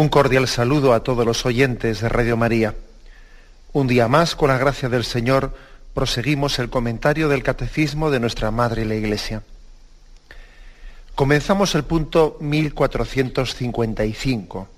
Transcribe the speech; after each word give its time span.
Un 0.00 0.08
cordial 0.08 0.48
saludo 0.48 0.94
a 0.94 1.04
todos 1.04 1.26
los 1.26 1.44
oyentes 1.44 2.00
de 2.00 2.08
Radio 2.08 2.38
María. 2.38 2.74
Un 3.74 3.86
día 3.86 4.08
más, 4.08 4.34
con 4.34 4.48
la 4.48 4.56
gracia 4.56 4.88
del 4.88 5.04
Señor, 5.04 5.54
proseguimos 5.92 6.58
el 6.58 6.70
comentario 6.70 7.28
del 7.28 7.42
Catecismo 7.42 8.10
de 8.10 8.18
nuestra 8.18 8.50
Madre 8.50 8.86
la 8.86 8.94
Iglesia. 8.94 9.42
Comenzamos 11.14 11.74
el 11.74 11.84
punto 11.84 12.38
1455. 12.40 14.68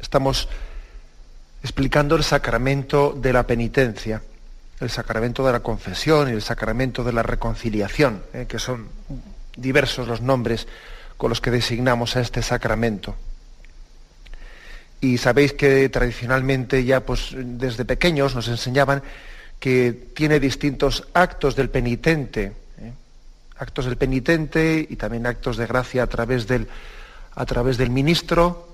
Estamos 0.00 0.48
explicando 1.62 2.16
el 2.16 2.24
sacramento 2.24 3.14
de 3.14 3.34
la 3.34 3.46
penitencia, 3.46 4.22
el 4.80 4.88
sacramento 4.88 5.44
de 5.44 5.52
la 5.52 5.60
confesión 5.60 6.30
y 6.30 6.32
el 6.32 6.40
sacramento 6.40 7.04
de 7.04 7.12
la 7.12 7.22
reconciliación, 7.22 8.22
eh, 8.32 8.46
que 8.48 8.58
son 8.58 8.88
diversos 9.54 10.08
los 10.08 10.22
nombres 10.22 10.66
con 11.18 11.28
los 11.28 11.42
que 11.42 11.50
designamos 11.50 12.16
a 12.16 12.22
este 12.22 12.40
sacramento. 12.40 13.14
Y 15.02 15.18
sabéis 15.18 15.52
que 15.52 15.88
tradicionalmente 15.88 16.84
ya 16.84 17.00
pues 17.00 17.34
desde 17.34 17.84
pequeños 17.84 18.36
nos 18.36 18.46
enseñaban 18.46 19.02
que 19.58 19.92
tiene 20.14 20.38
distintos 20.38 21.08
actos 21.12 21.56
del 21.56 21.70
penitente, 21.70 22.52
¿eh? 22.78 22.92
actos 23.58 23.86
del 23.86 23.96
penitente 23.96 24.86
y 24.88 24.94
también 24.94 25.26
actos 25.26 25.56
de 25.56 25.66
gracia 25.66 26.04
a 26.04 26.06
través 26.06 26.46
del, 26.46 26.68
a 27.34 27.44
través 27.44 27.78
del 27.78 27.90
ministro. 27.90 28.68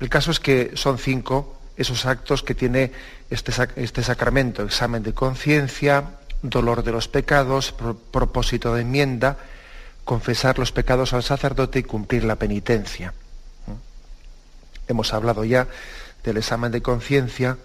El 0.00 0.08
caso 0.08 0.30
es 0.30 0.40
que 0.40 0.72
son 0.74 0.96
cinco 0.96 1.60
esos 1.76 2.06
actos 2.06 2.42
que 2.42 2.54
tiene 2.54 2.90
este, 3.28 3.52
este 3.76 4.02
sacramento, 4.02 4.64
examen 4.64 5.02
de 5.02 5.12
conciencia, 5.12 6.16
dolor 6.40 6.82
de 6.82 6.92
los 6.92 7.08
pecados, 7.08 7.74
propósito 8.10 8.74
de 8.74 8.82
enmienda, 8.82 9.36
confesar 10.04 10.58
los 10.58 10.72
pecados 10.72 11.12
al 11.12 11.22
sacerdote 11.22 11.80
y 11.80 11.82
cumplir 11.82 12.24
la 12.24 12.36
penitencia. 12.36 13.12
Hemos 14.88 15.12
hablado 15.12 15.44
ya 15.44 15.68
del 16.24 16.38
examen 16.38 16.72
de 16.72 16.82
conciencia, 16.82 17.56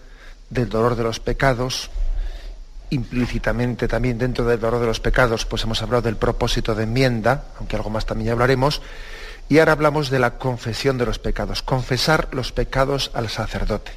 del 0.49 0.69
dolor 0.69 0.95
de 0.95 1.03
los 1.03 1.19
pecados, 1.19 1.89
implícitamente 2.89 3.87
también 3.87 4.17
dentro 4.17 4.45
del 4.45 4.59
dolor 4.59 4.79
de 4.79 4.85
los 4.85 4.99
pecados, 4.99 5.45
pues 5.45 5.63
hemos 5.63 5.81
hablado 5.81 6.03
del 6.03 6.15
propósito 6.15 6.75
de 6.75 6.83
enmienda, 6.83 7.45
aunque 7.57 7.75
algo 7.75 7.89
más 7.89 8.05
también 8.05 8.31
hablaremos, 8.31 8.81
y 9.49 9.59
ahora 9.59 9.73
hablamos 9.73 10.09
de 10.09 10.19
la 10.19 10.37
confesión 10.37 10.97
de 10.97 11.05
los 11.05 11.19
pecados, 11.19 11.63
confesar 11.63 12.29
los 12.31 12.51
pecados 12.51 13.11
al 13.13 13.29
sacerdote. 13.29 13.91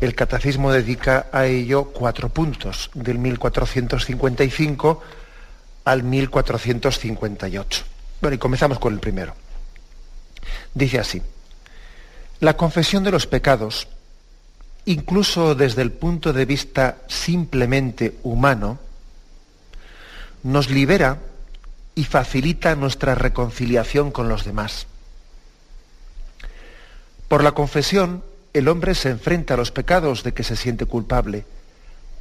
El 0.00 0.14
catecismo 0.14 0.72
dedica 0.72 1.26
a 1.32 1.46
ello 1.46 1.84
cuatro 1.84 2.28
puntos, 2.28 2.90
del 2.94 3.18
1455 3.18 5.02
al 5.84 6.02
1458. 6.02 7.84
Bueno, 8.20 8.34
y 8.34 8.38
comenzamos 8.38 8.78
con 8.78 8.94
el 8.94 9.00
primero. 9.00 9.34
Dice 10.74 10.98
así, 10.98 11.22
la 12.42 12.56
confesión 12.56 13.04
de 13.04 13.12
los 13.12 13.28
pecados, 13.28 13.86
incluso 14.84 15.54
desde 15.54 15.80
el 15.80 15.92
punto 15.92 16.32
de 16.32 16.44
vista 16.44 16.98
simplemente 17.06 18.16
humano, 18.24 18.80
nos 20.42 20.68
libera 20.68 21.18
y 21.94 22.02
facilita 22.02 22.74
nuestra 22.74 23.14
reconciliación 23.14 24.10
con 24.10 24.28
los 24.28 24.44
demás. 24.44 24.88
Por 27.28 27.44
la 27.44 27.52
confesión, 27.52 28.24
el 28.54 28.66
hombre 28.66 28.96
se 28.96 29.10
enfrenta 29.10 29.54
a 29.54 29.56
los 29.56 29.70
pecados 29.70 30.24
de 30.24 30.34
que 30.34 30.42
se 30.42 30.56
siente 30.56 30.84
culpable, 30.84 31.44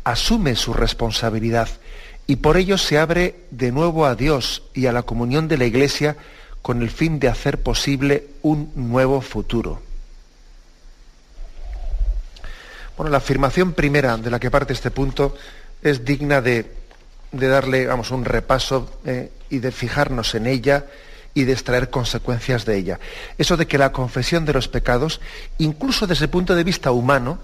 asume 0.03 0.55
su 0.55 0.71
responsabilidad 0.71 1.67
y 2.27 2.35
por 2.35 2.57
ello 2.57 2.77
se 2.77 2.99
abre 2.99 3.45
de 3.49 3.71
nuevo 3.71 4.05
a 4.05 4.13
Dios 4.13 4.61
y 4.75 4.85
a 4.85 4.91
la 4.91 5.01
comunión 5.01 5.47
de 5.47 5.57
la 5.57 5.65
Iglesia 5.65 6.15
con 6.61 6.83
el 6.83 6.91
fin 6.91 7.17
de 7.17 7.27
hacer 7.27 7.63
posible 7.63 8.27
un 8.43 8.71
nuevo 8.75 9.21
futuro. 9.21 9.81
Bueno, 13.01 13.13
la 13.13 13.17
afirmación 13.17 13.73
primera 13.73 14.15
de 14.15 14.29
la 14.29 14.39
que 14.39 14.51
parte 14.51 14.73
este 14.73 14.91
punto 14.91 15.35
es 15.81 16.05
digna 16.05 16.39
de, 16.39 16.71
darle 17.31 17.87
vamos, 17.87 18.11
un 18.11 18.23
repaso 18.23 18.99
eh, 19.05 19.31
y 19.49 19.57
de 19.57 19.71
fijarnos 19.71 20.35
en 20.35 20.45
ella 20.45 20.85
y 21.33 21.45
de 21.45 21.53
extraer 21.53 21.89
consecuencias 21.89 22.63
de 22.63 22.77
ella. 22.77 22.99
Eso 23.39 23.57
de 23.57 23.65
que 23.65 23.79
la 23.79 23.91
confesión 23.91 24.45
de 24.45 24.53
los 24.53 24.67
pecados, 24.67 25.19
incluso 25.57 26.05
desde 26.05 26.25
el 26.25 26.29
punto 26.29 26.53
de 26.53 26.63
vista 26.63 26.91
humano, 26.91 27.39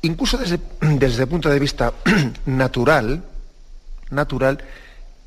incluso 0.00 0.38
desde, 0.38 0.60
desde 0.80 1.24
el 1.24 1.28
punto 1.28 1.50
de 1.50 1.58
vista 1.58 1.92
natural, 2.46 3.22
natural, 4.08 4.64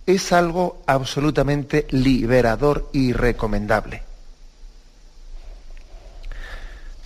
es 0.08 0.34
algo 0.34 0.82
absolutamente 0.88 1.86
liberador 1.92 2.90
y 2.92 3.14
recomendable. 3.14 4.02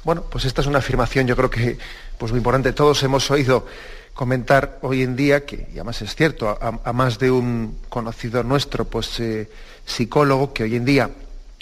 Bueno, 0.05 0.23
pues 0.29 0.45
esta 0.45 0.61
es 0.61 0.67
una 0.67 0.79
afirmación 0.79 1.27
yo 1.27 1.35
creo 1.35 1.49
que 1.49 1.77
pues 2.23 2.31
muy 2.31 2.37
importante. 2.37 2.71
Todos 2.71 3.03
hemos 3.03 3.29
oído 3.31 3.65
comentar 4.13 4.79
hoy 4.81 5.01
en 5.01 5.17
día, 5.17 5.45
que 5.45 5.67
y 5.67 5.73
además 5.73 6.01
es 6.01 6.15
cierto, 6.15 6.57
a, 6.57 6.93
más 6.93 7.19
de 7.19 7.29
un 7.29 7.79
conocido 7.89 8.43
nuestro, 8.43 8.85
pues 8.85 9.19
eh, 9.19 9.49
psicólogo, 9.85 10.53
que 10.53 10.63
hoy 10.63 10.77
en 10.77 10.85
día 10.85 11.09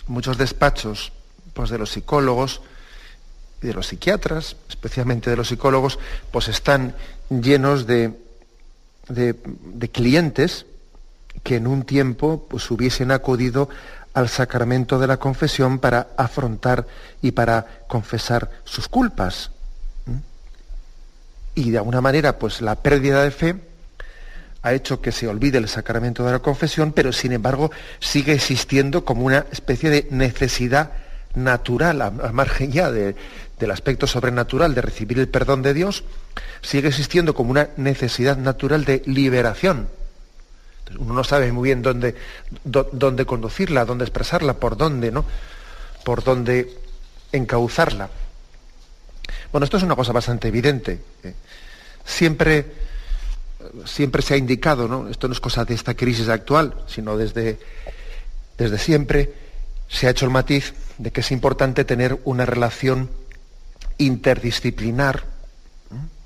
muchos 0.05 0.37
despachos 0.37 1.13
pues, 1.55 1.71
de 1.71 1.79
los 1.79 1.89
psicólogos 1.89 2.61
y 3.63 3.65
de 3.65 3.73
los 3.73 3.87
psiquiatras, 3.87 4.55
especialmente 4.69 5.31
de 5.31 5.35
los 5.35 5.47
psicólogos, 5.47 5.97
pues 6.29 6.47
están 6.47 6.93
llenos 7.31 7.87
de, 7.87 8.13
de, 9.09 9.35
de 9.43 9.89
clientes 9.89 10.67
que 11.41 11.55
en 11.55 11.65
un 11.65 11.85
tiempo 11.85 12.45
pues, 12.47 12.69
hubiesen 12.69 13.09
acudido 13.09 13.67
al 14.13 14.29
sacramento 14.29 14.99
de 14.99 15.07
la 15.07 15.17
confesión 15.17 15.79
para 15.79 16.09
afrontar 16.17 16.85
y 17.19 17.31
para 17.31 17.65
confesar 17.87 18.51
sus 18.63 18.87
culpas. 18.87 19.49
Y 21.55 21.71
de 21.71 21.77
alguna 21.77 22.01
manera, 22.01 22.37
pues 22.39 22.61
la 22.61 22.75
pérdida 22.75 23.23
de 23.23 23.31
fe 23.31 23.55
ha 24.61 24.73
hecho 24.73 25.01
que 25.01 25.11
se 25.11 25.27
olvide 25.27 25.57
el 25.57 25.67
sacramento 25.67 26.23
de 26.23 26.31
la 26.31 26.39
confesión, 26.39 26.91
pero 26.93 27.11
sin 27.11 27.31
embargo 27.31 27.71
sigue 27.99 28.33
existiendo 28.33 29.03
como 29.03 29.25
una 29.25 29.45
especie 29.51 29.89
de 29.89 30.07
necesidad 30.11 30.91
natural, 31.33 32.01
al 32.01 32.33
margen 32.33 32.71
ya 32.71 32.91
del 32.91 33.71
aspecto 33.71 34.05
sobrenatural 34.05 34.75
de 34.75 34.81
recibir 34.81 35.17
el 35.19 35.29
perdón 35.29 35.61
de 35.63 35.73
Dios, 35.73 36.03
sigue 36.61 36.89
existiendo 36.89 37.33
como 37.33 37.51
una 37.51 37.69
necesidad 37.77 38.37
natural 38.37 38.85
de 38.85 39.01
liberación 39.05 39.87
uno 40.99 41.13
no 41.13 41.23
sabe 41.23 41.51
muy 41.51 41.69
bien 41.69 41.81
dónde, 41.81 42.15
dónde 42.63 43.25
conducirla, 43.25 43.85
dónde 43.85 44.05
expresarla, 44.05 44.55
por 44.55 44.77
dónde, 44.77 45.11
¿no? 45.11 45.25
Por 46.03 46.23
dónde 46.23 46.73
encauzarla. 47.31 48.09
Bueno, 49.51 49.65
esto 49.65 49.77
es 49.77 49.83
una 49.83 49.95
cosa 49.95 50.11
bastante 50.11 50.47
evidente. 50.47 50.99
¿eh? 51.23 51.33
Siempre, 52.05 52.65
siempre 53.85 54.21
se 54.21 54.33
ha 54.33 54.37
indicado, 54.37 54.87
¿no? 54.87 55.09
Esto 55.09 55.27
no 55.27 55.33
es 55.33 55.39
cosa 55.39 55.65
de 55.65 55.73
esta 55.73 55.93
crisis 55.93 56.29
actual, 56.29 56.75
sino 56.87 57.17
desde, 57.17 57.59
desde 58.57 58.77
siempre 58.77 59.33
se 59.87 60.07
ha 60.07 60.11
hecho 60.11 60.25
el 60.25 60.31
matiz 60.31 60.73
de 60.97 61.11
que 61.11 61.21
es 61.21 61.31
importante 61.31 61.83
tener 61.83 62.19
una 62.23 62.45
relación 62.45 63.09
interdisciplinar, 63.97 65.25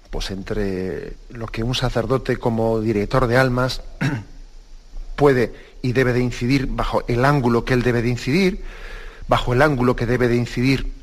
pues 0.10 0.32
entre 0.32 1.14
lo 1.30 1.48
que 1.48 1.64
un 1.64 1.76
sacerdote 1.76 2.38
como 2.38 2.80
director 2.80 3.28
de 3.28 3.38
almas 3.38 3.82
puede 5.16 5.54
y 5.82 5.94
debe 5.94 6.14
de 6.14 6.22
incidir 6.22 6.68
bajo 6.68 7.04
el 7.08 7.26
ángulo 7.26 7.66
que 7.66 7.74
él 7.74 7.84
debe 7.84 8.02
de 8.02 8.10
incidir, 8.10 8.64
bajo 9.28 9.54
el 9.54 9.62
ángulo 9.62 9.96
que 9.96 10.06
debe 10.06 10.28
de 10.28 10.36
incidir 10.36 10.95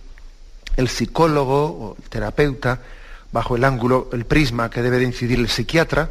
el 0.77 0.89
psicólogo 0.89 1.65
o 1.65 1.97
el 1.97 2.09
terapeuta, 2.09 2.81
bajo 3.33 3.57
el 3.57 3.65
ángulo, 3.65 4.09
el 4.13 4.25
prisma 4.27 4.71
que 4.71 4.83
debe 4.83 4.99
de 4.99 5.05
incidir 5.05 5.39
el 5.39 5.49
psiquiatra. 5.49 6.11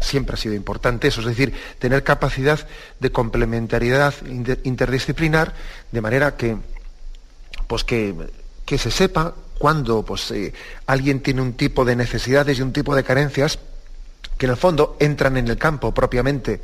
Siempre 0.00 0.34
ha 0.34 0.38
sido 0.38 0.54
importante 0.54 1.08
eso, 1.08 1.20
es 1.20 1.26
decir, 1.26 1.52
tener 1.78 2.02
capacidad 2.02 2.66
de 2.98 3.12
complementariedad 3.12 4.14
interdisciplinar, 4.64 5.52
de 5.92 6.00
manera 6.00 6.36
que, 6.36 6.56
pues 7.66 7.84
que, 7.84 8.14
que 8.64 8.78
se 8.78 8.90
sepa 8.90 9.34
cuando 9.58 10.02
pues, 10.02 10.30
eh, 10.30 10.52
alguien 10.86 11.20
tiene 11.20 11.42
un 11.42 11.54
tipo 11.54 11.84
de 11.84 11.96
necesidades 11.96 12.58
y 12.58 12.62
un 12.62 12.72
tipo 12.72 12.94
de 12.94 13.04
carencias 13.04 13.58
que 14.38 14.46
en 14.46 14.52
el 14.52 14.58
fondo 14.58 14.96
entran 15.00 15.36
en 15.36 15.48
el 15.48 15.56
campo 15.56 15.92
propiamente 15.92 16.60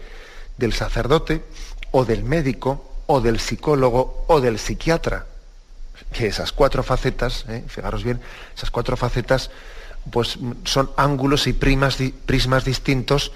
del 0.57 0.73
sacerdote 0.73 1.43
o 1.91 2.05
del 2.05 2.25
médico 2.25 3.03
o 3.07 3.21
del 3.21 3.41
psicólogo 3.41 4.25
o 4.29 4.41
del 4.41 4.59
psiquiatra. 4.59 5.27
Que 6.13 6.27
esas 6.27 6.53
cuatro 6.53 6.83
facetas, 6.83 7.45
eh, 7.49 7.65
fijaros 7.67 8.05
bien, 8.05 8.21
esas 8.57 8.71
cuatro 8.71 8.97
facetas 8.97 9.51
pues, 10.11 10.39
son 10.65 10.91
ángulos 10.97 11.47
y 11.47 11.53
primas, 11.53 11.99
prismas 12.27 12.65
distintos 12.65 13.33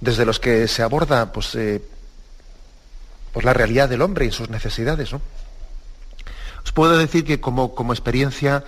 desde 0.00 0.24
los 0.24 0.40
que 0.40 0.68
se 0.68 0.82
aborda 0.82 1.32
pues, 1.32 1.54
eh, 1.54 1.82
pues 3.32 3.44
la 3.44 3.52
realidad 3.52 3.88
del 3.88 4.02
hombre 4.02 4.26
y 4.26 4.32
sus 4.32 4.50
necesidades. 4.50 5.12
Os 5.12 6.72
puedo 6.72 6.98
decir 6.98 7.24
que 7.24 7.40
como, 7.40 7.74
como 7.74 7.92
experiencia 7.92 8.64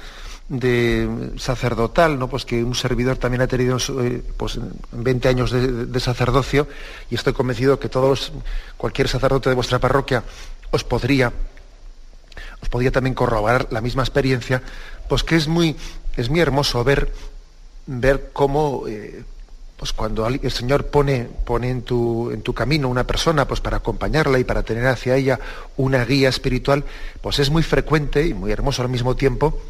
de 0.49 1.33
sacerdotal, 1.37 2.19
¿no? 2.19 2.29
pues 2.29 2.45
que 2.45 2.65
un 2.65 2.75
servidor 2.75 3.19
también 3.19 3.43
ha 3.43 3.47
tenido 3.47 3.77
eh, 4.01 4.23
pues, 4.37 4.59
20 4.93 5.29
años 5.29 5.51
de, 5.51 6.01
sacerdocio 6.01 6.67
y 7.11 7.17
estoy 7.17 7.35
convencido 7.35 7.79
que 7.79 7.89
todos, 7.89 8.33
cualquier 8.77 9.09
sacerdote 9.09 9.51
de 9.51 9.55
vuestra 9.55 9.79
parroquia 9.79 10.25
os 10.71 10.85
podría, 10.85 11.33
os 12.63 12.69
podría 12.69 12.91
también 12.91 13.15
corroborar 13.15 13.69
la 13.71 13.81
misma 13.81 14.03
experiencia, 14.03 14.63
pues 15.09 15.23
que 15.23 15.37
es 15.37 15.49
muy, 15.49 15.77
es 16.17 16.29
muy 16.29 16.41
hermoso 16.41 16.83
ver, 16.85 17.13
ver 17.87 18.31
cómo 18.33 18.85
eh, 18.89 19.25
pues 19.77 19.93
cuando 19.93 20.27
el 20.27 20.51
Señor 20.51 20.87
pone, 20.87 21.29
pone 21.45 21.71
en, 21.71 21.83
tu, 21.83 22.31
en 22.33 22.43
tu 22.43 22.53
camino 22.53 22.89
una 22.89 23.07
persona 23.07 23.47
pues 23.47 23.61
para 23.61 23.77
acompañarla 23.77 24.41
y 24.41 24.45
para 24.45 24.65
tener 24.65 24.87
hacia 24.87 25.17
ella 25.17 25.39
una 25.77 26.05
guía 26.05 26.29
espiritual, 26.29 26.85
pues 27.21 27.39
es 27.39 27.51
muy 27.51 27.63
frecuente 27.63 28.27
y 28.27 28.35
muy 28.35 28.51
hermoso 28.51 28.83
al 28.83 28.89
mismo 28.89 29.15
tiempo 29.15 29.61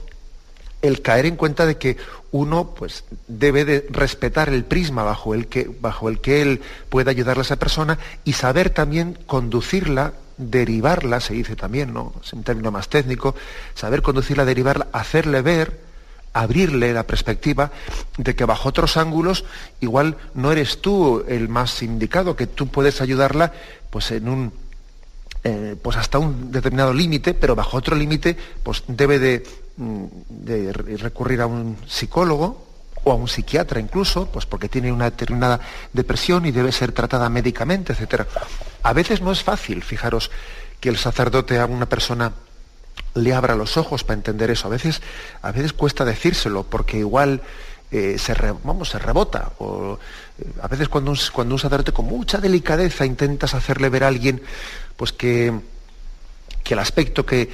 el 0.82 1.02
caer 1.02 1.26
en 1.26 1.36
cuenta 1.36 1.66
de 1.66 1.76
que 1.76 1.96
uno 2.30 2.74
pues, 2.74 3.04
debe 3.26 3.64
de 3.64 3.86
respetar 3.90 4.48
el 4.48 4.64
prisma 4.64 5.02
bajo 5.02 5.34
el, 5.34 5.48
que, 5.48 5.70
bajo 5.80 6.08
el 6.08 6.20
que 6.20 6.42
él 6.42 6.62
puede 6.88 7.10
ayudarle 7.10 7.40
a 7.40 7.42
esa 7.42 7.56
persona 7.56 7.98
y 8.24 8.34
saber 8.34 8.70
también 8.70 9.18
conducirla, 9.26 10.14
derivarla, 10.38 11.20
se 11.20 11.34
dice 11.34 11.56
también, 11.56 11.92
¿no? 11.92 12.14
Es 12.24 12.32
un 12.32 12.42
término 12.42 12.70
más 12.70 12.88
técnico, 12.88 13.34
saber 13.74 14.02
conducirla, 14.02 14.44
derivarla, 14.44 14.88
hacerle 14.92 15.42
ver, 15.42 15.80
abrirle 16.32 16.92
la 16.92 17.06
perspectiva 17.06 17.70
de 18.16 18.34
que 18.34 18.44
bajo 18.44 18.68
otros 18.68 18.96
ángulos 18.96 19.44
igual 19.80 20.16
no 20.34 20.52
eres 20.52 20.80
tú 20.80 21.24
el 21.28 21.48
más 21.48 21.82
indicado, 21.82 22.36
que 22.36 22.46
tú 22.46 22.68
puedes 22.68 23.00
ayudarla 23.00 23.52
pues 23.90 24.10
en 24.12 24.28
un 24.28 24.52
eh, 25.44 25.76
pues 25.80 25.96
hasta 25.96 26.18
un 26.18 26.50
determinado 26.50 26.92
límite, 26.92 27.34
pero 27.34 27.54
bajo 27.54 27.76
otro 27.76 27.96
límite 27.96 28.36
pues 28.62 28.84
debe 28.86 29.18
de 29.18 29.42
Mm, 29.78 30.06
de 30.28 30.72
recurrir 30.72 31.40
a 31.40 31.46
un 31.46 31.76
psicólogo 31.86 32.66
o 33.08 33.12
a 33.12 33.14
un 33.14 33.28
psiquiatra 33.28 33.80
incluso, 33.80 34.26
pues 34.26 34.46
porque 34.46 34.68
tiene 34.68 34.92
una 34.92 35.06
determinada 35.06 35.60
depresión 35.92 36.46
y 36.46 36.52
debe 36.52 36.72
ser 36.72 36.92
tratada 36.92 37.28
médicamente, 37.28 37.92
etc. 37.92 38.26
A 38.82 38.92
veces 38.92 39.20
no 39.20 39.32
es 39.32 39.42
fácil, 39.42 39.82
fijaros, 39.82 40.30
que 40.80 40.88
el 40.88 40.96
sacerdote 40.96 41.58
a 41.58 41.66
una 41.66 41.86
persona 41.86 42.32
le 43.14 43.34
abra 43.34 43.54
los 43.56 43.76
ojos 43.76 44.04
para 44.04 44.16
entender 44.16 44.50
eso. 44.50 44.68
A 44.68 44.70
veces, 44.70 45.00
a 45.42 45.50
veces 45.52 45.72
cuesta 45.72 46.04
decírselo, 46.04 46.64
porque 46.64 46.98
igual 46.98 47.42
eh, 47.90 48.16
se, 48.18 48.34
vamos, 48.62 48.90
se 48.90 48.98
rebota. 48.98 49.52
O, 49.58 49.98
eh, 50.38 50.44
a 50.62 50.68
veces 50.68 50.88
cuando 50.88 51.10
un, 51.10 51.18
cuando 51.32 51.54
un 51.54 51.58
sacerdote 51.58 51.92
con 51.92 52.06
mucha 52.06 52.38
delicadeza 52.38 53.06
intentas 53.06 53.54
hacerle 53.54 53.88
ver 53.88 54.04
a 54.04 54.08
alguien 54.08 54.42
pues 54.96 55.12
que, 55.12 55.52
que 56.62 56.74
el 56.74 56.80
aspecto 56.80 57.24
que, 57.24 57.48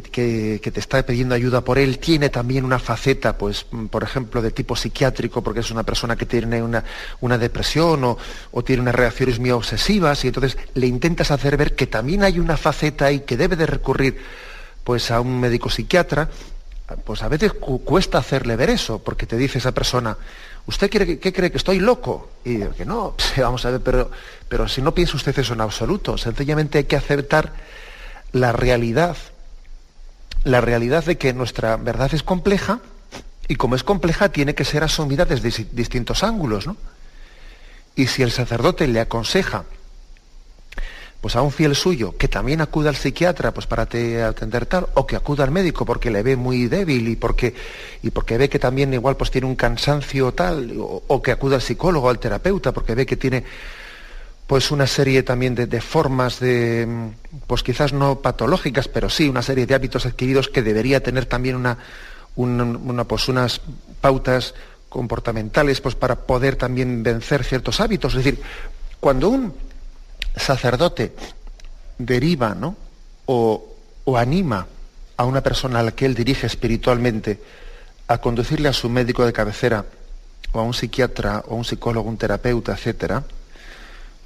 que, 0.00 0.70
te 0.72 0.80
está 0.80 1.04
pidiendo 1.04 1.34
ayuda 1.34 1.62
por 1.62 1.78
él 1.78 1.98
tiene 1.98 2.28
también 2.28 2.64
una 2.64 2.78
faceta, 2.78 3.38
pues, 3.38 3.66
por 3.90 4.02
ejemplo, 4.02 4.42
de 4.42 4.50
tipo 4.50 4.74
psiquiátrico, 4.76 5.42
porque 5.42 5.60
es 5.60 5.70
una 5.70 5.82
persona 5.82 6.16
que 6.16 6.26
tiene 6.26 6.62
una, 6.62 7.38
depresión 7.38 8.04
o, 8.04 8.62
tiene 8.64 8.82
unas 8.82 8.94
reacciones 8.94 9.38
muy 9.38 9.50
obsesivas, 9.50 10.24
y 10.24 10.28
entonces 10.28 10.58
le 10.74 10.86
intentas 10.86 11.30
hacer 11.30 11.56
ver 11.56 11.74
que 11.74 11.86
también 11.86 12.24
hay 12.24 12.38
una 12.38 12.56
faceta 12.56 13.06
ahí 13.06 13.20
que 13.20 13.36
debe 13.36 13.56
de 13.56 13.66
recurrir 13.66 14.18
pues, 14.82 15.10
a 15.10 15.20
un 15.20 15.38
médico 15.40 15.70
psiquiatra, 15.70 16.28
pues 17.04 17.22
a 17.22 17.28
veces 17.28 17.52
cuesta 17.52 18.18
hacerle 18.18 18.56
ver 18.56 18.70
eso, 18.70 18.98
porque 18.98 19.26
te 19.26 19.36
dice 19.36 19.58
esa 19.58 19.72
persona, 19.72 20.16
¿usted 20.66 20.90
cree, 20.90 21.18
qué 21.18 21.32
cree 21.32 21.50
que 21.50 21.58
estoy 21.58 21.78
loco? 21.78 22.30
Y 22.44 22.56
digo 22.56 22.72
que 22.72 22.84
no, 22.84 23.14
vamos 23.36 23.64
a 23.64 23.70
ver, 23.70 23.80
pero, 23.80 24.10
pero 24.48 24.68
si 24.68 24.82
no 24.82 24.92
piensa 24.92 25.16
usted 25.16 25.38
eso 25.38 25.54
en 25.54 25.60
absoluto, 25.60 26.18
sencillamente 26.18 26.78
hay 26.78 26.84
que 26.84 26.96
aceptar 26.96 27.52
la 28.32 28.52
realidad 28.52 29.16
la 30.44 30.60
realidad 30.60 31.04
de 31.04 31.18
que 31.18 31.32
nuestra 31.32 31.76
verdad 31.76 32.14
es 32.14 32.22
compleja 32.22 32.80
y 33.48 33.56
como 33.56 33.74
es 33.74 33.82
compleja 33.82 34.28
tiene 34.30 34.54
que 34.54 34.64
ser 34.64 34.84
asumida 34.84 35.24
desde 35.24 35.66
distintos 35.72 36.22
ángulos. 36.22 36.66
¿no? 36.66 36.76
Y 37.96 38.06
si 38.06 38.22
el 38.22 38.30
sacerdote 38.30 38.86
le 38.86 39.00
aconseja 39.00 39.64
pues 41.20 41.36
a 41.36 41.42
un 41.42 41.52
fiel 41.52 41.74
suyo 41.74 42.14
que 42.18 42.28
también 42.28 42.60
acuda 42.60 42.90
al 42.90 42.96
psiquiatra 42.96 43.54
pues 43.54 43.66
para 43.66 43.84
atender 43.84 44.66
tal 44.66 44.88
o 44.92 45.06
que 45.06 45.16
acuda 45.16 45.44
al 45.44 45.50
médico 45.50 45.86
porque 45.86 46.10
le 46.10 46.22
ve 46.22 46.36
muy 46.36 46.66
débil 46.66 47.08
y 47.08 47.16
porque 47.16 47.54
y 48.02 48.10
porque 48.10 48.36
ve 48.36 48.50
que 48.50 48.58
también 48.58 48.92
igual 48.92 49.16
pues 49.16 49.30
tiene 49.30 49.46
un 49.46 49.56
cansancio 49.56 50.32
tal 50.32 50.78
o, 50.78 51.02
o 51.06 51.22
que 51.22 51.32
acuda 51.32 51.56
al 51.56 51.62
psicólogo 51.62 52.10
al 52.10 52.18
terapeuta 52.18 52.72
porque 52.72 52.94
ve 52.94 53.06
que 53.06 53.16
tiene 53.16 53.42
pues 54.46 54.70
una 54.70 54.86
serie 54.86 55.22
también 55.22 55.54
de, 55.54 55.80
formas 55.80 56.38
de, 56.38 56.86
pues 57.46 57.62
quizás 57.62 57.92
no 57.92 58.20
patológicas, 58.20 58.88
pero 58.88 59.08
sí 59.08 59.28
una 59.28 59.42
serie 59.42 59.66
de 59.66 59.74
hábitos 59.74 60.04
adquiridos 60.04 60.48
que 60.48 60.62
debería 60.62 61.02
tener 61.02 61.24
también 61.26 61.56
una, 61.56 61.78
una, 62.36 63.04
pues 63.04 63.28
unas 63.28 63.60
pautas 64.00 64.54
comportamentales 64.90 65.80
pues 65.80 65.94
para 65.94 66.26
poder 66.26 66.56
también 66.56 67.02
vencer 67.02 67.42
ciertos 67.42 67.80
hábitos. 67.80 68.14
Es 68.14 68.24
decir, 68.24 68.42
cuando 69.00 69.30
un 69.30 69.54
sacerdote 70.36 71.14
deriva 71.96 72.54
¿no? 72.54 72.76
o, 73.24 73.74
o 74.04 74.18
anima 74.18 74.66
a 75.16 75.24
una 75.24 75.42
persona 75.42 75.80
a 75.80 75.82
la 75.82 75.92
que 75.92 76.04
él 76.04 76.14
dirige 76.14 76.46
espiritualmente 76.46 77.40
a 78.08 78.18
conducirle 78.18 78.68
a 78.68 78.74
su 78.74 78.90
médico 78.90 79.24
de 79.24 79.32
cabecera 79.32 79.86
o 80.52 80.60
a 80.60 80.62
un 80.62 80.74
psiquiatra 80.74 81.44
o 81.48 81.54
a 81.54 81.56
un 81.56 81.64
psicólogo, 81.64 82.08
un 82.08 82.18
terapeuta, 82.18 82.72
etcétera, 82.72 83.24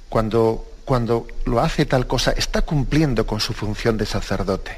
cuando, 0.09 0.65
cuando 0.83 1.27
lo 1.45 1.61
hace 1.61 1.85
tal 1.85 2.07
cosa, 2.07 2.31
está 2.31 2.63
cumpliendo 2.63 3.25
con 3.25 3.39
su 3.39 3.53
función 3.53 3.97
de 3.97 4.05
sacerdote. 4.05 4.77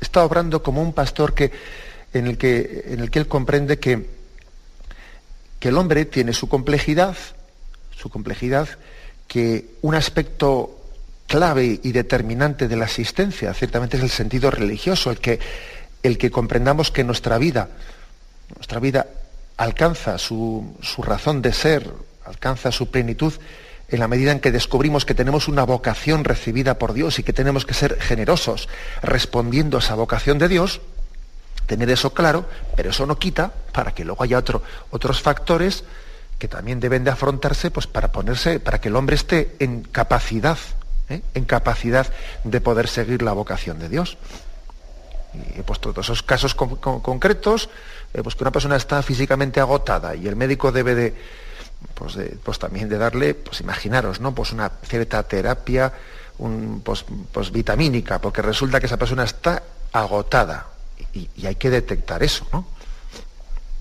Está 0.00 0.24
obrando 0.24 0.62
como 0.62 0.82
un 0.82 0.92
pastor 0.92 1.34
que, 1.34 1.52
en, 2.12 2.26
el 2.26 2.38
que, 2.38 2.84
en 2.86 3.00
el 3.00 3.10
que 3.10 3.18
él 3.20 3.28
comprende 3.28 3.78
que, 3.78 4.08
que 5.60 5.68
el 5.68 5.76
hombre 5.76 6.06
tiene 6.06 6.32
su 6.32 6.48
complejidad, 6.48 7.16
su 7.94 8.08
complejidad, 8.08 8.68
que 9.28 9.76
un 9.82 9.94
aspecto 9.94 10.80
clave 11.26 11.80
y 11.82 11.92
determinante 11.92 12.68
de 12.68 12.76
la 12.76 12.84
existencia 12.84 13.52
ciertamente 13.52 13.96
es 13.96 14.02
el 14.02 14.10
sentido 14.10 14.50
religioso, 14.50 15.10
el 15.10 15.18
que, 15.18 15.40
el 16.02 16.18
que 16.18 16.30
comprendamos 16.30 16.90
que 16.90 17.04
nuestra 17.04 17.36
vida, 17.38 17.68
nuestra 18.54 18.80
vida 18.80 19.06
alcanza 19.56 20.18
su, 20.18 20.76
su 20.80 21.02
razón 21.02 21.42
de 21.42 21.52
ser, 21.52 21.92
alcanza 22.26 22.72
su 22.72 22.90
plenitud 22.90 23.32
en 23.88 24.00
la 24.00 24.08
medida 24.08 24.32
en 24.32 24.40
que 24.40 24.50
descubrimos 24.50 25.04
que 25.04 25.14
tenemos 25.14 25.48
una 25.48 25.64
vocación 25.64 26.24
recibida 26.24 26.78
por 26.78 26.92
Dios 26.92 27.18
y 27.18 27.22
que 27.22 27.32
tenemos 27.32 27.64
que 27.64 27.74
ser 27.74 28.00
generosos 28.00 28.68
respondiendo 29.02 29.76
a 29.76 29.80
esa 29.80 29.94
vocación 29.94 30.38
de 30.38 30.48
Dios, 30.48 30.80
tener 31.66 31.90
eso 31.90 32.12
claro, 32.12 32.46
pero 32.74 32.90
eso 32.90 33.06
no 33.06 33.18
quita 33.18 33.52
para 33.72 33.92
que 33.92 34.04
luego 34.04 34.24
haya 34.24 34.42
otros 34.90 35.22
factores 35.22 35.84
que 36.38 36.48
también 36.48 36.80
deben 36.80 37.04
de 37.04 37.10
afrontarse 37.10 37.70
pues, 37.70 37.86
para 37.86 38.12
ponerse, 38.12 38.60
para 38.60 38.80
que 38.80 38.88
el 38.88 38.96
hombre 38.96 39.16
esté 39.16 39.56
en 39.58 39.82
capacidad, 39.82 40.58
¿eh? 41.08 41.22
en 41.34 41.44
capacidad 41.44 42.06
de 42.44 42.60
poder 42.60 42.88
seguir 42.88 43.22
la 43.22 43.32
vocación 43.32 43.78
de 43.78 43.88
Dios. 43.88 44.18
Y 45.34 45.60
he 45.60 45.62
puesto 45.62 45.92
todos 45.92 46.06
esos 46.06 46.22
casos 46.22 46.54
concretos, 46.54 47.68
eh, 48.12 48.22
pues 48.22 48.34
que 48.34 48.44
una 48.44 48.52
persona 48.52 48.76
está 48.76 49.02
físicamente 49.02 49.60
agotada 49.60 50.14
y 50.14 50.26
el 50.26 50.36
médico 50.36 50.72
debe 50.72 50.94
de 50.94 51.14
pues, 51.94 52.18
pues, 52.42 52.58
también 52.58 52.88
de 52.88 52.98
darle, 52.98 53.34
pues 53.34 53.60
imaginaros, 53.60 54.20
¿no? 54.20 54.34
Pues 54.34 54.52
una 54.52 54.70
cierta 54.82 55.22
terapia 55.22 55.92
un, 56.38 56.82
pues, 56.84 57.04
pues, 57.32 57.50
vitamínica, 57.50 58.20
porque 58.20 58.42
resulta 58.42 58.80
que 58.80 58.86
esa 58.86 58.96
persona 58.96 59.24
está 59.24 59.62
agotada 59.92 60.66
y, 61.12 61.46
hay 61.46 61.54
que 61.56 61.70
detectar 61.70 62.22
eso, 62.22 62.46
¿no? 62.52 62.66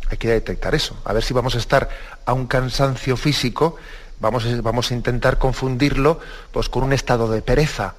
Hay 0.10 0.18
que 0.18 0.30
detectar 0.30 0.76
eso. 0.76 0.96
A 1.04 1.14
ver 1.14 1.24
si 1.24 1.34
vamos 1.34 1.56
a 1.56 1.58
estar 1.58 1.90
a 2.26 2.34
un 2.34 2.48
cansancio 2.48 3.18
físico, 3.18 3.76
vamos, 4.20 4.62
vamos 4.62 4.92
a 4.92 4.94
intentar 4.94 5.38
confundirlo 5.38 6.20
pues, 6.52 6.70
con 6.70 6.84
un 6.84 6.94
estado 6.94 7.30
de 7.30 7.42
pereza. 7.42 7.96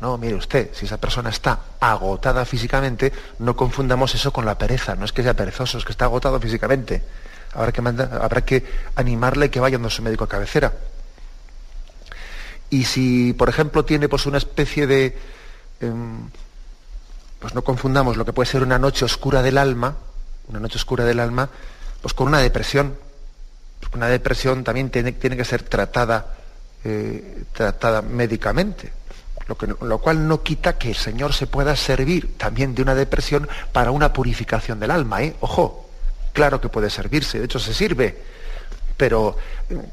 No, 0.00 0.18
mire 0.18 0.34
usted, 0.34 0.70
si 0.74 0.86
esa 0.86 0.96
persona 0.96 1.30
está 1.30 1.60
agotada 1.78 2.44
físicamente, 2.44 3.12
no 3.38 3.54
confundamos 3.54 4.14
eso 4.16 4.32
con 4.32 4.44
la 4.44 4.58
pereza. 4.58 4.96
No 4.96 5.04
es 5.04 5.12
que 5.12 5.22
sea 5.22 5.34
perezoso, 5.34 5.78
es 5.78 5.84
que 5.84 5.92
está 5.92 6.06
agotado 6.06 6.40
físicamente. 6.40 7.04
Habrá 7.54 7.72
que, 8.42 8.62
que 8.62 8.72
animarle 8.96 9.50
que 9.50 9.60
vaya 9.60 9.78
a 9.78 9.90
su 9.90 10.02
médico 10.02 10.24
a 10.24 10.28
cabecera. 10.28 10.72
Y 12.70 12.84
si, 12.84 13.34
por 13.34 13.50
ejemplo, 13.50 13.84
tiene 13.84 14.08
pues, 14.08 14.24
una 14.24 14.38
especie 14.38 14.86
de, 14.86 15.18
em, 15.80 16.30
pues 17.38 17.54
no 17.54 17.62
confundamos 17.62 18.16
lo 18.16 18.24
que 18.24 18.32
puede 18.32 18.48
ser 18.48 18.62
una 18.62 18.78
noche 18.78 19.04
oscura 19.04 19.42
del 19.42 19.58
alma, 19.58 19.96
una 20.48 20.58
noche 20.58 20.76
oscura 20.76 21.04
del 21.04 21.20
alma, 21.20 21.50
pues 22.00 22.14
con 22.14 22.28
una 22.28 22.38
depresión. 22.38 22.96
Porque 23.78 23.98
una 23.98 24.08
depresión 24.08 24.64
también 24.64 24.88
tiene, 24.88 25.12
que 25.14 25.44
ser 25.44 25.64
tratada, 25.64 26.34
eh, 26.84 27.44
tratada 27.52 28.00
médicamente. 28.00 28.92
Lo 29.82 29.98
cual 29.98 30.26
no 30.26 30.42
quita 30.42 30.78
que 30.78 30.88
el 30.90 30.96
Señor 30.96 31.34
se 31.34 31.46
pueda 31.46 31.76
servir 31.76 32.38
también 32.38 32.74
de 32.74 32.82
una 32.82 32.94
depresión 32.94 33.48
para 33.72 33.90
una 33.90 34.12
purificación 34.12 34.80
del 34.80 34.92
alma. 34.92 35.22
¿eh? 35.22 35.34
Ojo, 35.40 35.81
claro 36.32 36.60
que 36.60 36.68
puede 36.68 36.90
servirse, 36.90 37.38
de 37.38 37.44
hecho 37.44 37.58
se 37.58 37.74
sirve, 37.74 38.16
pero 38.96 39.36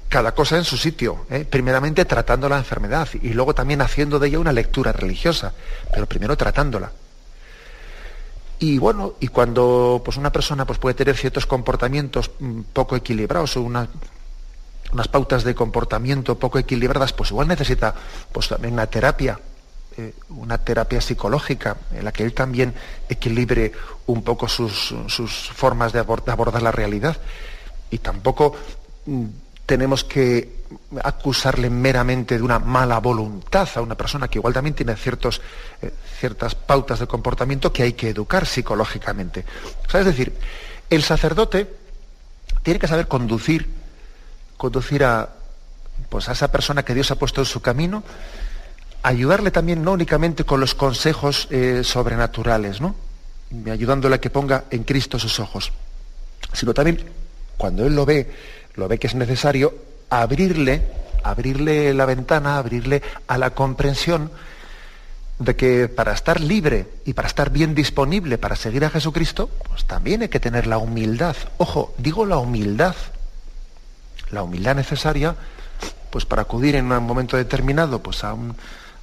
cada 0.08 0.34
cosa 0.34 0.58
en 0.58 0.64
su 0.64 0.78
sitio. 0.78 1.26
¿eh? 1.30 1.46
Primeramente 1.50 2.06
tratando 2.06 2.50
la 2.50 2.58
enfermedad 2.58 3.08
y 3.22 3.34
luego 3.34 3.56
también 3.56 3.82
haciendo 3.82 4.20
de 4.20 4.28
ella 4.28 4.40
una 4.40 4.52
lectura 4.52 4.92
religiosa, 4.92 5.54
pero 5.92 6.06
primero 6.06 6.38
tratándola. 6.38 6.92
Y 8.60 8.78
bueno, 8.78 9.16
y 9.20 9.30
cuando 9.30 10.02
pues 10.04 10.18
una 10.18 10.32
persona 10.32 10.66
pues, 10.66 10.80
puede 10.80 10.94
tener 10.94 11.16
ciertos 11.16 11.46
comportamientos 11.46 12.32
mm, 12.40 12.62
poco 12.74 12.96
equilibrados 12.98 13.56
o 13.56 13.62
unas 13.62 13.88
pautas 15.10 15.44
de 15.44 15.56
comportamiento 15.56 16.38
poco 16.38 16.60
equilibradas, 16.60 17.14
pues 17.14 17.32
igual 17.32 17.48
necesita 17.48 17.96
pues, 18.32 18.50
también 18.50 18.74
una 18.74 18.88
terapia, 18.88 19.40
eh, 20.00 20.14
una 20.30 20.58
terapia 20.58 21.02
psicológica 21.02 21.78
en 21.94 22.06
la 22.06 22.12
que 22.12 22.24
él 22.24 22.34
también 22.34 22.74
equilibre 23.10 23.72
un 24.06 24.24
poco 24.24 24.48
sus, 24.48 24.96
formas 25.54 25.92
de, 25.92 26.00
de 26.04 26.32
abordar 26.32 26.62
la 26.62 26.72
realidad. 26.72 27.18
Y 27.92 27.98
tampoco 27.98 28.56
mm, 29.06 29.26
tenemos 29.66 30.04
que 30.04 30.60
acusarle 31.04 31.70
meramente 31.70 32.38
de 32.38 32.44
una 32.44 32.60
mala 32.60 33.00
voluntad 33.00 33.68
a 33.76 33.82
una 33.82 33.96
persona 33.96 34.28
que 34.28 34.40
igual 34.40 34.54
también 34.54 34.74
tiene 34.74 34.96
ciertos, 34.96 35.42
eh, 35.82 35.92
ciertas 36.20 36.56
pautas 36.56 37.00
de 37.00 37.08
comportamiento 37.08 37.74
que 37.74 37.84
hay 37.84 37.94
que 37.94 38.10
educar 38.10 38.46
psicológicamente. 38.46 39.46
es 39.94 40.06
decir, 40.06 40.34
el 40.90 41.04
sacerdote 41.04 41.72
tiene 42.64 42.80
que 42.80 42.88
saber 42.88 43.08
conducir, 43.08 43.70
conducir 44.58 45.04
a, 45.04 45.30
pues 46.10 46.30
a 46.30 46.32
esa 46.32 46.52
persona 46.52 46.84
que 46.84 46.94
Dios 46.94 47.12
ha 47.12 47.16
puesto 47.16 47.42
en 47.42 47.46
su 47.46 47.62
camino, 47.62 48.04
ayudarle 49.04 49.52
también 49.52 49.84
no 49.84 49.94
únicamente 49.94 50.44
con 50.44 50.60
los 50.60 50.76
consejos 50.76 51.48
eh, 51.52 51.82
sobrenaturales, 51.84 52.82
¿no? 52.82 52.96
ayudándole 53.72 54.16
a 54.16 54.22
que 54.22 54.30
ponga 54.30 54.66
en 54.70 54.84
Cristo 54.84 55.18
sus 55.18 55.40
ojos, 55.40 55.72
sino 56.54 56.74
también 56.74 57.04
cuando 57.58 57.86
él 57.86 57.96
lo 57.96 58.06
ve 58.06 58.32
lo 58.76 58.88
ve 58.88 58.98
que 58.98 59.08
es 59.08 59.16
necesario, 59.16 59.74
abrirle, 60.10 60.84
abrirle 61.24 61.94
la 61.94 62.06
ventana, 62.06 62.58
abrirle 62.58 63.02
a 63.28 63.38
la 63.38 63.52
comprensión 63.52 64.32
de 65.38 65.56
que 65.56 65.88
para 65.88 66.14
estar 66.14 66.40
libre 66.40 66.88
y 67.06 67.14
para 67.14 67.28
estar 67.28 67.50
bien 67.50 67.76
disponible 67.76 68.38
para 68.38 68.56
seguir 68.56 68.86
a 68.86 68.90
Jesucristo, 68.90 69.50
pues 69.68 69.86
también 69.86 70.22
hay 70.22 70.30
que 70.30 70.40
tener 70.40 70.68
la 70.68 70.78
humildad. 70.78 71.36
Ojo, 71.58 71.94
digo 71.98 72.26
la 72.26 72.38
humildad. 72.38 72.96
La 74.32 74.44
humildad 74.44 74.76
necesaria, 74.76 75.36
pues 76.10 76.26
para 76.26 76.44
acudir 76.44 76.76
en 76.76 76.92
un 76.92 77.04
momento 77.04 77.36
determinado, 77.36 78.04
pues 78.04 78.24
a 78.24 78.34
un, 78.34 78.56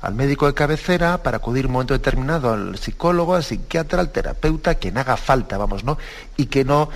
al 0.07 0.15
médico 0.15 0.47
de 0.47 0.55
cabecera, 0.55 1.21
para 1.25 1.39
acudir 1.39 1.65
en 1.65 1.67
un 1.67 1.73
momento 1.73 1.93
determinado 1.93 2.53
al 2.53 2.79
psicólogo, 2.79 3.35
al 3.35 3.43
psiquiatra, 3.43 3.99
al 3.99 4.13
terapeuta, 4.13 4.77
quien 4.77 4.99
haga 4.99 5.17
falta, 5.17 5.59
vamos, 5.59 5.83
¿no? 5.83 5.99
Y 6.37 6.47
que 6.47 6.65
no 6.65 6.91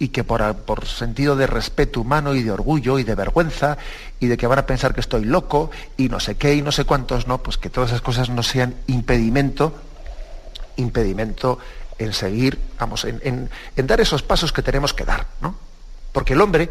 y 0.00 0.08
que 0.08 0.24
por, 0.24 0.84
sentido 0.84 1.36
de 1.36 1.46
respeto 1.46 2.00
humano 2.00 2.34
y 2.34 2.42
de 2.42 2.50
orgullo 2.50 2.98
y 2.98 3.04
de 3.04 3.14
vergüenza 3.14 3.78
y 4.18 4.26
de 4.26 4.36
que 4.36 4.48
van 4.48 4.58
a 4.58 4.66
pensar 4.66 4.92
que 4.92 5.00
estoy 5.00 5.24
loco 5.24 5.70
y 5.96 6.08
no 6.08 6.18
sé 6.18 6.34
qué 6.34 6.54
y 6.54 6.62
no 6.62 6.72
sé 6.72 6.84
cuántos, 6.84 7.28
no, 7.28 7.38
pues 7.38 7.58
que 7.58 7.70
todas 7.70 7.90
esas 7.90 8.02
cosas 8.02 8.28
no 8.28 8.42
sean 8.42 8.74
impedimento, 8.88 9.74
impedimento 10.76 11.60
en 11.96 12.12
seguir, 12.12 12.58
vamos, 12.78 13.04
en, 13.04 13.50
dar 13.76 14.00
esos 14.00 14.24
pasos 14.24 14.52
que 14.52 14.62
tenemos 14.62 14.94
que 14.94 15.04
dar, 15.04 15.26
¿no? 15.40 15.54
Porque 16.12 16.32
el 16.32 16.40
hombre, 16.40 16.70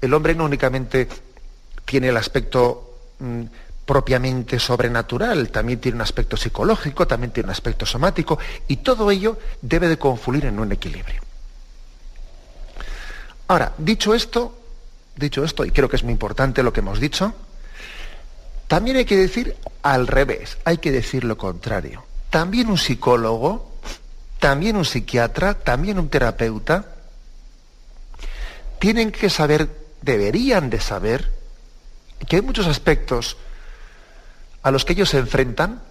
el 0.00 0.14
hombre 0.14 0.36
no 0.36 0.44
únicamente 0.44 1.08
tiene 1.84 2.10
el 2.10 2.16
aspecto 2.16 2.98
mm, 3.18 3.42
propiamente 3.84 4.58
sobrenatural, 4.58 5.50
también 5.50 5.80
tiene 5.80 5.96
un 5.96 6.02
aspecto 6.02 6.36
psicológico, 6.36 7.06
también 7.06 7.32
tiene 7.32 7.48
un 7.48 7.52
aspecto 7.52 7.84
somático, 7.84 8.38
y 8.66 8.76
todo 8.78 9.10
ello 9.10 9.38
debe 9.60 9.88
de 9.88 9.98
confluir 9.98 10.46
en 10.46 10.58
un 10.58 10.72
equilibrio. 10.72 11.22
Ahora, 13.48 13.74
dicho 13.76 14.14
esto, 14.14 14.58
dicho 15.16 15.44
esto, 15.44 15.64
y 15.64 15.70
creo 15.70 15.88
que 15.88 15.96
es 15.96 16.02
muy 16.02 16.12
importante 16.12 16.62
lo 16.62 16.72
que 16.72 16.80
hemos 16.80 16.98
dicho, 16.98 17.34
también 18.68 18.96
hay 18.96 19.04
que 19.04 19.16
decir 19.16 19.56
al 19.82 20.06
revés, 20.06 20.56
hay 20.64 20.78
que 20.78 20.90
decir 20.90 21.24
lo 21.24 21.36
contrario. 21.36 22.04
También 22.30 22.70
un 22.70 22.78
psicólogo, 22.78 23.70
también 24.40 24.76
un 24.76 24.84
psiquiatra, 24.84 25.54
también 25.54 25.98
un 25.98 26.08
terapeuta, 26.08 26.86
tienen 28.78 29.12
que 29.12 29.28
saber, 29.28 29.68
deberían 30.00 30.70
de 30.70 30.80
saber, 30.80 31.30
que 32.26 32.36
hay 32.36 32.42
muchos 32.42 32.66
aspectos 32.66 33.36
a 34.64 34.70
los 34.70 34.84
que 34.84 34.94
ellos 34.94 35.10
se 35.10 35.18
enfrentan 35.18 35.82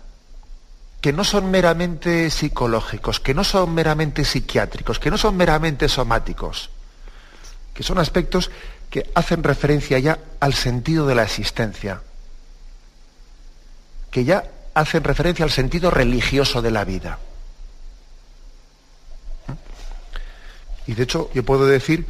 que 0.99 1.13
no 1.13 1.23
son 1.23 1.51
meramente 1.51 2.29
psicológicos, 2.29 3.19
que 3.19 3.33
no 3.33 3.43
son 3.43 3.73
meramente 3.73 4.25
psiquiátricos, 4.25 4.99
que 4.99 5.11
no 5.11 5.17
son 5.17 5.37
meramente 5.37 5.87
somáticos, 5.87 6.71
que 7.73 7.83
son 7.83 7.99
aspectos 7.99 8.49
que 8.89 9.11
hacen 9.13 9.43
referencia 9.43 9.99
ya 9.99 10.17
al 10.39 10.53
sentido 10.53 11.05
de 11.05 11.15
la 11.15 11.23
existencia, 11.23 12.01
que 14.09 14.23
ya 14.23 14.43
hacen 14.73 15.03
referencia 15.03 15.45
al 15.45 15.51
sentido 15.51 15.91
religioso 15.91 16.61
de 16.61 16.71
la 16.71 16.83
vida. 16.83 17.19
Y 20.87 20.95
de 20.95 21.03
hecho 21.03 21.29
yo 21.33 21.43
puedo 21.43 21.67
decir 21.67 22.07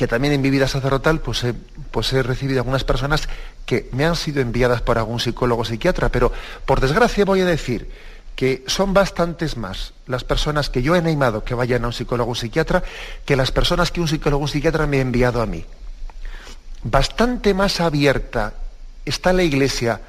que 0.00 0.08
también 0.08 0.32
en 0.32 0.40
mi 0.40 0.48
vida 0.48 0.66
sacerdotal 0.66 1.20
pues 1.20 1.44
he, 1.44 1.52
pues 1.52 2.10
he 2.14 2.22
recibido 2.22 2.60
algunas 2.60 2.84
personas 2.84 3.28
que 3.66 3.90
me 3.92 4.06
han 4.06 4.16
sido 4.16 4.40
enviadas 4.40 4.80
por 4.80 4.96
algún 4.96 5.20
psicólogo 5.20 5.60
o 5.60 5.64
psiquiatra, 5.66 6.08
pero 6.08 6.32
por 6.64 6.80
desgracia 6.80 7.26
voy 7.26 7.42
a 7.42 7.44
decir 7.44 7.90
que 8.34 8.64
son 8.66 8.94
bastantes 8.94 9.58
más 9.58 9.92
las 10.06 10.24
personas 10.24 10.70
que 10.70 10.80
yo 10.80 10.94
he 10.94 10.98
animado 10.98 11.44
que 11.44 11.52
vayan 11.52 11.84
a 11.84 11.88
un 11.88 11.92
psicólogo 11.92 12.32
o 12.32 12.34
psiquiatra 12.34 12.82
que 13.26 13.36
las 13.36 13.52
personas 13.52 13.90
que 13.90 14.00
un 14.00 14.08
psicólogo 14.08 14.44
o 14.44 14.48
psiquiatra 14.48 14.86
me 14.86 14.96
ha 14.96 15.02
enviado 15.02 15.42
a 15.42 15.44
mí. 15.44 15.66
Bastante 16.82 17.52
más 17.52 17.78
abierta 17.82 18.54
está 19.04 19.34
la 19.34 19.42
Iglesia 19.42 20.00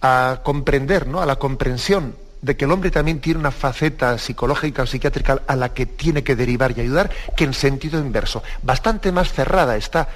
a 0.00 0.42
comprender, 0.44 1.08
¿no? 1.08 1.20
a 1.20 1.26
la 1.26 1.40
comprensión 1.40 2.14
de 2.42 2.56
que 2.56 2.64
el 2.64 2.72
hombre 2.72 2.90
también 2.90 3.20
tiene 3.20 3.40
una 3.40 3.50
faceta 3.50 4.18
psicológica 4.18 4.82
o 4.82 4.86
psiquiátrica 4.86 5.42
a 5.46 5.56
la 5.56 5.72
que 5.72 5.86
tiene 5.86 6.22
que 6.22 6.36
derivar 6.36 6.76
y 6.76 6.80
ayudar, 6.80 7.10
que 7.36 7.44
en 7.44 7.54
sentido 7.54 7.98
inverso. 7.98 8.42
Bastante 8.62 9.10
más 9.12 9.32
cerrada 9.32 9.76
está, 9.76 10.08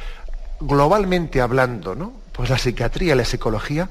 globalmente 0.60 1.40
hablando, 1.40 1.94
¿no? 1.94 2.12
Pues 2.32 2.50
la 2.50 2.58
psiquiatría 2.58 3.16
la 3.16 3.24
psicología 3.24 3.88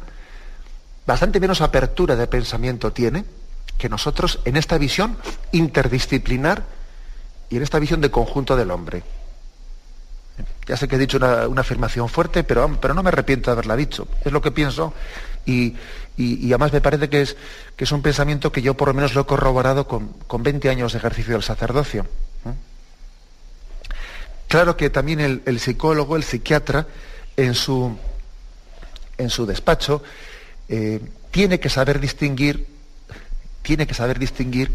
bastante 1.06 1.40
menos 1.40 1.62
apertura 1.62 2.16
de 2.16 2.28
pensamiento 2.28 2.94
tiene 2.94 3.26
que 3.78 3.90
nosotros 3.90 4.40
en 4.46 4.58
esta 4.58 4.78
visión 4.78 5.18
interdisciplinar 5.52 6.64
y 7.50 7.58
en 7.58 7.64
esta 7.64 7.80
visión 7.80 8.00
de 8.02 8.12
conjunto 8.12 8.56
del 8.56 8.70
hombre. 8.70 9.04
Ya 10.68 10.78
sé 10.78 10.88
que 10.88 10.96
he 10.96 11.00
dicho 11.00 11.18
una, 11.18 11.62
afirmación 11.62 12.10
fuerte, 12.10 12.44
pero, 12.44 12.78
pero, 12.80 12.94
no 12.94 13.02
me 13.02 13.10
arrepiento 13.10 13.50
de 13.50 13.54
haberla 13.54 13.76
dicho. 13.76 14.08
Es 14.24 14.32
lo 14.32 14.42
que 14.42 14.52
pienso 14.52 14.94
y, 16.18 16.48
además 16.50 16.74
me 16.74 16.82
parece 16.82 17.10
que 17.10 17.22
es, 17.22 17.38
que 17.76 17.86
es, 17.86 17.92
un 17.92 18.02
pensamiento 18.02 18.52
que 18.52 18.62
yo 18.62 18.76
por 18.76 18.90
lo 18.90 18.94
menos 18.94 19.16
lo 19.16 19.22
he 19.22 19.26
corroborado 19.26 19.88
con, 19.88 20.10
con 20.28 20.44
20 20.44 20.70
años 20.70 20.94
de 20.94 21.00
ejercicio 21.00 21.34
del 21.34 21.44
sacerdocio. 21.44 22.06
Claro 24.50 24.76
que 24.76 24.90
también 24.90 25.42
el, 25.46 25.60
psicólogo, 25.60 26.16
el 26.16 26.24
psiquiatra, 26.24 26.88
en 27.38 27.54
su, 27.54 27.96
en 29.20 29.30
su 29.30 29.46
despacho, 29.46 30.02
eh, 30.68 31.00
tiene 31.30 31.60
que 31.60 31.70
saber 31.70 32.00
distinguir, 32.00 32.66
tiene 33.62 33.86
que 33.86 33.94
saber 33.94 34.18
distinguir 34.18 34.72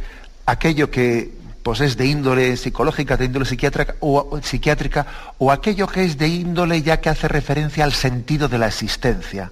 aquello 0.47 0.93
que 0.93 1.33
pues, 1.65 1.81
es 1.81 1.97
de 1.97 2.07
índole 2.07 2.57
psicológica, 2.57 3.17
de 3.17 3.25
índole 3.25 3.47
psiquiátrica 3.47 3.97
o, 3.99 4.39
psiquiátrica, 4.41 5.07
o 5.39 5.51
aquello 5.51 5.89
que 5.89 6.05
es 6.05 6.19
de 6.19 6.29
índole 6.29 6.81
ya 6.83 7.01
que 7.01 7.09
hace 7.09 7.27
referencia 7.27 7.83
al 7.83 7.95
sentido 7.95 8.49
de 8.49 8.59
la 8.59 8.69
existencia. 8.69 9.51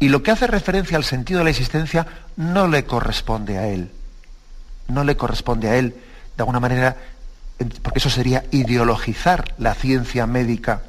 Y 0.00 0.08
lo 0.08 0.22
que 0.22 0.30
hace 0.30 0.46
referencia 0.46 0.96
al 0.96 1.04
sentido 1.04 1.38
de 1.38 1.44
la 1.44 1.50
existencia 1.50 2.06
no 2.36 2.68
le 2.68 2.84
corresponde 2.84 3.58
a 3.58 3.66
él. 3.66 3.90
No 4.86 5.04
le 5.04 5.16
corresponde 5.16 5.68
a 5.68 5.76
él, 5.76 5.94
de 6.36 6.42
alguna 6.42 6.60
manera, 6.60 6.96
porque 7.82 7.98
eso 7.98 8.10
sería 8.10 8.44
ideologizar 8.50 9.54
la 9.58 9.74
ciencia 9.74 10.26
médica 10.26 10.82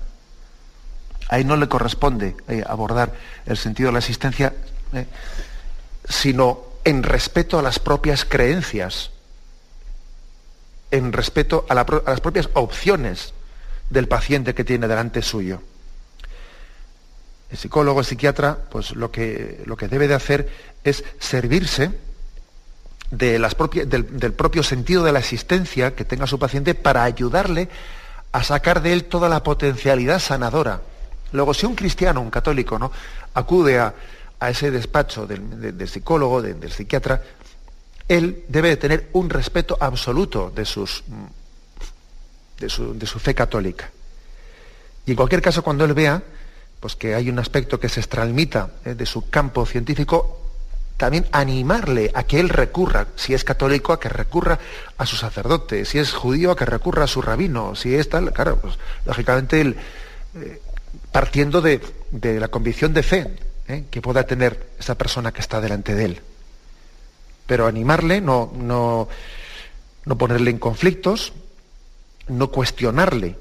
Ahí 1.29 1.45
no 1.45 1.55
le 1.55 1.67
corresponde 1.67 2.35
eh, 2.47 2.63
abordar 2.67 3.13
el 3.45 3.55
sentido 3.55 3.89
de 3.89 3.93
la 3.93 3.99
existencia, 3.99 4.51
eh, 4.93 5.05
sino 6.07 6.63
en 6.83 7.03
respeto 7.03 7.59
a 7.59 7.61
las 7.61 7.77
propias 7.77 8.25
creencias, 8.25 9.11
en 10.89 11.13
respeto 11.13 11.67
a, 11.69 11.75
las 11.75 12.19
propias 12.19 12.49
opciones 12.53 13.35
del 13.91 14.07
paciente 14.07 14.55
que 14.55 14.63
tiene 14.63 14.87
delante 14.87 15.21
suyo. 15.21 15.61
El 17.51 17.57
psicólogo, 17.57 17.99
el 17.99 18.05
psiquiatra, 18.05 18.57
pues 18.69 18.91
lo 18.91 19.11
que, 19.11 19.63
lo 19.65 19.75
que 19.75 19.87
debe 19.87 20.07
de 20.07 20.13
hacer 20.13 20.49
es 20.83 21.03
servirse, 21.19 21.91
del, 23.11 23.41
del 24.19 24.33
propio 24.33 24.61
sentido 24.61 25.03
de 25.03 25.11
la 25.11 25.19
existencia 25.19 25.95
que 25.95 26.05
tenga 26.05 26.27
su 26.27 26.37
paciente 26.37 26.75
para 26.75 27.03
ayudarle 27.03 27.69
a 28.31 28.43
sacar 28.43 28.81
de 28.81 28.93
él 28.93 29.05
toda 29.05 29.29
la 29.29 29.41
potencialidad 29.41 30.19
sanadora. 30.19 30.81
Luego, 31.31 31.53
si 31.53 31.65
un 31.65 31.75
cristiano, 31.75 32.21
un 32.21 32.29
católico, 32.29 32.77
¿no? 32.77 32.91
acude 33.33 33.79
a, 33.79 33.93
ese 34.47 34.71
despacho 34.71 35.27
del, 35.27 35.87
psicólogo, 35.87 36.41
del 36.41 36.71
psiquiatra, 36.71 37.21
él 38.07 38.45
debe 38.47 38.69
de 38.69 38.77
tener 38.77 39.09
un 39.13 39.29
respeto 39.29 39.77
absoluto 39.79 40.51
de, 40.55 40.63
sus, 40.63 41.03
de, 42.57 42.69
su, 42.69 42.97
de 42.97 43.05
su 43.05 43.19
fe 43.19 43.35
católica. 43.35 43.89
Y 45.05 45.11
en 45.11 45.17
cualquier 45.17 45.41
caso, 45.41 45.61
cuando 45.61 45.83
él 45.83 45.93
vea 45.93 46.23
pues, 46.79 46.95
que 46.95 47.15
hay 47.15 47.29
un 47.29 47.39
aspecto 47.39 47.79
que 47.79 47.89
se 47.89 47.99
extralimita 47.99 48.71
¿eh? 48.85 48.95
de 48.95 49.05
su 49.05 49.29
campo 49.29 49.65
científico, 49.65 50.39
también 50.97 51.27
animarle 51.31 52.11
a 52.13 52.23
que 52.23 52.39
él 52.39 52.49
recurra, 52.49 53.07
si 53.15 53.33
es 53.33 53.43
católico, 53.43 53.93
a 53.93 53.99
que 53.99 54.09
recurra 54.09 54.59
a 54.97 55.05
su 55.05 55.15
sacerdote, 55.15 55.85
si 55.85 55.97
es 55.97 56.11
judío, 56.11 56.51
a 56.51 56.57
que 56.57 56.65
recurra 56.65 57.05
a 57.05 57.07
su 57.07 57.21
rabino, 57.21 57.75
si 57.75 57.95
es 57.95 58.09
tal, 58.09 58.33
claro, 58.33 58.57
pues 58.57 58.77
lógicamente 59.05 59.61
él, 59.61 59.77
eh, 60.35 60.61
partiendo 61.11 61.61
de, 61.61 61.81
la 62.11 62.49
convicción 62.49 62.93
de 62.93 63.03
fe 63.03 63.33
¿eh? 63.67 63.85
que 63.89 64.01
pueda 64.01 64.23
tener 64.23 64.71
esa 64.77 64.95
persona 64.95 65.31
que 65.31 65.41
está 65.41 65.61
delante 65.61 65.95
de 65.95 66.05
él. 66.05 66.21
Pero 67.45 67.65
animarle, 67.65 68.19
no, 68.21 68.51
no, 68.55 69.07
no 70.05 70.17
ponerle 70.17 70.51
en 70.51 70.59
conflictos, 70.59 71.33
no 72.27 72.49
cuestionarle. 72.51 73.37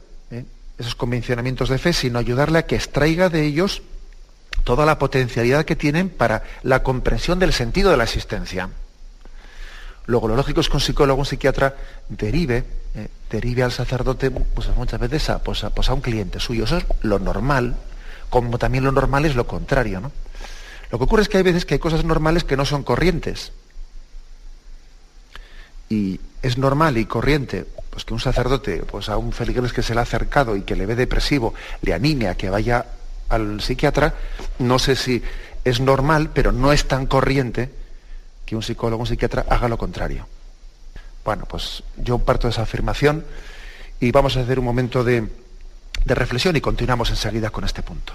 Esos 0.78 0.94
convencionamientos 0.94 1.68
de 1.68 1.78
fe, 1.78 1.92
sino 1.92 2.18
ayudarle 2.18 2.58
a 2.58 2.66
que 2.66 2.76
extraiga 2.76 3.28
de 3.28 3.44
ellos 3.44 3.82
toda 4.64 4.86
la 4.86 4.98
potencialidad 4.98 5.64
que 5.64 5.76
tienen 5.76 6.08
para 6.08 6.44
la 6.62 6.82
comprensión 6.82 7.38
del 7.38 7.52
sentido 7.52 7.90
de 7.90 7.96
la 7.96 8.04
existencia. 8.04 8.70
Luego, 10.06 10.28
lo 10.28 10.36
lógico 10.36 10.60
es 10.60 10.68
que 10.68 10.76
un 10.76 10.80
psicólogo, 10.80 11.20
un 11.20 11.26
psiquiatra, 11.26 11.74
derive, 12.08 12.64
eh, 12.94 13.08
derive 13.30 13.62
al 13.62 13.72
sacerdote 13.72 14.30
pues, 14.30 14.68
muchas 14.76 14.98
veces 15.00 15.28
a, 15.28 15.42
pues, 15.42 15.64
pues, 15.74 15.88
a, 15.90 15.94
un 15.94 16.00
cliente 16.00 16.40
suyo. 16.40 16.64
Eso 16.64 16.78
es 16.78 16.86
lo 17.02 17.18
normal, 17.18 17.76
como 18.30 18.56
también 18.56 18.84
lo 18.84 18.92
normal 18.92 19.26
es 19.26 19.36
lo 19.36 19.46
contrario. 19.46 20.00
¿no? 20.00 20.12
Lo 20.90 20.98
que 20.98 21.04
ocurre 21.04 21.22
es 21.22 21.28
que 21.28 21.36
hay 21.36 21.42
veces 21.42 21.66
que 21.66 21.74
hay 21.74 21.80
cosas 21.80 22.04
normales 22.04 22.44
que 22.44 22.56
no 22.56 22.64
son 22.64 22.84
corrientes. 22.84 23.52
Y 25.90 26.20
es 26.40 26.56
normal 26.56 26.96
y 26.96 27.04
corriente 27.04 27.66
pues, 27.98 28.04
que 28.04 28.14
un 28.14 28.20
sacerdote 28.20 28.84
pues, 28.88 29.08
a 29.08 29.16
un 29.16 29.32
feligrés 29.32 29.72
que 29.72 29.82
se 29.82 29.92
le 29.92 29.98
ha 29.98 30.04
acercado 30.04 30.54
y 30.54 30.62
que 30.62 30.76
le 30.76 30.86
ve 30.86 30.94
depresivo, 30.94 31.52
le 31.82 31.94
anime 31.94 32.28
a 32.28 32.36
que 32.36 32.48
vaya 32.48 32.86
al 33.28 33.60
psiquiatra, 33.60 34.14
no 34.60 34.78
sé 34.78 34.94
si 34.94 35.20
es 35.64 35.80
normal, 35.80 36.30
pero 36.32 36.52
no 36.52 36.72
es 36.72 36.86
tan 36.86 37.06
corriente 37.06 37.70
que 38.46 38.54
un 38.54 38.62
psicólogo, 38.62 39.00
un 39.00 39.08
psiquiatra 39.08 39.46
haga 39.48 39.66
lo 39.66 39.76
contrario. 39.76 40.28
Bueno, 41.24 41.44
pues 41.46 41.82
yo 41.96 42.20
parto 42.20 42.46
de 42.46 42.52
esa 42.52 42.62
afirmación 42.62 43.24
y 43.98 44.12
vamos 44.12 44.36
a 44.36 44.42
hacer 44.42 44.60
un 44.60 44.64
momento 44.64 45.02
de, 45.02 45.28
de 46.04 46.14
reflexión 46.14 46.54
y 46.54 46.60
continuamos 46.60 47.10
enseguida 47.10 47.50
con 47.50 47.64
este 47.64 47.82
punto. 47.82 48.12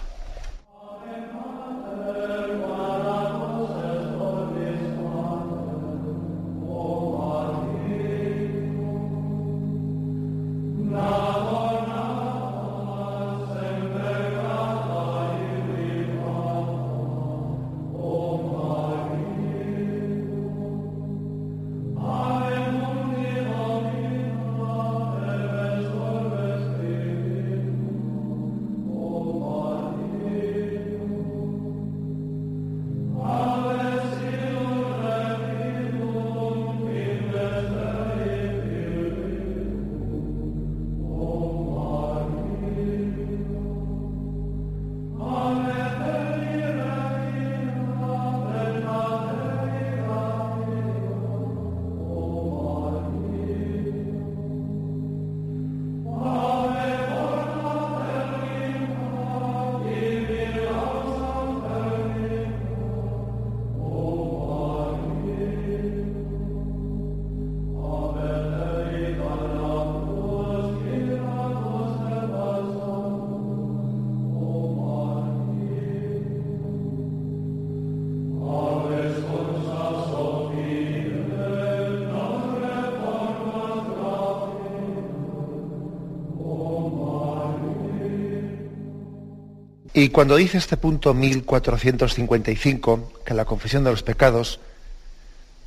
Y 89.94 90.10
cuando 90.10 90.36
dice 90.36 90.58
este 90.58 90.76
punto 90.76 91.14
1455, 91.14 93.22
que 93.24 93.34
la 93.36 93.46
confesión 93.46 93.84
de 93.84 93.92
los 93.92 94.02
pecados, 94.02 94.60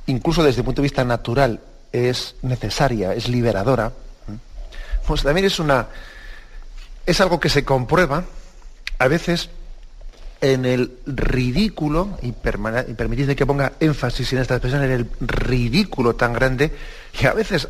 incluso 0.05 0.43
desde 0.43 0.61
el 0.61 0.65
punto 0.65 0.81
de 0.81 0.87
vista 0.87 1.05
natural, 1.05 1.61
es 1.93 2.35
necesaria, 2.41 3.13
es 3.13 3.29
liberadora, 3.29 3.93
pues 5.07 5.23
también 5.23 5.45
es 5.45 5.59
una. 5.59 5.87
es 7.05 7.21
algo 7.21 7.39
que 7.39 7.47
se 7.47 7.63
comprueba 7.63 8.25
a 8.99 9.07
veces 9.07 9.49
en 10.41 10.65
el 10.65 10.99
ridículo, 11.05 12.17
y, 12.21 12.27
y 12.27 12.93
permitidme 12.93 13.35
que 13.35 13.45
ponga 13.45 13.73
énfasis 13.79 14.33
en 14.33 14.39
esta 14.39 14.55
expresión, 14.55 14.83
en 14.83 14.91
el 14.91 15.09
ridículo 15.21 16.15
tan 16.15 16.33
grande 16.33 16.73
que 17.17 17.27
a 17.27 17.33
veces 17.33 17.69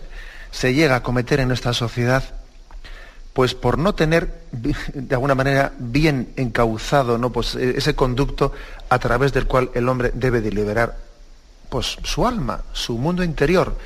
se 0.50 0.74
llega 0.74 0.96
a 0.96 1.04
cometer 1.04 1.40
en 1.40 1.50
nuestra 1.50 1.74
sociedad 1.74 2.24
pues 3.38 3.54
por 3.54 3.78
no 3.78 3.94
tener 3.94 4.46
de 4.52 5.14
alguna 5.14 5.36
manera 5.36 5.72
bien 5.78 6.34
encauzado 6.38 7.20
¿no? 7.20 7.32
pues 7.32 7.54
e, 7.54 7.78
ese 7.78 7.94
conducto 7.94 8.52
a 8.90 8.98
través 8.98 9.32
del 9.32 9.46
cual 9.46 9.70
el 9.76 9.88
hombre 9.90 10.10
debe 10.16 10.42
de 10.42 10.50
liberar 10.50 10.98
pues, 11.70 12.00
su 12.02 12.26
alma, 12.26 12.62
su 12.74 12.98
mundo 12.98 13.24
interior. 13.24 13.78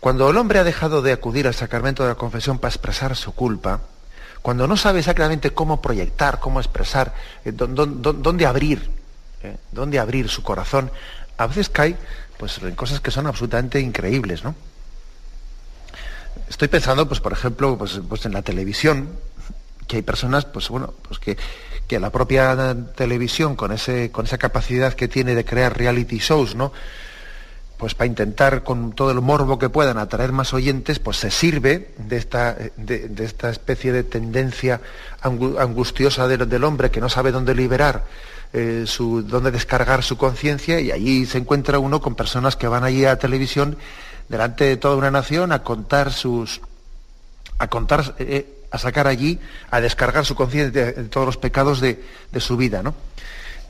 Cuando 0.00 0.30
el 0.30 0.38
hombre 0.38 0.58
ha 0.58 0.64
dejado 0.64 1.02
de 1.02 1.12
acudir 1.12 1.46
al 1.46 1.52
sacramento 1.52 2.02
de 2.02 2.08
la 2.08 2.14
confesión 2.14 2.58
para 2.58 2.70
expresar 2.70 3.14
su 3.14 3.34
culpa, 3.34 3.82
cuando 4.40 4.66
no 4.66 4.78
sabe 4.78 5.00
exactamente 5.00 5.50
cómo 5.50 5.82
proyectar, 5.82 6.40
cómo 6.40 6.58
expresar, 6.58 7.12
eh, 7.44 7.52
dónde, 7.52 8.46
abrir, 8.46 8.88
eh, 9.42 9.58
dónde 9.70 9.98
abrir 9.98 10.30
su 10.30 10.42
corazón, 10.42 10.90
a 11.36 11.46
veces 11.46 11.68
cae 11.68 11.94
pues, 12.38 12.56
en 12.62 12.74
cosas 12.74 13.00
que 13.00 13.10
son 13.10 13.26
absolutamente 13.26 13.80
increíbles, 13.80 14.44
¿no? 14.44 14.54
Estoy 16.48 16.68
pensando, 16.68 17.08
pues, 17.08 17.20
por 17.20 17.32
ejemplo, 17.32 17.76
pues, 17.76 18.00
pues, 18.08 18.24
en 18.26 18.32
la 18.32 18.42
televisión, 18.42 19.08
que 19.86 19.96
hay 19.96 20.02
personas, 20.02 20.44
pues 20.44 20.68
bueno, 20.68 20.94
pues 21.06 21.18
que, 21.18 21.36
que 21.86 22.00
la 22.00 22.10
propia 22.10 22.76
televisión, 22.94 23.56
con, 23.56 23.72
ese, 23.72 24.10
con 24.10 24.26
esa 24.26 24.38
capacidad 24.38 24.94
que 24.94 25.08
tiene 25.08 25.34
de 25.34 25.44
crear 25.44 25.76
reality 25.76 26.18
shows, 26.18 26.54
¿no? 26.54 26.72
Pues 27.78 27.94
para 27.94 28.06
intentar 28.06 28.64
con 28.64 28.92
todo 28.92 29.10
el 29.10 29.20
morbo 29.20 29.58
que 29.58 29.68
puedan 29.68 29.98
atraer 29.98 30.32
más 30.32 30.54
oyentes, 30.54 30.98
pues 30.98 31.18
se 31.18 31.30
sirve 31.30 31.90
de 31.98 32.16
esta, 32.16 32.56
de, 32.76 33.10
esta 33.18 33.50
especie 33.50 33.92
de 33.92 34.02
tendencia 34.02 34.80
angustiosa 35.20 36.26
del, 36.26 36.64
hombre 36.64 36.90
que 36.90 37.02
no 37.02 37.10
sabe 37.10 37.32
dónde 37.32 37.54
liberar, 37.54 38.04
eh, 38.54 38.84
su, 38.86 39.22
dónde 39.22 39.50
descargar 39.50 40.02
su 40.02 40.16
conciencia 40.16 40.80
y 40.80 40.90
allí 40.90 41.26
se 41.26 41.36
encuentra 41.36 41.78
uno 41.78 42.00
con 42.00 42.14
personas 42.14 42.56
que 42.56 42.66
van 42.66 42.82
allí 42.82 43.04
a 43.04 43.18
televisión 43.18 43.76
delante 44.28 44.64
de 44.64 44.76
toda 44.76 44.96
una 44.96 45.10
nación 45.10 45.52
a 45.52 45.62
contar 45.62 46.12
sus, 46.12 46.60
a 47.58 47.68
contar, 47.68 48.14
eh, 48.18 48.64
a 48.70 48.78
sacar 48.78 49.06
allí, 49.06 49.38
a 49.70 49.80
descargar 49.80 50.24
su 50.24 50.34
conciencia 50.34 50.92
de, 50.92 50.92
todos 51.04 51.26
los 51.26 51.36
pecados 51.36 51.80
de, 51.80 51.98
su 52.38 52.56
vida, 52.56 52.82
¿no? 52.82 52.94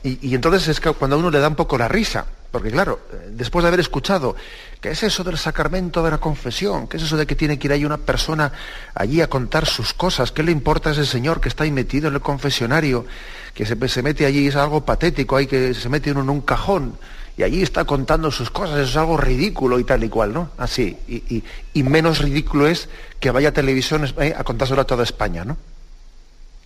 Y, 0.03 0.35
entonces 0.35 0.67
es 0.69 0.79
que 0.79 0.91
cuando 0.91 1.17
a 1.17 1.19
uno 1.19 1.29
le 1.29 1.39
da 1.39 1.49
un 1.49 1.55
poco 1.55 1.77
la 1.77 1.87
risa, 1.87 2.25
porque 2.51 2.71
claro, 2.71 3.01
después 3.31 3.63
de 3.63 3.67
haber 3.67 3.81
escuchado, 3.81 4.35
¿qué 4.79 4.91
es 4.91 5.03
eso 5.03 5.23
del 5.23 5.37
sacramento 5.37 6.01
de 6.01 6.11
la 6.11 6.17
confesión? 6.17 6.87
¿Qué 6.87 6.95
es 6.95 7.03
eso 7.03 7.17
de 7.17 7.25
que 7.25 7.35
tiene 7.35 7.59
que 7.59 7.67
ir 7.67 7.73
ahí 7.73 7.83
una 7.83 7.97
persona 7.97 8.53
allí 8.95 9.21
a 9.21 9.27
contar 9.27 9.65
sus 9.65 9.93
cosas? 9.93 10.31
¿Qué 10.31 10.43
le 10.43 10.53
importa 10.53 10.89
a 10.89 10.93
ese 10.93 11.05
señor 11.05 11.41
que 11.41 11.49
está 11.49 11.65
ahí 11.65 11.71
metido 11.71 12.07
en 12.07 12.13
el 12.13 12.21
confesionario? 12.21 13.05
Que 13.53 13.65
se, 13.65 13.87
se 13.89 14.01
mete 14.01 14.25
allí, 14.25 14.47
es 14.47 14.55
algo 14.55 14.85
patético, 14.85 15.35
hay 15.35 15.47
que 15.47 15.73
se 15.73 15.89
mete 15.89 16.11
uno 16.11 16.21
en 16.21 16.29
un 16.29 16.41
cajón 16.41 16.97
y 17.37 17.43
allí 17.43 17.61
está 17.61 17.85
contando 17.85 18.31
sus 18.31 18.49
cosas, 18.49 18.79
eso 18.79 18.89
es 18.89 18.97
algo 18.97 19.15
ridículo 19.15 19.77
y 19.77 19.83
tal 19.83 20.03
y 20.03 20.09
cual, 20.09 20.33
¿no? 20.33 20.49
Así. 20.57 20.97
Y, 21.07 21.83
menos 21.83 22.17
ridículo 22.17 22.65
es 22.65 22.89
que 23.19 23.29
vaya 23.29 23.49
a 23.49 23.51
televisión 23.51 24.11
eh, 24.17 24.33
a 24.35 24.43
contárselo 24.43 24.81
a 24.81 24.85
toda 24.85 25.03
España, 25.03 25.45
¿no? 25.45 25.55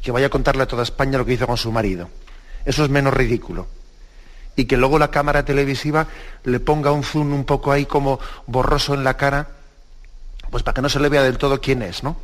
Que 0.01 0.12
vaya 0.12 0.27
a 0.27 0.29
contarle 0.29 0.63
a 0.63 0.67
toda 0.67 0.84
España 0.84 1.17
lo 1.17 1.25
que 1.25 1.34
hizo 1.34 1.45
con 1.45 1.57
su 1.57 1.73
marido. 1.73 2.07
Eso 2.63 2.86
es 2.86 2.89
menos 2.89 3.13
ridículo. 3.13 3.67
Y 4.55 4.63
que 4.63 4.77
luego 4.77 4.97
la 4.97 5.12
cámara 5.12 5.43
televisiva 5.43 6.07
le 6.45 6.62
ponga 6.62 6.93
un 6.93 7.03
zoom 7.03 7.34
un 7.34 7.43
poco 7.43 7.73
ahí 7.73 7.86
como 7.86 8.21
borroso 8.47 8.93
en 8.93 9.03
la 9.03 9.17
cara, 9.17 9.49
pues 10.51 10.63
para 10.63 10.75
que 10.75 10.81
no 10.81 10.88
se 10.88 11.01
le 11.01 11.10
vea 11.10 11.21
del 11.21 11.38
todo 11.38 11.60
quién 11.60 11.81
es, 11.81 12.01
¿no? 12.01 12.15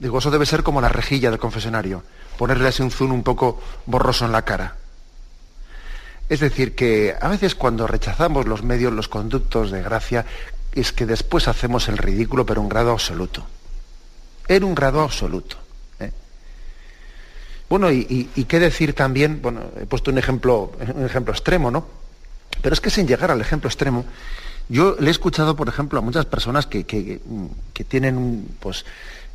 Digo, 0.00 0.18
eso 0.18 0.32
debe 0.32 0.46
ser 0.46 0.64
como 0.64 0.80
la 0.80 0.88
rejilla 0.88 1.30
del 1.30 1.38
confesionario, 1.38 2.02
ponerle 2.36 2.66
así 2.66 2.82
un 2.82 2.90
zoom 2.90 3.12
un 3.12 3.22
poco 3.22 3.60
borroso 3.86 4.24
en 4.24 4.32
la 4.32 4.42
cara. 4.42 4.81
Es 6.32 6.40
decir, 6.40 6.74
que 6.74 7.14
a 7.20 7.28
veces 7.28 7.54
cuando 7.54 7.86
rechazamos 7.86 8.46
los 8.46 8.62
medios, 8.62 8.90
los 8.90 9.06
conductos 9.06 9.70
de 9.70 9.82
gracia, 9.82 10.24
es 10.74 10.90
que 10.90 11.04
después 11.04 11.46
hacemos 11.46 11.88
el 11.88 11.98
ridículo, 11.98 12.46
pero 12.46 12.62
un 12.62 12.70
grado 12.70 12.90
absoluto. 12.90 13.44
En 14.48 14.64
un 14.64 14.74
grado 14.74 15.02
absoluto. 15.02 15.56
¿eh? 16.00 16.10
Bueno, 17.68 17.92
y, 17.92 18.24
qué 18.48 18.58
decir 18.58 18.94
también, 18.94 19.42
bueno, 19.42 19.60
he 19.78 19.84
puesto 19.84 20.10
un 20.10 20.16
ejemplo, 20.16 20.72
un 20.94 21.04
ejemplo 21.04 21.34
extremo, 21.34 21.70
¿no? 21.70 21.84
Pero 22.62 22.72
es 22.72 22.80
que 22.80 22.88
sin 22.88 23.06
llegar 23.06 23.30
al 23.30 23.42
ejemplo 23.42 23.68
extremo, 23.68 24.06
yo 24.70 24.96
le 24.98 25.08
he 25.08 25.10
escuchado, 25.10 25.54
por 25.54 25.68
ejemplo, 25.68 25.98
a 25.98 26.02
muchas 26.02 26.24
personas 26.24 26.66
que, 26.66 26.84
que, 26.84 27.20
tienen, 27.86 28.48
pues, 28.58 28.86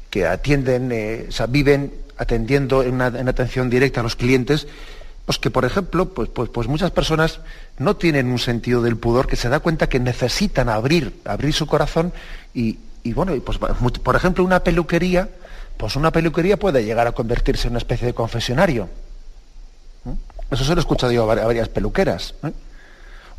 que 0.10 0.26
atienden, 0.26 0.92
eh, 0.92 1.28
o 1.30 1.32
sea, 1.32 1.46
viven 1.46 1.94
atendiendo 2.18 2.82
en 2.82 3.00
atención 3.00 3.70
directa 3.70 4.00
a 4.00 4.04
los 4.04 4.16
clientes 4.16 4.66
pues 5.28 5.38
que, 5.40 5.52
por 5.52 5.66
ejemplo, 5.66 6.14
pues, 6.14 6.30
pues, 6.30 6.50
pues, 6.50 6.70
muchas 6.70 6.92
personas 6.92 7.42
no 7.80 7.98
tienen 7.98 8.32
un 8.32 8.40
sentido 8.40 8.82
del 8.82 8.96
pudor, 8.96 9.28
que 9.28 9.36
se 9.36 9.50
da 9.50 9.60
cuenta 9.60 9.90
que 9.90 10.00
necesitan 10.00 10.70
abrir, 10.70 11.20
abrir 11.26 11.54
su 11.54 11.68
corazón 11.68 12.14
y, 12.54 12.78
bueno, 13.14 13.34
pues, 13.44 13.58
por 13.58 14.16
ejemplo, 14.16 14.46
una 14.46 14.64
peluquería, 14.64 15.28
pues 15.76 15.98
una 15.98 16.12
peluquería 16.12 16.56
puede 16.56 16.86
llegar 16.86 17.08
a 17.08 17.12
convertirse 17.12 17.68
en 17.68 17.74
una 17.74 17.80
especie 17.80 18.08
de 18.08 18.14
confesionario. 18.14 18.88
Eso 20.50 20.64
se 20.64 20.72
lo 20.72 20.78
he 20.78 20.80
escuchado 20.80 21.12
yo 21.12 21.30
a 21.30 21.36
varias 21.36 21.68
peluqueras. 21.68 22.34
¿eh? 22.44 22.54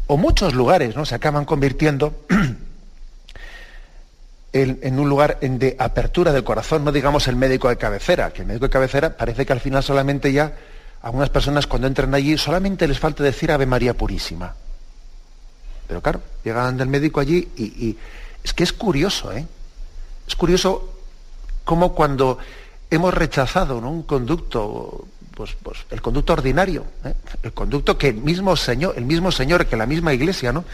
O 0.08 0.18
muchos 0.18 0.52
lugares, 0.52 0.94
¿no? 0.94 1.06
Se 1.06 1.14
acaban 1.14 1.46
convirtiendo 1.46 2.22
en, 4.52 4.78
en, 4.82 4.98
un 4.98 5.08
lugar 5.08 5.40
de 5.40 5.74
apertura 5.78 6.34
del 6.34 6.44
corazón, 6.44 6.84
no 6.84 6.92
digamos 6.92 7.28
el 7.28 7.36
médico 7.36 7.70
de 7.70 7.78
cabecera, 7.78 8.30
que 8.30 8.42
el 8.42 8.46
médico 8.46 8.66
de 8.66 8.70
cabecera 8.70 9.16
parece 9.16 9.46
que 9.46 9.54
al 9.54 9.60
final 9.60 9.82
solamente 9.82 10.34
ya 10.34 10.52
algunas 11.02 11.30
personas 11.30 11.66
cuando 11.66 11.86
entran 11.86 12.14
allí 12.14 12.36
solamente 12.36 12.88
les 12.88 12.98
falta 12.98 13.22
decir 13.22 13.52
Ave 13.52 13.66
María 13.66 13.94
Purísima. 13.94 14.54
Pero 15.86 16.02
claro, 16.02 16.20
llegan 16.44 16.76
del 16.76 16.88
médico 16.88 17.20
allí 17.20 17.48
y, 17.56 17.96
es 18.42 18.52
que 18.52 18.62
es 18.62 18.72
curioso, 18.72 19.32
¿eh? 19.32 19.46
Es 20.26 20.36
curioso 20.36 20.94
cómo 21.64 21.94
cuando 21.94 22.38
hemos 22.90 23.14
rechazado 23.14 23.78
un 23.78 24.02
conducto, 24.02 25.06
pues, 25.34 25.56
pues, 25.62 25.78
el 25.90 26.02
conducto 26.02 26.34
ordinario, 26.34 26.84
¿eh? 27.04 27.14
el 27.42 27.52
conducto 27.52 27.96
que 27.96 28.08
el 28.08 28.16
mismo 28.16 28.54
Señor, 28.56 28.94
el 28.96 29.04
mismo 29.04 29.32
Señor, 29.32 29.66
que 29.66 29.76
la 29.76 29.86
misma 29.86 30.12
Iglesia, 30.12 30.52
¿no? 30.52 30.64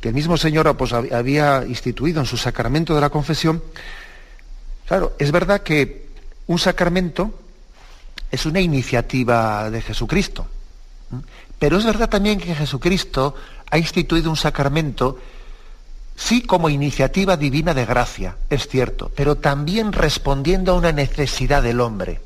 que 0.00 0.08
el 0.08 0.14
mismo 0.14 0.36
Señor 0.36 0.76
pues, 0.76 0.92
había 0.92 1.64
instituido 1.66 2.20
en 2.20 2.26
su 2.26 2.36
sacramento 2.36 2.94
de 2.94 3.00
la 3.00 3.10
confesión, 3.10 3.62
claro, 4.86 5.14
es 5.18 5.32
verdad 5.32 5.62
que 5.62 6.06
un 6.46 6.58
sacramento 6.58 7.34
es 8.30 8.46
una 8.46 8.60
iniciativa 8.60 9.70
de 9.70 9.82
Jesucristo. 9.82 10.46
Pero 11.58 11.78
es 11.78 11.84
verdad 11.84 12.08
también 12.08 12.38
que 12.38 12.54
Jesucristo 12.54 13.34
ha 13.70 13.78
instituido 13.78 14.30
un 14.30 14.36
sacramento, 14.36 15.18
sí 16.16 16.42
como 16.42 16.68
iniciativa 16.68 17.36
divina 17.36 17.74
de 17.74 17.86
gracia, 17.86 18.36
es 18.50 18.68
cierto, 18.68 19.10
pero 19.14 19.36
también 19.36 19.92
respondiendo 19.92 20.72
a 20.72 20.76
una 20.76 20.92
necesidad 20.92 21.62
del 21.62 21.80
hombre. 21.80 22.20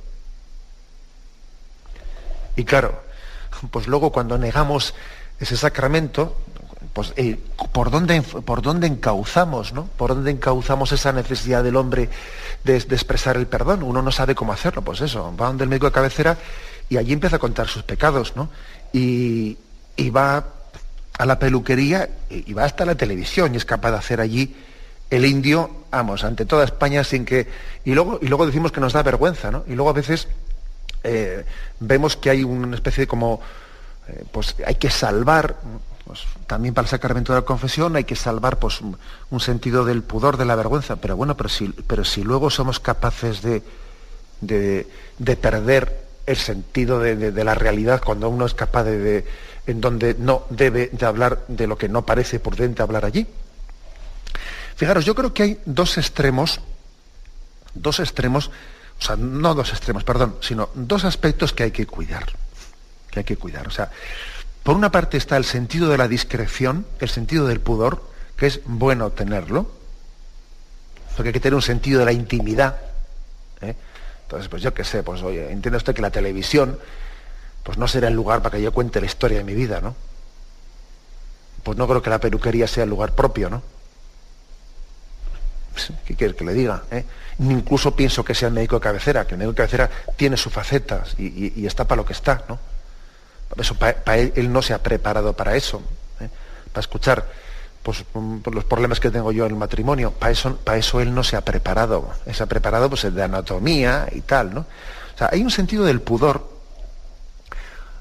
Y 2.56 2.64
claro, 2.64 3.02
pues 3.70 3.86
luego 3.86 4.10
cuando 4.10 4.38
negamos 4.38 4.94
ese 5.38 5.56
sacramento, 5.56 6.36
pues, 6.92 7.12
eh, 7.16 7.38
¿por, 7.72 7.90
dónde, 7.90 8.20
¿por 8.22 8.62
dónde 8.62 8.86
encauzamos, 8.88 9.72
¿no? 9.72 9.84
¿Por 9.96 10.14
dónde 10.14 10.32
encauzamos 10.32 10.90
esa 10.92 11.12
necesidad 11.12 11.62
del 11.62 11.76
hombre 11.76 12.08
de, 12.64 12.76
expresar 12.76 13.36
el 13.36 13.46
perdón? 13.46 13.82
Uno 13.82 14.02
no 14.02 14.10
sabe 14.10 14.34
cómo 14.34 14.52
hacerlo, 14.52 14.82
pues 14.82 15.00
eso, 15.00 15.34
va 15.36 15.46
donde 15.46 15.64
el 15.64 15.70
médico 15.70 15.86
de 15.86 15.92
cabecera 15.92 16.36
y 16.88 16.96
allí 16.96 17.12
empieza 17.12 17.36
a 17.36 17.38
contar 17.38 17.68
sus 17.68 17.84
pecados, 17.84 18.34
¿no? 18.34 18.48
Y, 18.92 19.56
va 20.16 20.44
a 21.18 21.26
la 21.26 21.38
peluquería 21.38 22.08
y, 22.30 22.52
va 22.54 22.64
hasta 22.64 22.84
la 22.84 22.96
televisión 22.96 23.54
y 23.54 23.58
es 23.58 23.64
capaz 23.64 23.90
de 23.92 23.98
hacer 23.98 24.20
allí 24.20 24.56
el 25.10 25.26
indio, 25.26 25.84
vamos, 25.90 26.24
ante 26.24 26.46
toda 26.46 26.64
España 26.64 27.04
sin 27.04 27.24
que... 27.24 27.46
Y 27.84 27.94
luego, 27.94 28.18
y 28.22 28.26
luego 28.26 28.46
decimos 28.46 28.72
que 28.72 28.80
nos 28.80 28.94
da 28.94 29.02
vergüenza, 29.02 29.50
¿no? 29.50 29.64
Y 29.66 29.74
luego 29.74 29.90
a 29.90 29.92
veces 29.92 30.26
eh, 31.04 31.44
vemos 31.80 32.16
que 32.16 32.30
hay 32.30 32.42
una 32.42 32.74
especie 32.74 33.02
de 33.02 33.06
como... 33.06 33.40
Eh, 34.08 34.24
pues 34.32 34.56
hay 34.66 34.76
que 34.76 34.90
salvar 34.90 35.56
pues, 36.10 36.24
también 36.48 36.74
para 36.74 36.86
el 36.86 36.90
sacramento 36.90 37.32
de 37.32 37.38
la 37.38 37.44
confesión 37.44 37.94
hay 37.94 38.02
que 38.02 38.16
salvar 38.16 38.58
pues, 38.58 38.80
un, 38.80 39.40
sentido 39.40 39.84
del 39.84 40.02
pudor, 40.02 40.38
de 40.38 40.44
la 40.44 40.56
vergüenza, 40.56 40.96
pero 40.96 41.16
bueno, 41.16 41.36
pero 41.36 41.48
si, 41.48 41.68
pero 41.68 42.04
si 42.04 42.24
luego 42.24 42.50
somos 42.50 42.80
capaces 42.80 43.42
de, 43.42 43.62
de, 44.40 45.36
perder 45.36 46.04
el 46.26 46.36
sentido 46.36 46.98
de, 46.98 47.44
la 47.44 47.54
realidad 47.54 48.02
cuando 48.04 48.28
uno 48.28 48.44
es 48.44 48.54
capaz 48.54 48.82
de, 48.82 49.24
en 49.68 49.80
donde 49.80 50.16
no 50.18 50.46
debe 50.50 50.90
de 50.92 51.06
hablar 51.06 51.44
de 51.46 51.68
lo 51.68 51.78
que 51.78 51.88
no 51.88 52.04
parece 52.04 52.40
prudente 52.40 52.82
hablar 52.82 53.04
allí. 53.04 53.28
Fijaros, 54.74 55.04
yo 55.04 55.14
creo 55.14 55.32
que 55.32 55.44
hay 55.44 55.60
dos 55.64 55.96
extremos, 55.96 56.60
dos 57.72 58.00
extremos, 58.00 58.50
o 58.98 59.02
sea, 59.04 59.14
no 59.14 59.54
dos 59.54 59.70
extremos, 59.70 60.02
perdón, 60.02 60.38
sino 60.40 60.70
dos 60.74 61.04
aspectos 61.04 61.52
que 61.52 61.62
hay 61.62 61.70
que 61.70 61.86
cuidar, 61.86 62.26
que 63.12 63.20
hay 63.20 63.24
que 63.24 63.36
cuidar. 63.36 63.68
O 63.68 63.70
sea, 63.70 63.92
por 64.62 64.76
una 64.76 64.90
parte 64.90 65.16
está 65.16 65.36
el 65.36 65.44
sentido 65.44 65.88
de 65.88 65.98
la 65.98 66.08
discreción, 66.08 66.86
el 66.98 67.08
sentido 67.08 67.46
del 67.46 67.60
pudor, 67.60 68.02
que 68.36 68.46
es 68.46 68.60
bueno 68.64 69.10
tenerlo, 69.10 69.70
porque 71.16 71.28
hay 71.28 71.32
que 71.32 71.40
tener 71.40 71.54
un 71.54 71.62
sentido 71.62 72.00
de 72.00 72.04
la 72.04 72.12
intimidad. 72.12 72.78
¿eh? 73.62 73.74
Entonces, 74.24 74.48
pues 74.48 74.62
yo 74.62 74.72
qué 74.74 74.84
sé, 74.84 75.02
pues 75.02 75.22
oye, 75.22 75.50
entiende 75.50 75.78
usted 75.78 75.94
que 75.94 76.02
la 76.02 76.10
televisión, 76.10 76.78
pues 77.62 77.78
no 77.78 77.88
será 77.88 78.08
el 78.08 78.14
lugar 78.14 78.42
para 78.42 78.56
que 78.56 78.62
yo 78.62 78.72
cuente 78.72 79.00
la 79.00 79.06
historia 79.06 79.38
de 79.38 79.44
mi 79.44 79.54
vida, 79.54 79.80
¿no? 79.80 79.94
Pues 81.62 81.76
no 81.76 81.86
creo 81.86 82.00
que 82.02 82.10
la 82.10 82.18
peluquería 82.18 82.66
sea 82.66 82.84
el 82.84 82.90
lugar 82.90 83.14
propio, 83.14 83.50
¿no? 83.50 83.62
Pues, 85.72 85.92
¿Qué 86.04 86.14
quiere 86.16 86.34
que 86.34 86.44
le 86.44 86.54
diga? 86.54 86.84
Eh? 86.90 87.04
Incluso 87.40 87.94
pienso 87.94 88.24
que 88.24 88.34
sea 88.34 88.48
el 88.48 88.54
médico 88.54 88.76
de 88.76 88.82
cabecera, 88.82 89.26
que 89.26 89.34
el 89.34 89.38
médico 89.38 89.52
de 89.52 89.56
cabecera 89.56 89.90
tiene 90.16 90.36
sus 90.36 90.52
facetas 90.52 91.14
y, 91.18 91.60
y 91.60 91.66
está 91.66 91.86
para 91.86 92.02
lo 92.02 92.06
que 92.06 92.12
está, 92.12 92.44
¿no? 92.48 92.69
Eso, 93.58 93.76
él, 94.14 94.52
no 94.52 94.62
se 94.62 94.74
ha 94.74 94.82
preparado 94.82 95.34
para 95.34 95.56
eso, 95.56 95.82
¿eh? 96.20 96.28
para 96.72 96.80
escuchar 96.80 97.26
pues, 97.82 98.04
los 98.52 98.64
problemas 98.64 99.00
que 99.00 99.10
tengo 99.10 99.32
yo 99.32 99.44
en 99.46 99.52
el 99.52 99.56
matrimonio. 99.58 100.12
Para 100.12 100.78
eso, 100.78 101.00
él 101.00 101.14
no 101.14 101.24
se 101.24 101.36
ha 101.36 101.40
preparado. 101.40 102.10
Se 102.32 102.42
ha 102.42 102.46
preparado 102.46 102.88
pues, 102.88 103.12
de 103.12 103.22
anatomía 103.22 104.08
y 104.12 104.20
tal. 104.20 104.58
O 104.58 104.66
sea, 105.18 105.30
hay 105.32 105.42
un 105.42 105.50
sentido 105.50 105.84
del 105.84 106.00
pudor 106.00 106.60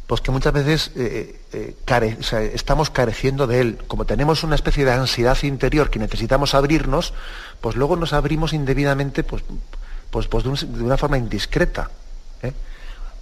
pues 0.06 0.22
que 0.22 0.32
muchas 0.32 0.54
veces 0.54 0.92
eh, 0.96 1.40
eh, 1.54 2.52
estamos 2.54 2.90
careciendo 2.90 3.46
de 3.46 3.62
él. 3.62 3.78
Como 3.88 4.06
tenemos 4.06 4.44
una 4.44 4.56
especie 4.56 4.84
de 4.84 4.92
ansiedad 4.92 5.38
interior 5.44 5.92
que 5.92 6.00
necesitamos 6.00 6.56
abrirnos, 6.56 7.14
pues 7.62 7.76
luego 7.76 7.96
nos 7.96 8.14
abrimos 8.14 8.54
indebidamente 8.54 9.24
pues, 9.24 9.44
pues, 10.10 10.28
pues 10.28 10.44
de, 10.44 10.84
una 10.84 10.98
forma 10.98 11.20
indiscreta 11.20 11.92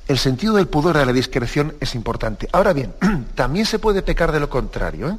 el 0.07 0.17
sentido 0.17 0.55
del 0.55 0.67
pudor 0.67 0.97
de 0.97 1.05
la 1.05 1.13
discreción 1.13 1.75
es 1.79 1.95
importante. 1.95 2.47
Ahora 2.51 2.73
bien, 2.73 2.93
también 3.35 3.65
se 3.65 3.79
puede 3.79 4.01
pecar 4.01 4.31
de 4.31 4.39
lo 4.39 4.49
contrario. 4.49 5.09
¿eh? 5.09 5.17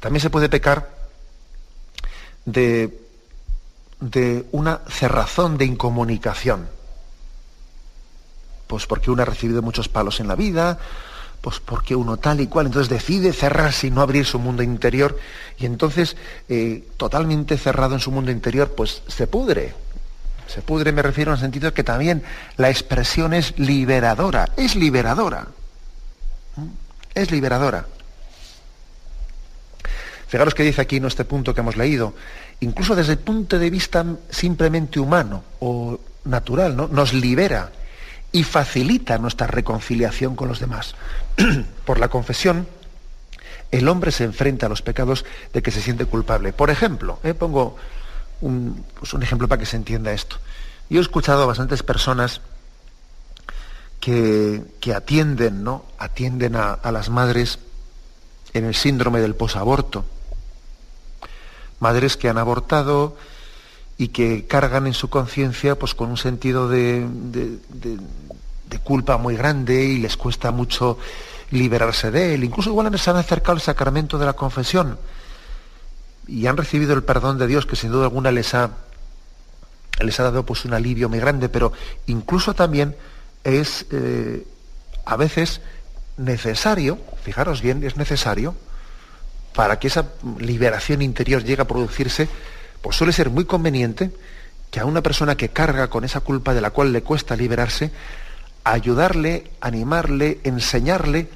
También 0.00 0.20
se 0.20 0.30
puede 0.30 0.48
pecar 0.48 0.88
de, 2.44 2.98
de 4.00 4.46
una 4.52 4.80
cerrazón 4.88 5.58
de 5.58 5.66
incomunicación. 5.66 6.68
Pues 8.66 8.86
porque 8.86 9.10
uno 9.10 9.22
ha 9.22 9.26
recibido 9.26 9.62
muchos 9.62 9.88
palos 9.88 10.20
en 10.20 10.28
la 10.28 10.36
vida, 10.36 10.78
pues 11.40 11.60
porque 11.60 11.96
uno 11.96 12.16
tal 12.16 12.40
y 12.40 12.46
cual, 12.46 12.66
entonces 12.66 12.88
decide 12.88 13.32
cerrarse 13.32 13.88
y 13.88 13.90
no 13.90 14.00
abrir 14.00 14.24
su 14.24 14.38
mundo 14.38 14.62
interior, 14.62 15.18
y 15.58 15.66
entonces, 15.66 16.16
eh, 16.48 16.88
totalmente 16.96 17.58
cerrado 17.58 17.94
en 17.94 18.00
su 18.00 18.10
mundo 18.10 18.30
interior, 18.30 18.72
pues 18.76 19.02
se 19.08 19.26
pudre, 19.26 19.74
se 20.50 20.62
pudre 20.62 20.92
me 20.92 21.02
refiero 21.02 21.30
en 21.30 21.36
el 21.36 21.40
sentido 21.40 21.70
de 21.70 21.74
que 21.74 21.84
también 21.84 22.22
la 22.56 22.70
expresión 22.70 23.32
es 23.32 23.58
liberadora, 23.58 24.48
es 24.56 24.76
liberadora. 24.76 25.46
¿Mm? 26.56 26.66
Es 27.14 27.30
liberadora. 27.30 27.86
Fijaros 30.28 30.54
que 30.54 30.62
dice 30.62 30.80
aquí 30.80 30.96
en 30.96 31.06
este 31.06 31.24
punto 31.24 31.54
que 31.54 31.60
hemos 31.60 31.76
leído, 31.76 32.14
incluso 32.60 32.94
desde 32.94 33.12
el 33.12 33.18
punto 33.18 33.58
de 33.58 33.70
vista 33.70 34.04
simplemente 34.28 35.00
humano 35.00 35.42
o 35.58 35.98
natural, 36.24 36.76
¿no? 36.76 36.86
nos 36.88 37.12
libera 37.12 37.72
y 38.32 38.44
facilita 38.44 39.18
nuestra 39.18 39.48
reconciliación 39.48 40.36
con 40.36 40.48
los 40.48 40.60
demás. 40.60 40.94
Por 41.84 41.98
la 41.98 42.08
confesión 42.08 42.68
el 43.70 43.88
hombre 43.88 44.10
se 44.10 44.24
enfrenta 44.24 44.66
a 44.66 44.68
los 44.68 44.82
pecados 44.82 45.24
de 45.52 45.62
que 45.62 45.70
se 45.70 45.80
siente 45.80 46.04
culpable. 46.04 46.52
Por 46.52 46.70
ejemplo, 46.70 47.20
eh, 47.22 47.34
pongo 47.34 47.76
un, 48.40 48.84
pues 48.98 49.12
un, 49.14 49.22
ejemplo 49.22 49.48
para 49.48 49.58
que 49.58 49.66
se 49.66 49.76
entienda 49.76 50.12
esto. 50.12 50.36
Yo 50.88 50.98
he 50.98 51.02
escuchado 51.02 51.42
a 51.42 51.46
bastantes 51.46 51.82
personas 51.82 52.40
que, 54.00 54.64
atienden, 54.94 55.62
¿no? 55.62 55.84
Atienden 55.98 56.56
a, 56.56 56.78
las 56.90 57.10
madres 57.10 57.58
en 58.52 58.64
el 58.64 58.74
síndrome 58.74 59.20
del 59.20 59.34
posaborto. 59.34 60.04
Madres 61.78 62.16
que 62.16 62.28
han 62.28 62.38
abortado 62.38 63.16
y 63.96 64.08
que 64.08 64.46
cargan 64.46 64.86
en 64.86 64.94
su 64.94 65.10
conciencia 65.10 65.78
pues, 65.78 65.94
con 65.94 66.10
un 66.10 66.16
sentido 66.16 66.68
de, 66.68 67.06
de 68.70 68.78
culpa 68.78 69.18
muy 69.18 69.36
grande 69.36 69.84
y 69.84 69.98
les 69.98 70.16
cuesta 70.16 70.50
mucho 70.50 70.98
liberarse 71.50 72.10
de 72.10 72.34
él. 72.34 72.44
Incluso 72.44 72.70
igual 72.70 72.98
se 72.98 73.10
han 73.10 73.16
acercado 73.16 73.52
al 73.52 73.60
sacramento 73.60 74.18
de 74.18 74.26
la 74.26 74.32
confesión 74.32 74.98
y 76.26 76.46
han 76.46 76.56
recibido 76.56 76.94
el 76.94 77.02
perdón 77.02 77.38
de 77.38 77.46
Dios, 77.46 77.66
que 77.66 77.76
sin 77.76 77.90
duda 77.90 78.04
alguna 78.04 78.30
les 78.30 78.54
ha, 78.54 78.70
les 80.00 80.18
ha 80.20 80.24
dado 80.24 80.44
pues, 80.44 80.64
un 80.64 80.74
alivio 80.74 81.08
muy 81.08 81.18
grande, 81.18 81.48
pero 81.48 81.72
incluso 82.06 82.54
también 82.54 82.96
es 83.44 83.86
eh, 83.90 84.46
a 85.04 85.16
veces 85.16 85.60
necesario, 86.16 86.98
fijaros 87.24 87.62
bien, 87.62 87.82
es 87.82 87.96
necesario, 87.96 88.54
para 89.54 89.78
que 89.78 89.88
esa 89.88 90.06
liberación 90.38 91.02
interior 91.02 91.42
llegue 91.42 91.62
a 91.62 91.68
producirse, 91.68 92.28
pues 92.82 92.96
suele 92.96 93.12
ser 93.12 93.30
muy 93.30 93.44
conveniente 93.44 94.10
que 94.70 94.80
a 94.80 94.84
una 94.84 95.02
persona 95.02 95.36
que 95.36 95.48
carga 95.48 95.90
con 95.90 96.04
esa 96.04 96.20
culpa 96.20 96.54
de 96.54 96.60
la 96.60 96.70
cual 96.70 96.92
le 96.92 97.02
cuesta 97.02 97.34
liberarse, 97.34 97.90
ayudarle, 98.64 99.50
animarle, 99.60 100.40
enseñarle 100.44 101.28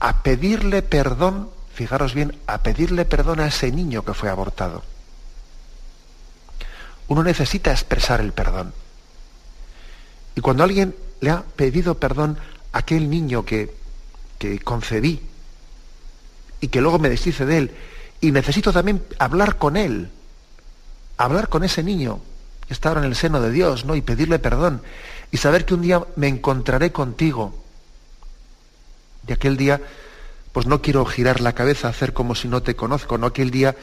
a 0.00 0.22
pedirle 0.22 0.82
perdón, 0.82 1.48
fijaros 1.76 2.14
bien, 2.14 2.36
a 2.46 2.62
pedirle 2.62 3.04
perdón 3.04 3.38
a 3.38 3.46
ese 3.46 3.70
niño 3.70 4.02
que 4.02 4.14
fue 4.14 4.30
abortado. 4.30 4.82
Uno 7.08 7.22
necesita 7.22 7.70
expresar 7.70 8.20
el 8.20 8.32
perdón. 8.32 8.72
Y 10.34 10.40
cuando 10.40 10.64
alguien 10.64 10.96
le 11.20 11.30
ha 11.30 11.42
pedido 11.42 11.98
perdón 11.98 12.38
a 12.72 12.78
aquel 12.78 13.08
niño 13.10 13.44
que, 13.44 13.74
que 14.38 14.58
concebí 14.58 15.20
y 16.60 16.68
que 16.68 16.80
luego 16.80 16.98
me 16.98 17.10
deshice 17.10 17.44
de 17.44 17.58
él, 17.58 17.76
y 18.22 18.32
necesito 18.32 18.72
también 18.72 19.04
hablar 19.18 19.58
con 19.58 19.76
él, 19.76 20.10
hablar 21.18 21.50
con 21.50 21.62
ese 21.62 21.82
niño 21.82 22.20
que 22.66 22.72
está 22.72 22.88
ahora 22.88 23.02
en 23.02 23.08
el 23.08 23.16
seno 23.16 23.40
de 23.40 23.50
Dios, 23.50 23.84
¿no? 23.84 23.94
Y 23.94 24.00
pedirle 24.00 24.38
perdón 24.38 24.80
y 25.30 25.36
saber 25.36 25.66
que 25.66 25.74
un 25.74 25.82
día 25.82 26.02
me 26.16 26.28
encontraré 26.28 26.90
contigo 26.90 27.54
y 29.28 29.32
aquel 29.32 29.56
día, 29.56 29.80
pues 30.56 30.66
no 30.66 30.80
quiero 30.80 31.04
girar 31.04 31.42
la 31.42 31.52
cabeza, 31.52 31.88
hacer 31.88 32.14
como 32.14 32.34
si 32.34 32.48
no 32.48 32.62
te 32.62 32.74
conozco, 32.74 33.18
no 33.18 33.26
aquel 33.26 33.50
día 33.50 33.76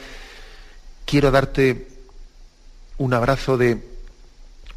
quiero 1.04 1.30
darte 1.30 1.86
un 2.98 3.14
abrazo 3.14 3.56
de 3.56 3.80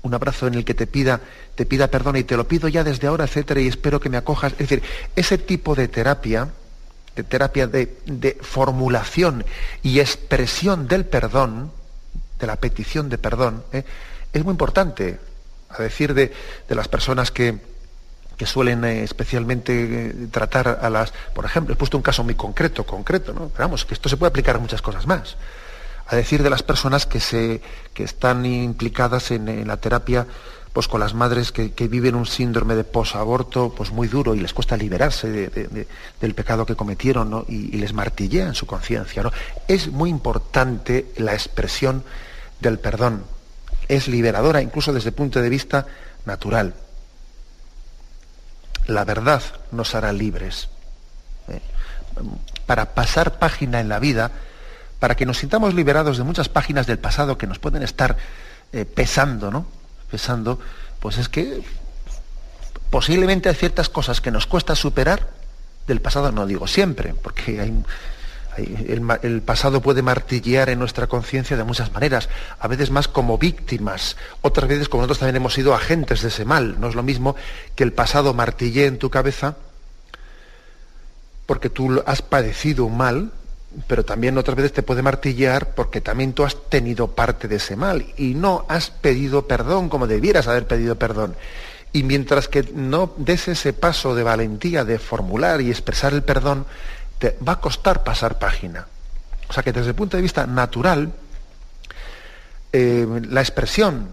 un 0.04 0.14
abrazo 0.14 0.46
en 0.46 0.54
el 0.54 0.64
que 0.64 0.76
te 0.76 0.86
pida 0.86 1.22
te 1.56 1.66
pida 1.66 1.88
perdón 1.88 2.18
y 2.18 2.24
te 2.24 2.38
lo 2.38 2.48
pido 2.48 2.68
ya 2.68 2.84
desde 2.84 3.08
ahora, 3.08 3.26
etcétera, 3.26 3.62
y 3.62 3.68
espero 3.68 4.00
que 4.00 4.10
me 4.10 4.18
acojas. 4.18 4.52
Es 4.52 4.70
decir, 4.70 4.84
ese 5.16 5.40
tipo 5.40 5.74
de 5.74 5.88
terapia, 5.88 6.50
de 7.16 7.24
terapia 7.24 7.66
de, 7.66 8.38
formulación 8.42 9.44
y 9.82 10.00
expresión 10.00 10.88
del 10.88 11.04
perdón, 11.04 11.72
de 12.38 12.46
la 12.46 12.58
petición 12.58 13.10
de 13.10 13.18
perdón, 13.18 13.64
¿eh? 13.74 13.84
es 14.34 14.44
muy 14.44 14.52
importante. 14.52 15.18
A 15.70 15.82
decir 15.82 16.14
de 16.14 16.32
las 16.70 16.88
personas 16.88 17.32
que, 17.32 17.58
que 18.38 18.46
suelen 18.46 18.86
eh, 18.86 19.04
especialmente 19.04 19.74
eh, 20.10 20.28
tratar 20.32 20.80
a 20.82 20.90
las, 20.90 21.12
por 21.34 21.44
ejemplo, 21.44 21.74
he 21.74 21.76
puesto 21.78 21.98
un 21.98 22.04
caso 22.04 22.24
muy 22.24 22.36
concreto, 22.36 22.86
concreto, 22.86 23.34
¿no? 23.34 23.50
Pero 23.50 23.66
vamos, 23.66 23.84
que 23.84 23.96
esto 23.96 24.08
se 24.08 24.16
puede 24.16 24.30
aplicar 24.30 24.56
a 24.56 24.60
muchas 24.60 24.82
cosas 24.82 25.08
más. 25.08 25.36
A 26.06 26.16
decir 26.16 26.44
de 26.44 26.50
las 26.50 26.64
personas 26.64 27.06
que, 27.06 27.20
se, 27.20 27.62
que 27.94 28.04
están 28.04 28.46
implicadas 28.46 29.32
en, 29.32 29.68
la 29.68 29.78
terapia 29.78 30.26
pues 30.72 30.88
con 30.88 31.00
las 31.00 31.16
madres 31.16 31.52
que, 31.52 31.88
viven 31.88 32.14
un 32.14 32.28
síndrome 32.28 32.76
de 32.76 32.84
posaborto 32.84 33.74
pues 33.76 33.92
muy 33.92 34.08
duro 34.08 34.36
y 34.36 34.40
les 34.40 34.54
cuesta 34.54 34.78
liberarse 34.78 35.28
del 35.28 36.36
pecado 36.36 36.68
que 36.68 36.76
cometieron 36.76 37.46
y, 37.50 37.76
y, 37.76 37.80
les 37.80 37.94
martillean 37.94 38.54
su 38.54 38.68
conciencia. 38.68 39.24
¿no? 39.24 39.32
Es 39.68 39.92
muy 39.92 40.12
importante 40.12 41.12
la 41.18 41.34
expresión 41.34 42.04
del 42.60 42.78
perdón. 42.78 43.24
Es 43.88 44.08
liberadora 44.08 44.62
incluso 44.62 44.94
desde 44.94 45.10
el 45.10 45.16
punto 45.16 45.42
de 45.42 45.50
vista 45.50 45.88
natural 46.26 46.76
la 48.86 49.04
verdad 49.04 49.42
nos 49.72 49.96
hará 49.96 50.14
libres. 50.14 50.70
¿eh? 51.50 51.62
Para 52.66 52.94
pasar 52.94 53.40
página 53.40 53.80
en 53.80 53.90
la 53.90 54.00
vida, 54.00 54.32
para 55.00 55.16
que 55.16 55.26
nos 55.26 55.40
sintamos 55.40 55.74
liberados 55.74 56.18
de 56.18 56.24
muchas 56.24 56.50
páginas 56.50 56.88
del 56.88 57.00
pasado 57.00 57.38
que 57.38 57.48
nos 57.48 57.60
pueden 57.60 57.84
estar 57.84 58.18
eh, 58.74 58.86
pesando, 58.86 59.52
¿no? 59.52 59.66
Pesando, 60.10 60.60
pues 61.00 61.18
es 61.18 61.30
que 61.30 61.62
posiblemente 62.90 63.50
hay 63.50 63.56
ciertas 63.56 63.90
cosas 63.90 64.22
que 64.22 64.32
nos 64.32 64.48
cuesta 64.48 64.76
superar 64.76 65.30
del 65.88 66.02
pasado, 66.02 66.32
no 66.32 66.46
digo 66.46 66.68
siempre, 66.68 67.14
porque 67.14 67.62
hay, 67.62 67.74
el, 68.58 69.42
pasado 69.42 69.82
puede 69.82 70.02
martillear 70.02 70.70
en 70.70 70.80
nuestra 70.80 71.08
conciencia 71.08 71.56
de 71.56 71.64
muchas 71.64 71.92
maneras, 71.94 72.30
a 72.60 72.68
veces 72.68 72.92
más 72.92 73.08
como 73.08 73.38
víctimas, 73.38 74.18
otras 74.42 74.68
veces 74.68 74.90
como 74.90 75.02
nosotros 75.02 75.20
también 75.20 75.38
hemos 75.38 75.54
sido 75.54 75.74
agentes 75.74 76.22
de 76.22 76.30
ese 76.30 76.46
mal. 76.46 76.80
No 76.80 76.90
es 76.90 76.96
lo 76.96 77.04
mismo 77.04 77.36
que 77.76 77.84
el 77.84 77.94
pasado 77.94 78.34
martillee 78.34 78.86
en 78.86 78.98
tu 78.98 79.10
cabeza 79.10 79.56
porque 81.46 81.70
tú 81.70 82.04
has 82.06 82.22
padecido 82.22 82.86
un 82.86 82.98
mal, 82.98 83.32
pero 83.88 84.04
también 84.04 84.38
otras 84.38 84.58
veces 84.58 84.74
te 84.74 84.84
puede 84.84 85.02
martillear 85.02 85.74
porque 85.76 86.02
también 86.02 86.34
tú 86.34 86.44
has 86.44 86.70
tenido 86.70 87.08
parte 87.08 87.48
de 87.48 87.56
ese 87.56 87.76
mal 87.76 88.06
y 88.18 88.34
no 88.34 88.66
has 88.68 88.90
pedido 88.90 89.48
perdón 89.48 89.90
como 89.90 90.08
debieras 90.08 90.48
haber 90.48 90.68
pedido 90.68 90.96
perdón. 90.96 91.36
Y 91.94 92.04
mientras 92.04 92.48
que 92.48 92.64
no 92.74 93.14
des 93.18 93.48
ese 93.48 93.74
paso 93.74 94.14
de 94.14 94.24
valentía 94.24 94.84
de 94.84 95.00
formular 95.00 95.62
y 95.62 95.70
expresar 95.70 96.14
el 96.14 96.22
perdón, 96.22 96.66
te 97.20 97.38
va 97.48 97.54
a 97.54 97.62
costar 97.62 98.04
pasar 98.04 98.40
página. 98.40 98.88
O 99.50 99.54
sea 99.54 99.64
que 99.64 99.72
desde 99.72 99.90
el 99.90 99.96
punto 99.96 100.18
de 100.18 100.24
vista 100.24 100.46
natural, 100.46 101.12
eh, 102.74 103.08
la 103.30 103.42
expresión 103.42 104.10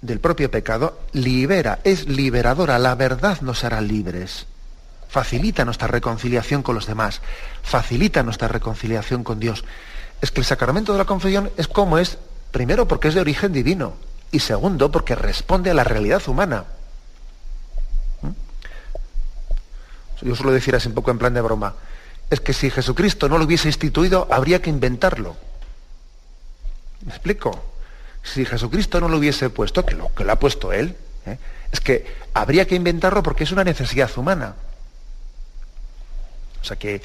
del 0.00 0.20
propio 0.20 0.50
pecado 0.50 1.00
libera, 1.12 1.80
es 1.82 2.06
liberadora, 2.06 2.78
la 2.78 2.94
verdad 2.94 3.40
nos 3.40 3.64
hará 3.64 3.80
libres, 3.80 4.46
facilita 5.08 5.64
nuestra 5.64 5.88
reconciliación 5.88 6.62
con 6.62 6.74
los 6.74 6.86
demás, 6.86 7.20
facilita 7.62 8.22
nuestra 8.22 8.48
reconciliación 8.48 9.24
con 9.24 9.40
Dios. 9.40 9.64
Es 10.20 10.30
que 10.30 10.40
el 10.40 10.46
sacramento 10.46 10.92
de 10.92 10.98
la 10.98 11.04
confesión 11.04 11.50
es 11.56 11.68
como 11.68 11.98
es, 11.98 12.18
primero 12.50 12.86
porque 12.86 13.08
es 13.08 13.14
de 13.14 13.20
origen 13.20 13.52
divino 13.52 13.94
y 14.30 14.40
segundo 14.40 14.90
porque 14.90 15.14
responde 15.14 15.70
a 15.70 15.74
la 15.74 15.84
realidad 15.84 16.22
humana. 16.26 16.64
¿Mm? 18.22 20.26
Yo 20.26 20.34
suelo 20.34 20.52
decir 20.52 20.76
así 20.76 20.88
un 20.88 20.94
poco 20.94 21.10
en 21.10 21.18
plan 21.18 21.34
de 21.34 21.40
broma, 21.40 21.74
es 22.30 22.40
que 22.40 22.52
si 22.52 22.70
Jesucristo 22.70 23.28
no 23.28 23.38
lo 23.38 23.44
hubiese 23.44 23.68
instituido, 23.68 24.26
habría 24.30 24.60
que 24.60 24.70
inventarlo. 24.70 25.36
¿Me 27.04 27.12
explico? 27.12 27.64
Si 28.22 28.44
Jesucristo 28.44 29.00
no 29.00 29.08
lo 29.08 29.18
hubiese 29.18 29.50
puesto, 29.50 29.86
que 29.86 29.94
lo, 29.94 30.12
que 30.14 30.24
lo 30.24 30.32
ha 30.32 30.36
puesto 30.36 30.72
Él, 30.72 30.96
¿eh? 31.26 31.38
es 31.70 31.80
que 31.80 32.06
habría 32.34 32.66
que 32.66 32.74
inventarlo 32.74 33.22
porque 33.22 33.44
es 33.44 33.52
una 33.52 33.62
necesidad 33.62 34.10
humana. 34.16 34.56
O 36.60 36.64
sea 36.64 36.76
que 36.76 37.00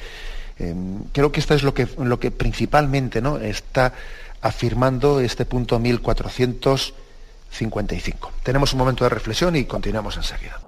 em, 0.58 1.04
creo 1.12 1.30
que 1.30 1.38
esto 1.38 1.54
es 1.54 1.62
lo 1.62 1.72
que, 1.72 1.86
lo 1.98 2.18
que 2.18 2.32
principalmente 2.32 3.22
¿no? 3.22 3.38
está 3.38 3.92
afirmando 4.40 5.20
este 5.20 5.44
punto 5.44 5.78
1455. 5.78 8.32
Tenemos 8.42 8.72
un 8.72 8.80
momento 8.80 9.04
de 9.04 9.10
reflexión 9.10 9.54
y 9.54 9.66
continuamos 9.66 10.16
enseguida. 10.16 10.61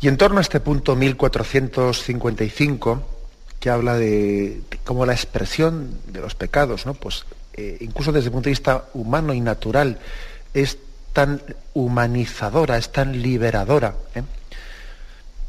Y 0.00 0.08
en 0.08 0.16
torno 0.16 0.38
a 0.38 0.40
este 0.40 0.60
punto 0.60 0.96
1455, 0.96 3.02
que 3.58 3.68
habla 3.68 3.96
de, 3.96 4.62
cómo 4.84 5.04
la 5.04 5.12
expresión 5.12 5.98
de 6.06 6.20
los 6.20 6.34
pecados, 6.34 6.86
¿no? 6.86 6.94
pues, 6.94 7.26
eh, 7.54 7.76
incluso 7.80 8.10
desde 8.10 8.28
el 8.28 8.32
punto 8.32 8.46
de 8.46 8.52
vista 8.52 8.86
humano 8.94 9.34
y 9.34 9.40
natural, 9.40 9.98
es 10.54 10.78
tan 11.12 11.42
humanizadora, 11.74 12.78
es 12.78 12.90
tan 12.90 13.20
liberadora. 13.20 13.94
¿eh? 14.14 14.22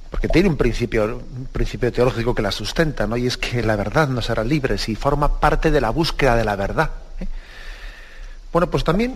Porque 0.09 0.27
tiene 0.27 0.49
un 0.49 0.57
principio, 0.57 1.05
un 1.05 1.47
principio 1.49 1.89
teológico 1.93 2.35
que 2.35 2.41
la 2.41 2.51
sustenta, 2.51 3.07
¿no? 3.07 3.15
Y 3.15 3.27
es 3.27 3.37
que 3.37 3.63
la 3.63 3.77
verdad 3.77 4.09
nos 4.09 4.29
hará 4.29 4.43
libres 4.43 4.89
y 4.89 4.95
forma 4.95 5.39
parte 5.39 5.71
de 5.71 5.79
la 5.79 5.91
búsqueda 5.91 6.35
de 6.35 6.43
la 6.43 6.57
verdad. 6.57 6.89
¿eh? 7.21 7.27
Bueno, 8.51 8.69
pues 8.69 8.83
también 8.83 9.15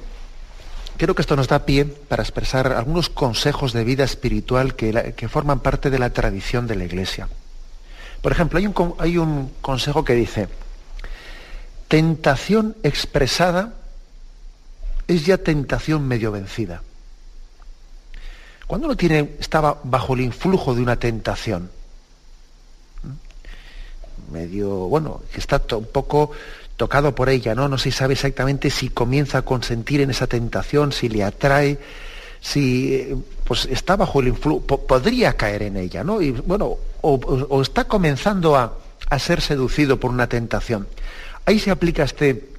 creo 0.98 1.16
que 1.16 1.22
esto 1.22 1.36
nos 1.36 1.48
da 1.48 1.66
pie 1.66 1.86
para 1.86 2.24
expresar 2.24 2.74
algunos 2.74 3.10
consejos 3.10 3.74
de 3.74 3.84
vida 3.84 4.04
espiritual 4.04 4.76
que, 4.76 5.28
forman 5.30 5.60
parte 5.60 5.90
de 5.90 6.00
la 6.00 6.12
tradición 6.12 6.68
de 6.68 6.76
la 6.76 6.86
Iglesia. 6.86 7.28
Por 8.22 8.32
ejemplo, 8.32 8.60
hay 8.60 8.68
un, 8.68 8.96
hay 8.98 9.18
un 9.18 9.52
consejo 9.62 10.04
que 10.04 10.14
dice, 10.14 10.48
tentación 11.88 12.76
expresada 12.84 13.74
es 15.08 15.26
ya 15.26 15.38
tentación 15.38 16.08
medio 16.08 16.32
vencida. 16.32 16.82
Cuando 18.68 18.88
uno 18.88 18.98
tiene, 18.98 19.36
estaba 19.40 19.80
bajo 19.84 20.16
el 20.16 20.22
influjo 20.22 20.74
de 20.74 20.82
una 20.82 20.96
tentación, 20.96 21.70
medio, 24.32 24.70
bueno, 24.88 25.22
que 25.32 25.40
está 25.40 25.62
un 25.76 25.86
poco 25.86 26.32
tocado 26.78 27.16
por 27.16 27.30
ella, 27.30 27.56
¿no? 27.56 27.68
No 27.68 27.78
se 27.78 27.92
sabe 27.92 28.14
exactamente 28.14 28.70
si 28.70 28.90
comienza 28.90 29.40
a 29.40 29.42
consentir 29.44 30.02
en 30.02 30.10
esa 30.10 30.28
tentación, 30.28 30.92
si 30.92 31.10
le 31.10 31.24
atrae, 31.24 31.80
si 32.42 33.16
pues 33.46 33.66
está 33.66 33.96
bajo 33.96 34.20
el 34.20 34.30
influjo, 34.30 34.62
podría 34.62 35.34
caer 35.34 35.64
en 35.64 35.78
ella, 35.78 36.04
¿no? 36.04 36.22
Y 36.22 36.32
bueno, 36.32 36.78
o, 37.02 37.62
está 37.62 37.86
comenzando 37.86 38.56
a, 38.56 38.78
a 39.10 39.20
ser 39.20 39.42
seducido 39.42 40.00
por 40.00 40.12
una 40.12 40.28
tentación. 40.28 40.88
Ahí 41.46 41.60
se 41.60 41.72
aplica 41.72 42.04
este 42.04 42.50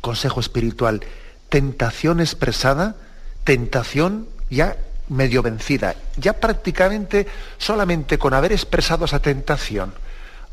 consejo 0.00 0.40
espiritual 0.40 1.02
tentación 1.48 2.20
expresada, 2.20 2.96
tentación 3.44 4.28
ya 4.50 4.76
medio 5.08 5.42
vencida. 5.42 5.94
Ya 6.16 6.34
prácticamente 6.34 7.26
solamente 7.56 8.18
con 8.18 8.34
haber 8.34 8.52
expresado 8.52 9.06
esa 9.06 9.20
tentación 9.20 9.92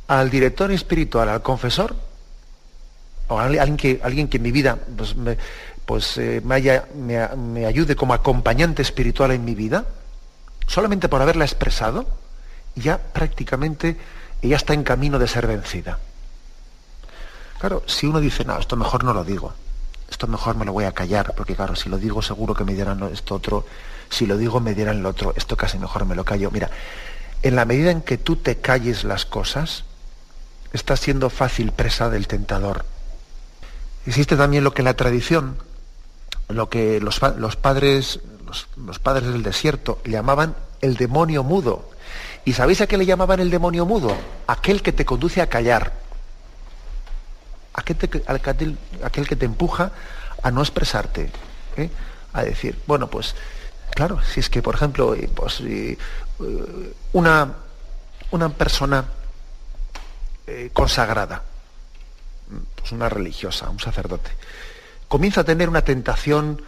al 0.07 0.29
director 0.29 0.71
espiritual, 0.71 1.29
al 1.29 1.41
confesor, 1.41 1.95
o 3.27 3.39
alguien 3.39 3.77
que, 3.77 3.99
alguien 4.03 4.27
que 4.27 4.37
en 4.37 4.43
mi 4.43 4.51
vida 4.51 4.77
pues, 4.97 5.15
me, 5.15 5.37
pues, 5.85 6.17
eh, 6.17 6.41
me, 6.43 7.65
ayude 7.65 7.95
como 7.95 8.13
acompañante 8.13 8.81
espiritual 8.81 9.31
en 9.31 9.45
mi 9.45 9.55
vida, 9.55 9.85
solamente 10.67 11.09
por 11.09 11.21
haberla 11.21 11.45
expresado, 11.45 12.07
ya 12.75 12.97
prácticamente 12.97 13.97
ella 14.41 14.57
está 14.57 14.73
en 14.73 14.83
camino 14.83 15.19
de 15.19 15.27
ser 15.27 15.47
vencida. 15.47 15.99
Claro, 17.59 17.83
si 17.85 18.05
uno 18.05 18.19
dice, 18.19 18.43
no, 18.45 18.59
esto 18.59 18.75
mejor 18.75 19.03
no 19.03 19.13
lo 19.13 19.23
digo, 19.23 19.53
esto 20.09 20.27
mejor 20.27 20.55
me 20.55 20.65
lo 20.65 20.73
voy 20.73 20.85
a 20.85 20.91
callar, 20.91 21.33
porque 21.35 21.55
claro, 21.55 21.75
si 21.75 21.89
lo 21.89 21.97
digo 21.97 22.21
seguro 22.21 22.53
que 22.53 22.63
me 22.63 22.73
dirán 22.73 23.01
esto 23.11 23.35
otro, 23.35 23.65
si 24.09 24.25
lo 24.25 24.37
digo 24.37 24.59
me 24.59 24.73
dirán 24.73 25.01
lo 25.01 25.09
otro, 25.09 25.33
esto 25.35 25.55
casi 25.55 25.77
mejor 25.77 26.05
me 26.05 26.15
lo 26.15 26.25
callo. 26.25 26.51
Mira, 26.51 26.69
en 27.41 27.55
la 27.55 27.65
medida 27.65 27.91
en 27.91 28.01
que 28.01 28.17
tú 28.17 28.35
te 28.35 28.57
calles 28.57 29.03
las 29.03 29.25
cosas, 29.25 29.83
estás 30.73 30.99
siendo 30.99 31.29
fácil 31.29 31.71
presa 31.71 32.09
del 32.09 32.27
tentador. 32.27 32.85
Existe 34.05 34.35
también 34.35 34.63
lo 34.63 34.73
que 34.73 34.81
en 34.81 34.85
la 34.85 34.95
tradición, 34.95 35.57
lo 36.49 36.69
que 36.69 36.99
los, 36.99 37.19
padres, 37.19 38.19
los, 38.77 38.99
padres 38.99 39.31
del 39.31 39.43
desierto 39.43 39.99
llamaban 40.05 40.55
el 40.81 40.95
demonio 40.95 41.43
mudo. 41.43 41.89
¿Y 42.45 42.53
sabéis 42.53 42.81
a 42.81 42.87
qué 42.87 42.97
le 42.97 43.05
llamaban 43.05 43.39
el 43.39 43.49
demonio 43.49 43.85
mudo? 43.85 44.15
Aquel 44.45 44.83
que 44.83 44.91
te 44.91 45.05
conduce 45.05 45.41
a 45.41 45.47
callar. 45.47 45.93
Aquel, 47.73 48.77
aquel 49.03 49.27
que 49.27 49.35
te 49.35 49.45
empuja 49.45 49.91
a 50.43 50.51
no 50.51 50.61
expresarte. 50.61 51.31
¿eh? 51.75 51.89
A 52.33 52.43
decir, 52.43 52.79
bueno, 52.85 53.09
pues 53.09 53.35
Claro, 53.95 54.19
si 54.21 54.41
es 54.41 54.49
que, 54.49 54.61
por 54.61 54.75
ejemplo, 54.75 55.15
eh, 55.15 55.29
pues, 55.33 55.61
eh, 55.61 55.97
una, 57.13 57.53
una, 58.31 58.49
persona 58.49 59.05
consagrada, 60.73 61.41
pues 62.75 62.91
una 62.91 63.09
religiosa, 63.09 63.69
un 63.69 63.79
sacerdote, 63.79 64.31
comienza 65.07 65.41
a 65.41 65.43
tener 65.43 65.69
una 65.69 65.83
tentación 65.83 66.61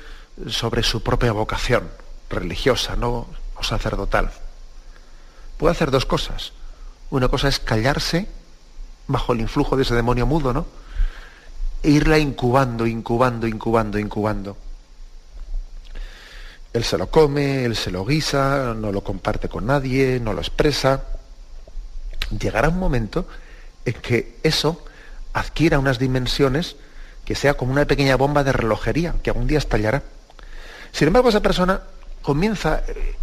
sobre 0.48 0.84
su 0.84 1.02
propia 1.02 1.32
vocación 1.32 1.90
religiosa, 2.30 2.96
no 2.96 3.28
o 3.56 3.64
sacerdotal. 3.64 4.32
Puede 5.58 5.72
hacer 5.72 5.92
dos 5.92 6.06
cosas. 6.06 6.54
Una 7.10 7.28
cosa 7.28 7.48
es 7.48 7.60
callarse 7.60 8.28
bajo 9.08 9.34
el 9.34 9.42
influjo 9.42 9.76
de 9.76 9.84
ese 9.84 9.96
demonio 9.96 10.26
mudo, 10.26 10.54
¿no? 10.54 10.66
E 11.82 11.90
irla 11.90 12.18
incubando, 12.20 12.86
incubando, 12.86 13.48
incubando, 13.48 13.98
incubando. 13.98 14.58
Él 16.74 16.84
se 16.84 16.98
lo 16.98 17.10
come, 17.10 17.66
él 17.66 17.76
se 17.76 17.90
lo 17.90 18.06
guisa, 18.06 18.74
no 18.76 18.92
lo 18.92 19.04
comparte 19.04 19.50
con 19.50 19.66
nadie, 19.66 20.20
no 20.20 20.34
lo 20.34 20.42
expresa. 20.42 21.06
Llegará 22.38 22.70
un 22.70 22.78
momento 22.78 23.28
en 23.86 23.94
que 23.94 24.38
eso 24.44 24.86
adquiera 25.40 25.80
unas 25.80 26.00
dimensiones 26.00 26.76
que 27.26 27.36
sea 27.36 27.56
como 27.56 27.72
una 27.72 27.86
pequeña 27.86 28.16
bomba 28.16 28.44
de 28.44 28.54
relojería, 28.54 29.16
que 29.22 29.30
algún 29.30 29.48
día 29.48 29.58
estallará. 29.58 30.04
Sin 30.92 31.08
embargo, 31.08 31.30
esa 31.30 31.42
persona 31.42 31.82
comienza, 32.22 32.84
eh, 32.88 33.16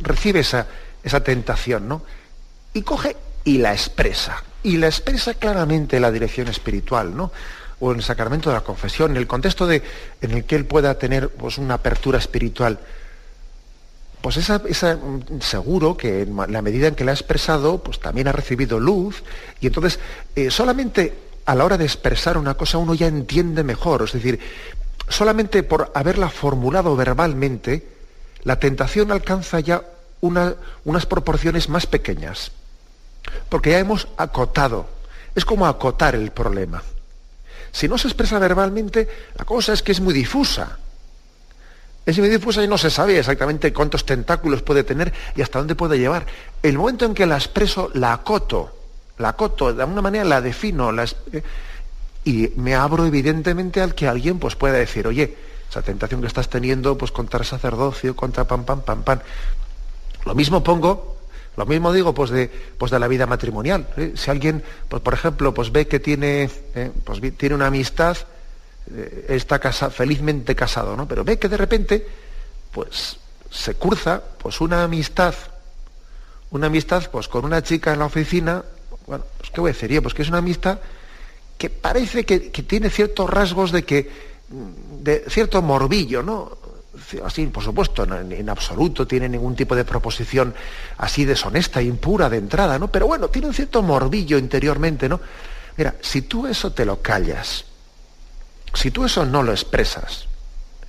recibe 0.00 0.40
esa, 0.40 0.66
esa 1.02 1.22
tentación, 1.22 1.86
¿no? 1.86 2.02
Y 2.72 2.82
coge 2.82 3.16
y 3.44 3.58
la 3.58 3.72
expresa. 3.72 4.42
Y 4.62 4.78
la 4.78 4.86
expresa 4.86 5.34
claramente 5.34 5.96
en 5.96 6.02
la 6.02 6.10
dirección 6.10 6.48
espiritual, 6.48 7.14
¿no? 7.14 7.32
O 7.80 7.92
en 7.92 7.98
el 7.98 8.02
sacramento 8.02 8.50
de 8.50 8.56
la 8.56 8.62
confesión, 8.62 9.12
en 9.12 9.16
el 9.18 9.26
contexto 9.26 9.66
de, 9.66 9.82
en 10.20 10.30
el 10.32 10.44
que 10.44 10.56
él 10.56 10.66
pueda 10.66 10.98
tener 10.98 11.28
pues, 11.30 11.58
una 11.58 11.74
apertura 11.74 12.18
espiritual 12.18 12.80
pues 14.20 14.36
esa, 14.36 14.60
seguro 15.40 15.96
que 15.96 16.22
en 16.22 16.36
la 16.36 16.62
medida 16.62 16.88
en 16.88 16.94
que 16.94 17.04
la 17.04 17.12
ha 17.12 17.14
expresado, 17.14 17.82
pues 17.82 18.00
también 18.00 18.28
ha 18.28 18.32
recibido 18.32 18.78
luz, 18.78 19.22
y 19.60 19.66
entonces 19.66 19.98
eh, 20.36 20.50
solamente 20.50 21.16
a 21.50 21.54
la 21.56 21.64
hora 21.64 21.76
de 21.76 21.84
expresar 21.84 22.38
una 22.38 22.54
cosa 22.54 22.78
uno 22.78 22.94
ya 22.94 23.08
entiende 23.08 23.64
mejor, 23.64 24.02
es 24.04 24.12
decir, 24.12 24.38
solamente 25.08 25.64
por 25.64 25.90
haberla 25.96 26.30
formulado 26.30 26.94
verbalmente, 26.94 27.88
la 28.44 28.60
tentación 28.60 29.10
alcanza 29.10 29.58
ya 29.58 29.82
unas 30.20 31.06
proporciones 31.06 31.68
más 31.68 31.88
pequeñas, 31.88 32.52
porque 33.48 33.70
ya 33.70 33.80
hemos 33.80 34.06
acotado, 34.16 34.86
es 35.34 35.44
como 35.44 35.66
acotar 35.66 36.14
el 36.14 36.30
problema. 36.30 36.84
Si 37.72 37.88
no 37.88 37.98
se 37.98 38.06
expresa 38.06 38.38
verbalmente, 38.38 39.08
la 39.34 39.44
cosa 39.44 39.72
es 39.72 39.82
que 39.82 39.90
es 39.90 40.00
muy 40.00 40.14
difusa, 40.14 40.78
es 42.06 42.16
muy 42.16 42.28
difusa 42.28 42.62
y 42.62 42.68
no 42.68 42.78
se 42.78 42.90
sabe 42.90 43.18
exactamente 43.18 43.72
cuántos 43.72 44.06
tentáculos 44.06 44.62
puede 44.62 44.84
tener 44.84 45.12
y 45.34 45.42
hasta 45.42 45.58
dónde 45.58 45.74
puede 45.74 45.98
llevar. 45.98 46.26
El 46.62 46.78
momento 46.78 47.06
en 47.06 47.14
que 47.14 47.26
la 47.26 47.34
expreso, 47.34 47.90
la 47.94 48.12
acoto, 48.12 48.76
la 49.20 49.30
acoto, 49.30 49.72
de 49.72 49.82
alguna 49.82 50.02
manera 50.02 50.24
la 50.24 50.40
defino, 50.40 50.90
eh, 50.92 51.42
y 52.24 52.48
me 52.56 52.74
abro 52.74 53.06
evidentemente 53.06 53.80
al 53.80 53.94
que 53.94 54.08
alguien 54.08 54.38
pues, 54.38 54.56
pueda 54.56 54.74
decir, 54.74 55.06
oye, 55.06 55.36
esa 55.68 55.82
tentación 55.82 56.20
que 56.20 56.26
estás 56.26 56.48
teniendo 56.48 56.98
pues 56.98 57.12
contra 57.12 57.40
el 57.40 57.46
sacerdocio, 57.46 58.16
contra 58.16 58.44
pam, 58.44 58.64
pam, 58.64 58.82
pam, 58.82 59.02
pam. 59.02 59.20
Lo 60.24 60.34
mismo 60.34 60.62
pongo, 60.64 61.18
lo 61.56 61.66
mismo 61.66 61.92
digo 61.92 62.12
pues 62.12 62.30
de, 62.30 62.50
pues 62.76 62.90
de 62.90 62.98
la 62.98 63.08
vida 63.08 63.26
matrimonial. 63.26 63.86
¿eh? 63.96 64.12
Si 64.16 64.30
alguien, 64.30 64.62
pues, 64.88 65.02
por 65.02 65.14
ejemplo, 65.14 65.54
pues 65.54 65.70
ve 65.70 65.86
que 65.86 66.00
tiene, 66.00 66.50
eh, 66.74 66.90
pues, 67.04 67.20
tiene 67.36 67.54
una 67.54 67.66
amistad, 67.68 68.16
está 69.28 69.60
felizmente 69.90 70.56
casado, 70.56 70.96
¿no? 70.96 71.06
Pero 71.06 71.22
ve 71.22 71.38
que 71.38 71.48
de 71.48 71.56
repente, 71.56 72.08
pues, 72.72 73.18
se 73.48 73.74
curza, 73.74 74.20
pues, 74.38 74.60
una 74.60 74.82
amistad, 74.82 75.34
una 76.50 76.66
amistad, 76.66 77.08
pues, 77.10 77.28
con 77.28 77.44
una 77.44 77.62
chica 77.62 77.92
en 77.92 78.00
la 78.00 78.06
oficina, 78.06 78.64
bueno, 79.10 79.24
pues, 79.38 79.50
¿qué 79.50 79.60
voy 79.60 79.70
a 79.70 79.72
decir 79.72 80.02
Pues 80.02 80.14
que 80.14 80.22
es 80.22 80.28
una 80.28 80.38
amistad 80.38 80.78
que 81.58 81.68
parece 81.68 82.24
que, 82.24 82.38
tiene 82.38 82.88
ciertos 82.88 83.28
rasgos 83.28 83.72
de 83.72 83.82
que, 83.82 84.08
de 84.48 85.24
cierto 85.28 85.60
morbillo, 85.60 86.22
¿no? 86.22 86.56
Así, 87.24 87.44
por 87.46 87.62
supuesto, 87.62 88.04
en, 88.04 88.48
absoluto 88.48 89.06
tiene 89.06 89.28
ningún 89.28 89.56
tipo 89.56 89.74
de 89.74 89.84
proposición 89.84 90.54
así 90.98 91.24
deshonesta, 91.24 91.82
impura 91.82 92.30
de 92.30 92.38
entrada, 92.38 92.78
¿no? 92.78 92.88
Pero 92.88 93.08
bueno, 93.08 93.28
tiene 93.28 93.48
un 93.48 93.54
cierto 93.54 93.82
morbillo 93.82 94.38
interiormente, 94.38 95.08
¿no? 95.08 95.20
Mira, 95.76 95.96
si 96.00 96.22
tú 96.22 96.46
eso 96.46 96.72
te 96.72 96.84
lo 96.84 97.02
callas, 97.02 97.64
si 98.72 98.92
tú 98.92 99.04
eso 99.04 99.26
no 99.26 99.42
lo 99.42 99.50
expresas 99.50 100.28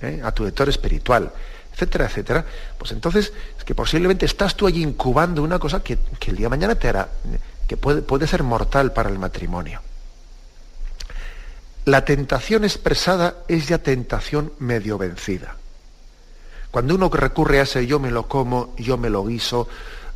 ¿eh? 0.00 0.20
a 0.22 0.32
tu 0.32 0.44
lector 0.44 0.68
espiritual, 0.68 1.32
etcétera, 1.72 2.06
etcétera, 2.06 2.46
pues 2.78 2.92
entonces 2.92 3.32
es 3.58 3.64
que 3.64 3.74
posiblemente 3.74 4.26
estás 4.26 4.54
tú 4.54 4.66
allí 4.66 4.82
incubando 4.82 5.42
una 5.42 5.58
cosa 5.58 5.82
que, 5.82 5.98
el 6.26 6.36
día 6.36 6.46
de 6.46 6.50
mañana 6.50 6.74
te 6.76 6.88
hará, 6.88 7.08
que 7.72 8.02
puede, 8.02 8.26
ser 8.26 8.42
mortal 8.42 8.92
para 8.92 9.08
el 9.08 9.18
matrimonio. 9.18 9.80
La 11.86 12.04
tentación 12.04 12.64
expresada 12.64 13.36
es 13.48 13.66
ya 13.66 13.78
tentación 13.78 14.52
medio 14.58 14.98
vencida. 14.98 15.56
Cuando 16.70 16.94
uno 16.94 17.08
recurre 17.08 17.60
a 17.60 17.62
ese 17.62 17.86
yo 17.86 17.98
me 17.98 18.10
lo 18.10 18.28
como, 18.28 18.74
yo 18.76 18.98
me 18.98 19.10
lo 19.10 19.24
guiso, 19.24 19.68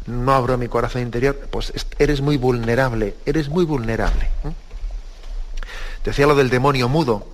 no 0.06 0.34
abro 0.34 0.58
mi 0.58 0.68
corazón 0.68 1.02
interior, 1.02 1.48
pues 1.50 1.72
eres 1.98 2.20
muy 2.20 2.36
vulnerable, 2.36 3.16
eres 3.24 3.48
muy 3.48 3.64
vulnerable. 3.64 4.28
Decía 6.04 6.26
lo 6.26 6.36
del 6.36 6.50
demonio 6.50 6.88
mudo, 6.88 7.26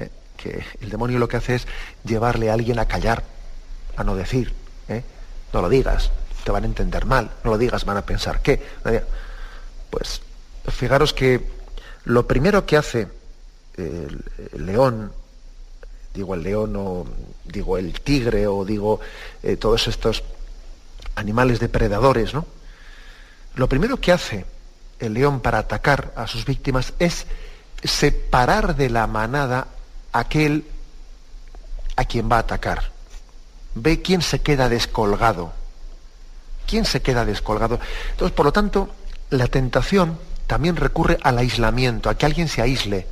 ¿eh? 0.00 0.10
que 0.36 0.64
el 0.80 0.90
demonio 0.90 1.18
lo 1.18 1.28
que 1.28 1.38
hace 1.38 1.54
es 1.54 1.68
llevarle 2.04 2.50
a 2.50 2.54
alguien 2.54 2.78
a 2.78 2.86
callar, 2.86 3.22
a 3.96 4.04
no 4.04 4.16
decir. 4.16 4.52
¿eh? 4.88 5.02
No 5.52 5.62
lo 5.62 5.68
digas, 5.68 6.10
te 6.44 6.50
van 6.50 6.64
a 6.64 6.66
entender 6.66 7.06
mal, 7.06 7.30
no 7.44 7.52
lo 7.52 7.58
digas, 7.58 7.84
van 7.84 7.96
a 7.96 8.02
pensar 8.02 8.42
qué. 8.42 8.60
Pues 9.90 10.20
fijaros 10.68 11.12
que 11.12 11.46
lo 12.04 12.26
primero 12.26 12.66
que 12.66 12.76
hace 12.76 13.08
el, 13.76 14.24
león, 14.56 15.12
digo 16.14 16.34
el 16.34 16.42
león 16.42 16.74
o 16.76 17.06
digo 17.44 17.78
el 17.78 18.00
tigre 18.00 18.46
o 18.46 18.64
digo 18.64 19.00
eh, 19.42 19.56
todos 19.56 19.88
estos 19.88 20.22
animales 21.14 21.60
depredadores, 21.60 22.34
¿no? 22.34 22.46
Lo 23.54 23.68
primero 23.68 24.00
que 24.00 24.12
hace 24.12 24.46
el 25.00 25.14
león 25.14 25.40
para 25.40 25.58
atacar 25.58 26.12
a 26.16 26.26
sus 26.26 26.44
víctimas 26.44 26.92
es 26.98 27.26
separar 27.82 28.76
de 28.76 28.90
la 28.90 29.06
manada 29.06 29.68
aquel 30.12 30.64
a 31.96 32.04
quien 32.04 32.30
va 32.30 32.36
a 32.36 32.40
atacar. 32.40 32.90
Ve 33.74 34.02
quién 34.02 34.22
se 34.22 34.40
queda 34.40 34.68
descolgado. 34.68 35.52
¿Quién 36.66 36.84
se 36.84 37.02
queda 37.02 37.24
descolgado? 37.24 37.80
Entonces, 38.10 38.34
por 38.34 38.46
lo 38.46 38.52
tanto, 38.52 38.90
la 39.30 39.46
tentación 39.46 40.18
también 40.46 40.76
recurre 40.76 41.18
al 41.22 41.38
aislamiento, 41.38 42.08
a 42.08 42.14
que 42.16 42.26
alguien 42.26 42.48
se 42.48 42.62
aísle, 42.62 43.06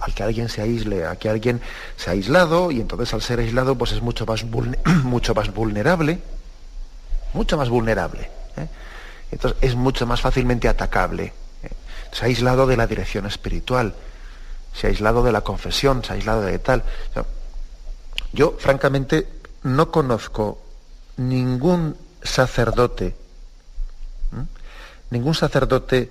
al 0.00 0.14
que 0.14 0.22
alguien 0.22 0.48
se 0.48 0.62
aísle, 0.62 1.06
a 1.06 1.16
que 1.16 1.28
alguien 1.28 1.60
se 1.96 2.10
ha 2.10 2.12
aislado 2.12 2.70
y 2.70 2.80
entonces 2.80 3.12
al 3.14 3.22
ser 3.22 3.40
aislado 3.40 3.76
pues 3.76 3.92
es 3.92 4.02
mucho 4.02 4.26
más, 4.26 4.44
mucho 5.04 5.34
más 5.34 5.52
vulnerable, 5.52 6.18
mucho 7.32 7.56
más 7.56 7.68
vulnerable. 7.68 8.30
¿eh? 8.56 8.68
Entonces 9.32 9.58
es 9.62 9.74
mucho 9.74 10.06
más 10.06 10.20
fácilmente 10.20 10.68
atacable. 10.68 11.32
¿eh? 11.62 11.70
Se 12.12 12.24
ha 12.24 12.26
aislado 12.26 12.66
de 12.66 12.76
la 12.76 12.86
dirección 12.86 13.26
espiritual, 13.26 13.94
se 14.74 14.86
ha 14.86 14.90
aislado 14.90 15.22
de 15.22 15.32
la 15.32 15.40
confesión, 15.40 16.04
se 16.04 16.12
ha 16.12 16.16
aislado 16.16 16.42
de 16.42 16.58
tal. 16.58 16.84
Yo, 18.32 18.56
francamente, 18.58 19.26
no 19.62 19.90
conozco 19.90 20.60
ningún 21.16 21.96
sacerdote 22.22 23.16
ningún 25.10 25.34
sacerdote 25.34 26.10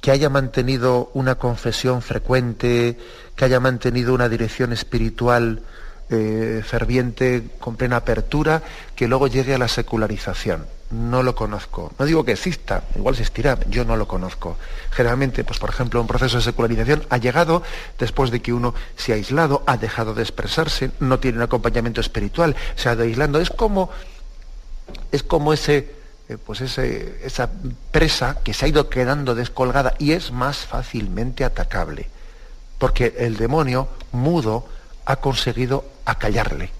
que 0.00 0.10
haya 0.10 0.30
mantenido 0.30 1.10
una 1.14 1.36
confesión 1.36 2.02
frecuente, 2.02 2.96
que 3.34 3.44
haya 3.44 3.60
mantenido 3.60 4.14
una 4.14 4.28
dirección 4.28 4.72
espiritual 4.72 5.62
eh, 6.08 6.62
ferviente, 6.64 7.42
con 7.58 7.74
plena 7.74 7.96
apertura, 7.96 8.62
que 8.94 9.08
luego 9.08 9.26
llegue 9.26 9.54
a 9.54 9.58
la 9.58 9.66
secularización. 9.66 10.66
No 10.90 11.24
lo 11.24 11.34
conozco. 11.34 11.92
No 11.98 12.04
digo 12.04 12.24
que 12.24 12.30
exista, 12.30 12.84
igual 12.94 13.14
existirá, 13.14 13.58
yo 13.68 13.84
no 13.84 13.96
lo 13.96 14.06
conozco. 14.06 14.56
Generalmente, 14.92 15.42
pues 15.42 15.58
por 15.58 15.70
ejemplo, 15.70 16.00
un 16.00 16.06
proceso 16.06 16.36
de 16.36 16.44
secularización 16.44 17.02
ha 17.10 17.16
llegado 17.16 17.64
después 17.98 18.30
de 18.30 18.40
que 18.40 18.52
uno 18.52 18.72
se 18.96 19.10
ha 19.10 19.16
aislado, 19.16 19.64
ha 19.66 19.78
dejado 19.78 20.14
de 20.14 20.22
expresarse, 20.22 20.92
no 21.00 21.18
tiene 21.18 21.38
un 21.38 21.42
acompañamiento 21.42 22.00
espiritual, 22.00 22.54
se 22.76 22.88
ha 22.88 22.92
ido 22.92 23.02
aislando. 23.02 23.40
Es 23.40 23.50
como, 23.50 23.90
es 25.10 25.24
como 25.24 25.52
ese, 25.52 25.95
eh, 26.28 26.38
pues 26.44 26.60
esa 26.60 27.50
presa 27.92 28.38
que 28.42 28.52
se 28.52 28.64
ha 28.64 28.68
ido 28.68 28.88
quedando 28.88 29.34
descolgada 29.34 29.94
y 29.98 30.12
es 30.12 30.32
más 30.32 30.58
fácilmente 30.58 31.44
atacable, 31.44 32.08
porque 32.78 33.14
el 33.18 33.36
demonio 33.36 33.88
mudo 34.12 34.66
ha 35.04 35.16
conseguido 35.16 35.84
acallarle. 36.04 36.70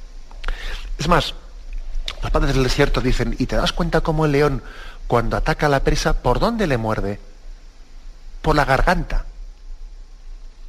Es 0.98 1.08
más, 1.08 1.34
los 2.22 2.30
padres 2.30 2.54
del 2.54 2.64
desierto 2.64 3.00
dicen, 3.00 3.36
¿y 3.38 3.46
te 3.46 3.56
das 3.56 3.72
cuenta 3.72 4.00
cómo 4.00 4.24
el 4.24 4.32
león 4.32 4.62
cuando 5.06 5.36
ataca 5.36 5.66
a 5.66 5.68
la 5.68 5.80
presa, 5.80 6.22
¿por 6.22 6.40
dónde 6.40 6.66
le 6.66 6.76
muerde? 6.76 7.20
Por 8.42 8.56
la 8.56 8.64
garganta. 8.64 9.26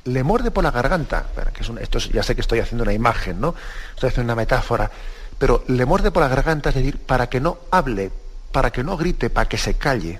Le 0.04 0.24
muerde 0.24 0.52
por 0.52 0.64
la 0.64 0.72
garganta. 0.72 1.26
que 1.54 1.64
es 1.64 1.70
esto 1.82 2.00
ya 2.00 2.24
sé 2.24 2.36
que 2.36 2.42
estoy 2.42 2.60
haciendo 2.60 2.84
una 2.84 2.94
imagen, 2.94 3.42
¿no? 3.42 3.56
Estoy 3.96 4.10
haciendo 4.10 4.32
una 4.32 4.40
metáfora. 4.40 4.92
Pero 5.38 5.64
le 5.68 5.86
muerde 5.86 6.12
por 6.12 6.22
la 6.22 6.30
garganta, 6.30 6.70
es 6.70 6.76
decir, 6.76 7.00
para 7.00 7.28
que 7.28 7.40
no 7.40 7.58
hable, 7.72 8.12
para 8.52 8.72
que 8.72 8.84
no 8.84 8.98
grite, 8.98 9.30
para 9.30 9.48
que 9.48 9.58
se 9.58 9.76
calle, 9.76 10.20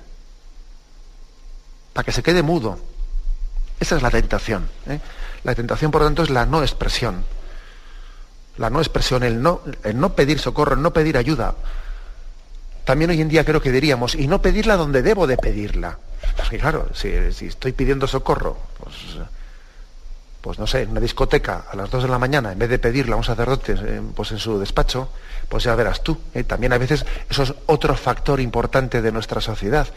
para 1.92 2.04
que 2.04 2.12
se 2.12 2.22
quede 2.22 2.42
mudo. 2.42 2.78
Esa 3.80 3.96
es 3.96 4.02
la 4.02 4.10
tentación. 4.10 4.68
¿eh? 4.86 5.00
La 5.44 5.54
tentación, 5.54 5.90
por 5.90 6.02
lo 6.02 6.06
tanto, 6.06 6.22
es 6.22 6.30
la 6.30 6.46
no 6.46 6.62
expresión. 6.62 7.24
La 8.56 8.70
no 8.70 8.80
expresión, 8.80 9.22
el 9.22 9.40
no, 9.40 9.60
pedir 10.14 10.40
socorro, 10.40 10.74
el 10.74 10.82
no 10.82 10.92
pedir 10.92 11.16
ayuda. 11.16 11.54
También 12.84 13.10
hoy 13.10 13.20
en 13.20 13.28
día 13.28 13.44
creo 13.44 13.62
que 13.62 13.70
diríamos, 13.70 14.14
y 14.14 14.26
no 14.26 14.42
pedirla 14.42 14.76
donde 14.76 15.02
debo 15.02 15.26
de 15.26 15.36
pedirla. 15.36 15.98
Porque 16.36 16.58
claro, 16.58 16.88
si, 16.92 17.08
estoy 17.08 17.72
pidiendo 17.72 18.06
socorro, 18.06 18.58
pues, 18.82 18.94
pues, 20.40 20.58
no 20.58 20.66
sé, 20.66 20.82
en 20.82 20.90
una 20.92 21.00
discoteca 21.00 21.64
a 21.70 21.76
las 21.76 21.90
2 21.90 22.04
de 22.04 22.08
la 22.08 22.18
mañana, 22.18 22.52
en 22.52 22.58
vez 22.58 22.70
de 22.70 22.78
pedirla 22.78 23.14
a 23.14 23.18
un 23.18 23.24
sacerdote 23.24 23.74
eh, 23.78 24.00
pues 24.14 24.32
en 24.32 24.38
su 24.38 24.58
despacho, 24.58 25.10
pues 25.48 25.64
ya 25.64 25.74
verás 25.74 26.02
tú. 26.02 26.16
¿eh? 26.34 26.44
También 26.44 26.72
a 26.72 26.78
veces 26.78 27.04
eso 27.28 27.42
es 27.42 27.54
otro 27.66 27.94
factor 27.94 28.40
importante 28.40 29.02
de 29.02 29.12
nuestra 29.12 29.40
sociedad. 29.40 29.88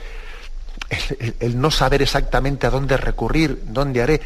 El, 1.39 1.60
no 1.60 1.72
saber 1.72 2.02
exactamente 2.02 2.68
a 2.68 2.70
dónde 2.70 2.98
recurrir, 2.98 3.62
dónde 3.68 4.02
haré. 4.02 4.22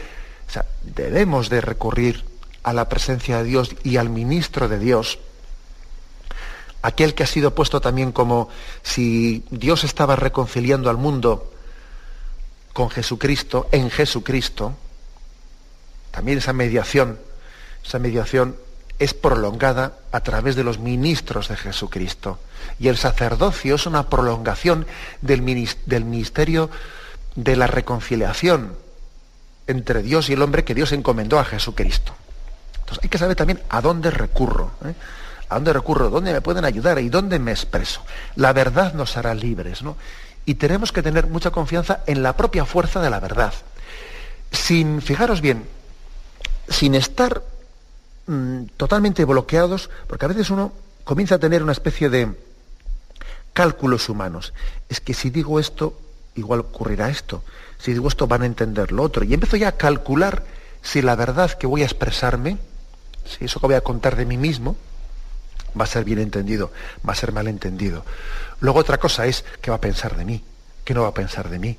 O 0.48 0.52
sea, 0.52 0.66
debemos 0.82 1.50
de 1.50 1.62
recurrir 1.62 2.24
a 2.64 2.74
la 2.74 2.90
presencia 2.90 3.38
de 3.38 3.44
Dios 3.44 3.76
y 3.84 3.98
al 3.98 4.10
ministro 4.10 4.68
de 4.68 4.80
Dios, 4.80 5.20
aquel 6.82 7.14
que 7.14 7.24
ha 7.24 7.28
sido 7.28 7.54
puesto 7.54 7.82
también 7.82 8.12
como 8.12 8.50
si 8.82 9.44
Dios 9.52 9.84
estaba 9.84 10.16
reconciliando 10.16 10.90
al 10.90 10.98
mundo 10.98 11.52
con 12.74 12.90
Jesucristo, 12.90 13.68
en 13.72 13.92
Jesucristo, 13.92 14.76
también 16.16 16.38
esa 16.38 16.54
mediación, 16.54 17.20
esa 17.86 18.00
mediación 18.00 18.56
es 19.00 19.14
prolongada 19.14 19.98
a 20.14 20.22
través 20.22 20.56
de 20.56 20.64
los 20.64 20.80
ministros 20.80 21.50
de 21.50 21.58
Jesucristo. 21.58 22.40
Y 22.80 22.88
el 22.88 22.96
sacerdocio 22.96 23.76
es 23.76 23.86
una 23.86 24.10
prolongación 24.10 24.88
del, 25.22 25.42
ministerio 25.42 26.70
de 27.36 27.58
la 27.58 27.68
reconciliación 27.68 28.78
entre 29.68 30.04
Dios 30.04 30.30
y 30.30 30.34
el 30.34 30.42
hombre 30.42 30.64
que 30.64 30.74
Dios 30.74 30.94
encomendó 30.94 31.38
a 31.38 31.44
Jesucristo. 31.44 32.16
Entonces 32.80 33.04
hay 33.04 33.10
que 33.10 33.18
saber 33.18 33.36
también 33.36 33.62
a 33.68 33.82
dónde 33.82 34.10
recurro, 34.10 34.72
¿eh? 34.86 34.94
a 35.50 35.56
dónde 35.56 35.74
recurro, 35.74 36.10
dónde 36.10 36.32
me 36.32 36.40
pueden 36.40 36.64
ayudar 36.64 36.98
y 37.00 37.10
dónde 37.10 37.40
me 37.40 37.52
expreso. 37.52 38.06
La 38.38 38.54
verdad 38.54 38.94
nos 38.94 39.18
hará 39.18 39.34
libres, 39.36 39.84
¿no? 39.84 39.98
Y 40.46 40.56
tenemos 40.56 40.94
que 40.94 41.02
tener 41.02 41.28
mucha 41.28 41.52
confianza 41.52 42.04
en 42.06 42.24
la 42.24 42.38
propia 42.38 42.64
fuerza 42.64 43.02
de 43.02 43.10
la 43.10 43.20
verdad. 43.20 43.54
Sin, 44.54 45.02
fijaros 45.02 45.42
bien, 45.42 45.68
sin 46.70 46.96
estar 46.96 47.42
Mm, 48.28 48.66
totalmente 48.78 49.24
bloqueados, 49.24 49.92
porque 50.08 50.26
a 50.26 50.28
veces 50.28 50.50
uno 50.50 50.74
comienza 51.04 51.36
a 51.36 51.40
tener 51.40 51.62
una 51.62 51.74
especie 51.74 52.10
de 52.10 52.34
cálculos 53.54 54.10
humanos. 54.10 54.54
Es 54.90 55.00
que 55.00 55.14
si 55.14 55.30
digo 55.30 55.60
esto, 55.60 56.00
igual 56.34 56.62
ocurrirá 56.62 57.10
esto. 57.10 57.44
Si 57.78 57.94
digo 57.94 58.08
esto, 58.08 58.28
van 58.28 58.42
a 58.42 58.48
entender 58.48 58.92
lo 58.92 59.04
otro. 59.04 59.24
Y 59.24 59.34
empiezo 59.34 59.58
ya 59.58 59.70
a 59.70 59.72
calcular 59.74 60.44
si 60.82 61.02
la 61.02 61.16
verdad 61.16 61.52
que 61.52 61.68
voy 61.68 61.84
a 61.84 61.86
expresarme, 61.86 62.58
si 63.26 63.46
eso 63.46 63.60
que 63.60 63.68
voy 63.68 63.76
a 63.76 63.82
contar 63.82 64.16
de 64.16 64.26
mí 64.26 64.38
mismo, 64.38 64.76
va 65.80 65.84
a 65.84 65.88
ser 65.88 66.04
bien 66.04 66.20
entendido, 66.20 66.72
va 67.08 67.14
a 67.14 67.16
ser 67.16 67.32
mal 67.32 67.48
entendido. 67.48 68.06
Luego 68.60 68.80
otra 68.80 68.98
cosa 68.98 69.28
es 69.28 69.46
qué 69.62 69.70
va 69.70 69.78
a 69.78 69.82
pensar 69.82 70.16
de 70.16 70.26
mí, 70.26 70.44
qué 70.84 70.94
no 70.96 71.04
va 71.04 71.10
a 71.10 71.14
pensar 71.14 71.50
de 71.50 71.60
mí, 71.60 71.78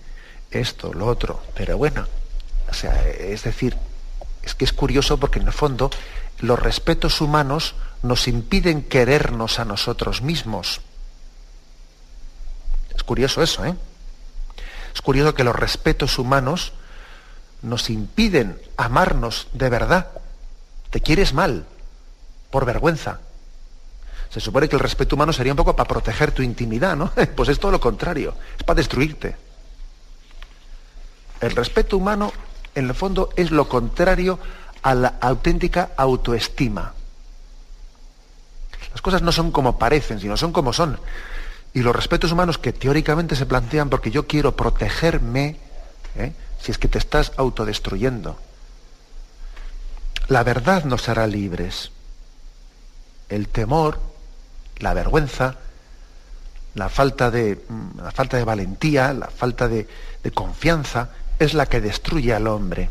esto, 0.52 0.92
lo 0.92 1.06
otro. 1.06 1.42
Pero 1.56 1.76
bueno, 1.76 2.06
o 2.70 2.74
sea, 2.74 3.02
es 3.08 3.42
decir, 3.42 3.76
es 4.46 4.54
que 4.54 4.64
es 4.64 4.72
curioso 4.72 5.18
porque 5.18 5.40
en 5.40 5.48
el 5.48 5.52
fondo 5.52 5.90
los 6.38 6.58
respetos 6.58 7.20
humanos 7.20 7.74
nos 8.02 8.28
impiden 8.28 8.84
querernos 8.84 9.58
a 9.58 9.64
nosotros 9.64 10.22
mismos. 10.22 10.80
Es 12.94 13.02
curioso 13.02 13.42
eso, 13.42 13.64
¿eh? 13.64 13.74
Es 14.94 15.02
curioso 15.02 15.34
que 15.34 15.44
los 15.44 15.54
respetos 15.54 16.18
humanos 16.18 16.72
nos 17.60 17.90
impiden 17.90 18.58
amarnos 18.76 19.48
de 19.52 19.68
verdad. 19.68 20.08
Te 20.90 21.00
quieres 21.00 21.34
mal, 21.34 21.66
por 22.50 22.64
vergüenza. 22.64 23.20
Se 24.30 24.40
supone 24.40 24.68
que 24.68 24.76
el 24.76 24.80
respeto 24.80 25.16
humano 25.16 25.32
sería 25.32 25.52
un 25.52 25.56
poco 25.56 25.74
para 25.74 25.88
proteger 25.88 26.30
tu 26.30 26.42
intimidad, 26.42 26.96
¿no? 26.96 27.12
Pues 27.36 27.48
es 27.48 27.58
todo 27.58 27.72
lo 27.72 27.80
contrario, 27.80 28.34
es 28.56 28.62
para 28.62 28.76
destruirte. 28.76 29.36
El 31.40 31.50
respeto 31.50 31.96
humano, 31.96 32.32
en 32.76 32.88
el 32.88 32.94
fondo, 32.94 33.30
es 33.36 33.50
lo 33.50 33.68
contrario 33.68 34.38
a 34.82 34.94
la 34.94 35.14
auténtica 35.20 35.90
autoestima. 35.96 36.92
Las 38.92 39.00
cosas 39.00 39.22
no 39.22 39.32
son 39.32 39.50
como 39.50 39.78
parecen, 39.78 40.20
sino 40.20 40.36
son 40.36 40.52
como 40.52 40.72
son. 40.74 41.00
Y 41.72 41.80
los 41.80 41.96
respetos 41.96 42.32
humanos 42.32 42.58
que 42.58 42.74
teóricamente 42.74 43.34
se 43.34 43.46
plantean 43.46 43.88
porque 43.88 44.10
yo 44.10 44.26
quiero 44.26 44.54
protegerme, 44.54 45.56
¿eh? 46.16 46.32
si 46.60 46.70
es 46.70 46.78
que 46.78 46.88
te 46.88 46.98
estás 46.98 47.32
autodestruyendo. 47.38 48.38
La 50.28 50.44
verdad 50.44 50.84
nos 50.84 51.08
hará 51.08 51.26
libres. 51.26 51.92
El 53.30 53.48
temor, 53.48 54.00
la 54.78 54.92
vergüenza, 54.92 55.56
la 56.74 56.90
falta 56.90 57.30
de, 57.30 57.58
valentía, 58.44 59.14
la 59.14 59.28
falta 59.28 59.66
de 59.66 59.86
confianza, 60.34 61.08
es 61.38 61.54
la 61.54 61.66
que 61.66 61.80
destruye 61.80 62.34
al 62.34 62.46
hombre, 62.46 62.90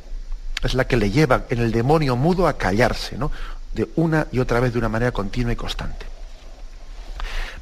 es 0.63 0.73
la 0.73 0.85
que 0.85 0.97
le 0.97 1.11
lleva 1.11 1.45
en 1.49 1.59
el 1.59 1.71
demonio 1.71 2.15
mudo 2.15 2.47
a 2.47 2.57
callarse, 2.57 3.17
¿no? 3.17 3.31
de 3.75 3.87
una 3.95 4.27
y 4.31 4.39
otra 4.39 4.59
vez 4.59 4.73
de 4.73 4.79
una 4.79 4.89
manera 4.89 5.11
continua 5.11 5.53
y 5.53 5.55
constante. 5.55 6.07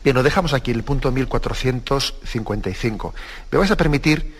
Bien, 0.03 0.15
lo 0.15 0.23
dejamos 0.23 0.53
aquí, 0.53 0.71
el 0.71 0.83
punto 0.83 1.11
1455. 1.11 3.13
Me 3.51 3.57
vais 3.57 3.71
a 3.71 3.77
permitir 3.77 4.35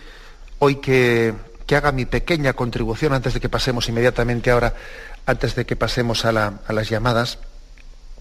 hoy 0.58 0.76
que, 0.76 1.34
haga 1.74 1.90
mi 1.90 2.04
pequeña 2.04 2.52
contribución 2.52 3.14
antes 3.14 3.34
de 3.34 3.40
que 3.40 3.48
pasemos 3.48 3.88
inmediatamente 3.88 4.50
ahora, 4.50 4.74
antes 5.26 5.56
de 5.56 5.66
que 5.66 5.74
pasemos 5.74 6.24
a, 6.24 6.32
las 6.32 6.88
llamadas. 6.88 7.38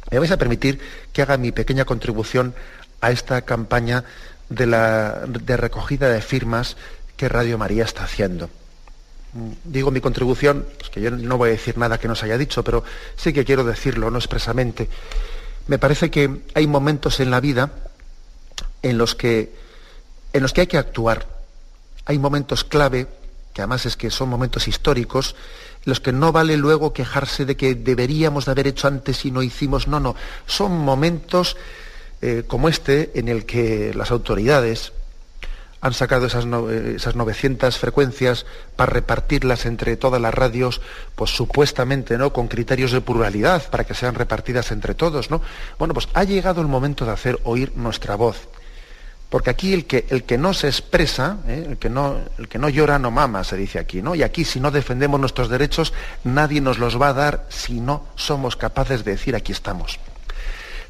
Me 0.09 0.17
vais 0.19 0.31
a 0.31 0.37
permitir 0.37 0.79
que 1.11 1.21
haga 1.21 1.37
mi 1.37 1.51
pequeña 1.51 1.85
contribución 1.85 2.55
a 3.01 3.11
esta 3.11 3.43
campaña 3.43 4.05
de, 4.49 4.65
la, 4.65 5.25
de 5.27 5.57
recogida 5.57 6.09
de 6.09 6.21
firmas 6.21 6.77
que 7.17 7.29
Radio 7.29 7.57
María 7.57 7.83
está 7.83 8.03
haciendo 8.03 8.49
digo 9.63 9.91
mi 9.91 10.01
contribución, 10.01 10.65
es 10.81 10.89
que 10.89 11.01
yo 11.01 11.11
no 11.11 11.37
voy 11.37 11.49
a 11.49 11.53
decir 11.53 11.77
nada 11.77 11.97
que 11.97 12.07
nos 12.07 12.23
haya 12.23 12.37
dicho, 12.37 12.63
pero 12.63 12.83
sí 13.15 13.33
que 13.33 13.45
quiero 13.45 13.63
decirlo, 13.63 14.11
no 14.11 14.17
expresamente. 14.17 14.89
Me 15.67 15.79
parece 15.79 16.11
que 16.11 16.43
hay 16.53 16.67
momentos 16.67 17.19
en 17.19 17.31
la 17.31 17.39
vida 17.39 17.71
en 18.81 18.97
los 18.97 19.15
que, 19.15 19.53
en 20.33 20.41
los 20.41 20.53
que 20.53 20.61
hay 20.61 20.67
que 20.67 20.77
actuar. 20.77 21.27
Hay 22.05 22.19
momentos 22.19 22.63
clave, 22.63 23.07
que 23.53 23.61
además 23.61 23.85
es 23.85 23.95
que 23.95 24.11
son 24.11 24.29
momentos 24.29 24.67
históricos, 24.67 25.35
en 25.85 25.89
los 25.89 25.99
que 25.99 26.11
no 26.11 26.31
vale 26.31 26.57
luego 26.57 26.93
quejarse 26.93 27.45
de 27.45 27.57
que 27.57 27.75
deberíamos 27.75 28.45
de 28.45 28.51
haber 28.51 28.67
hecho 28.67 28.87
antes 28.87 29.25
y 29.25 29.31
no 29.31 29.41
hicimos. 29.41 29.87
No, 29.87 29.99
no. 29.99 30.15
Son 30.45 30.77
momentos 30.77 31.57
eh, 32.21 32.43
como 32.45 32.69
este 32.69 33.11
en 33.15 33.29
el 33.29 33.45
que 33.45 33.93
las 33.95 34.11
autoridades, 34.11 34.91
han 35.83 35.93
sacado 35.93 36.27
esas, 36.27 36.45
900 36.45 37.77
frecuencias 37.77 38.45
para 38.77 38.93
repartirlas 38.93 39.65
entre 39.65 39.97
todas 39.97 40.21
las 40.21 40.33
radios, 40.33 40.79
pues 41.13 41.31
supuestamente, 41.31 42.17
¿no? 42.17 42.31
Con 42.31 42.47
criterios 42.47 42.93
de 42.93 43.01
pluralidad, 43.01 43.69
para 43.69 43.83
que 43.83 43.93
sean 43.93 44.15
repartidas 44.15 44.71
entre 44.71 44.95
todos, 44.95 45.29
¿no? 45.29 45.41
Bueno, 45.77 45.93
pues 45.93 46.07
ha 46.13 46.23
llegado 46.23 46.61
el 46.61 46.67
momento 46.67 47.05
de 47.05 47.11
hacer 47.11 47.37
oír 47.43 47.73
nuestra 47.75 48.15
voz. 48.15 48.47
Porque 49.29 49.49
aquí 49.49 49.73
el 49.73 49.85
que, 49.85 50.05
el 50.09 50.23
que 50.23 50.37
no 50.37 50.53
se 50.53 50.67
expresa, 50.67 51.39
¿eh? 51.49 51.65
el, 51.71 51.77
que 51.77 51.89
no, 51.89 52.15
el 52.37 52.47
que 52.47 52.59
no 52.59 52.69
llora 52.69 52.97
no 52.97 53.11
mama, 53.11 53.43
se 53.43 53.57
dice 53.57 53.77
aquí, 53.77 54.01
¿no? 54.01 54.15
Y 54.15 54.23
aquí 54.23 54.45
si 54.45 54.61
no 54.61 54.71
defendemos 54.71 55.19
nuestros 55.19 55.49
derechos, 55.49 55.91
nadie 56.23 56.61
nos 56.61 56.77
los 56.79 57.01
va 57.01 57.09
a 57.09 57.13
dar 57.13 57.45
si 57.49 57.81
no 57.81 58.05
somos 58.15 58.55
capaces 58.55 59.03
de 59.03 59.11
decir 59.11 59.35
aquí 59.35 59.51
estamos. 59.51 59.99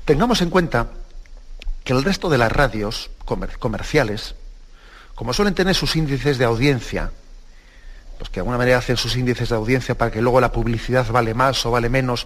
Tengamos 0.06 0.44
en 0.44 0.52
cuenta 0.52 0.90
que 1.84 1.94
el 1.94 2.04
resto 2.04 2.30
de 2.30 2.38
las 2.38 2.52
radios 2.52 3.10
comerciales, 3.26 4.36
como 5.16 5.34
suelen 5.34 5.54
tener 5.54 5.76
sus 5.76 5.96
índices 5.96 6.38
de 6.38 6.46
audiencia, 6.46 7.12
pues 8.18 8.30
que 8.30 8.36
de 8.36 8.40
alguna 8.42 8.58
manera 8.58 8.78
hacen 8.78 8.98
sus 8.98 9.16
índices 9.16 9.50
de 9.50 9.56
audiencia 9.56 9.96
para 9.96 10.12
que 10.12 10.22
luego 10.22 10.40
la 10.42 10.52
publicidad 10.52 11.06
vale 11.12 11.34
más 11.34 11.66
o 11.66 11.72
vale 11.72 11.90
menos 11.90 12.26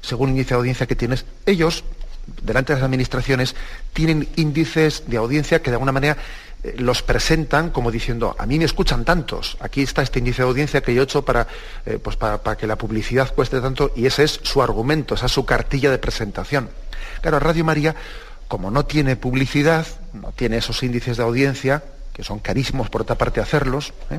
según 0.00 0.30
el 0.30 0.36
índice 0.36 0.50
de 0.50 0.58
audiencia 0.58 0.86
que 0.86 0.96
tienes, 0.96 1.24
ellos, 1.46 1.84
delante 2.42 2.72
de 2.72 2.78
las 2.78 2.86
administraciones, 2.86 3.56
tienen 3.92 4.28
índices 4.36 5.04
de 5.06 5.16
audiencia 5.16 5.60
que 5.60 5.70
de 5.70 5.76
alguna 5.76 5.92
manera 5.92 6.16
eh, 6.62 6.74
los 6.78 7.02
presentan 7.02 7.70
como 7.70 7.90
diciendo, 7.90 8.36
a 8.38 8.46
mí 8.46 8.58
me 8.58 8.64
escuchan 8.64 9.04
tantos, 9.04 9.56
aquí 9.60 9.82
está 9.82 10.02
este 10.02 10.18
índice 10.20 10.42
de 10.42 10.48
audiencia 10.48 10.80
que 10.80 10.94
yo 10.94 11.02
he 11.02 11.04
hecho 11.04 11.24
para, 11.24 11.48
eh, 11.86 11.98
pues 12.02 12.16
para, 12.16 12.42
para, 12.42 12.56
que 12.56 12.66
la 12.66 12.76
publicidad 12.76 13.34
cueste 13.34 13.60
tanto, 13.60 13.92
y 13.96 14.06
ese 14.06 14.24
es 14.24 14.40
su 14.42 14.62
argumento, 14.62 15.14
esa 15.14 15.26
es 15.26 15.32
su 15.32 15.44
cartilla 15.44 15.90
de 15.90 15.98
presentación. 15.98 16.68
Claro, 17.20 17.40
Radio 17.40 17.64
María, 17.64 17.96
como 18.46 18.70
no 18.70 18.84
tiene 18.86 19.16
publicidad, 19.16 19.86
no 20.12 20.32
tiene 20.32 20.58
esos 20.58 20.82
índices 20.82 21.16
de 21.16 21.22
audiencia, 21.22 21.82
que 22.18 22.24
son 22.24 22.40
carísimos 22.40 22.90
por 22.90 23.02
otra 23.02 23.16
parte 23.16 23.40
hacerlos. 23.40 23.92
¿eh? 24.10 24.18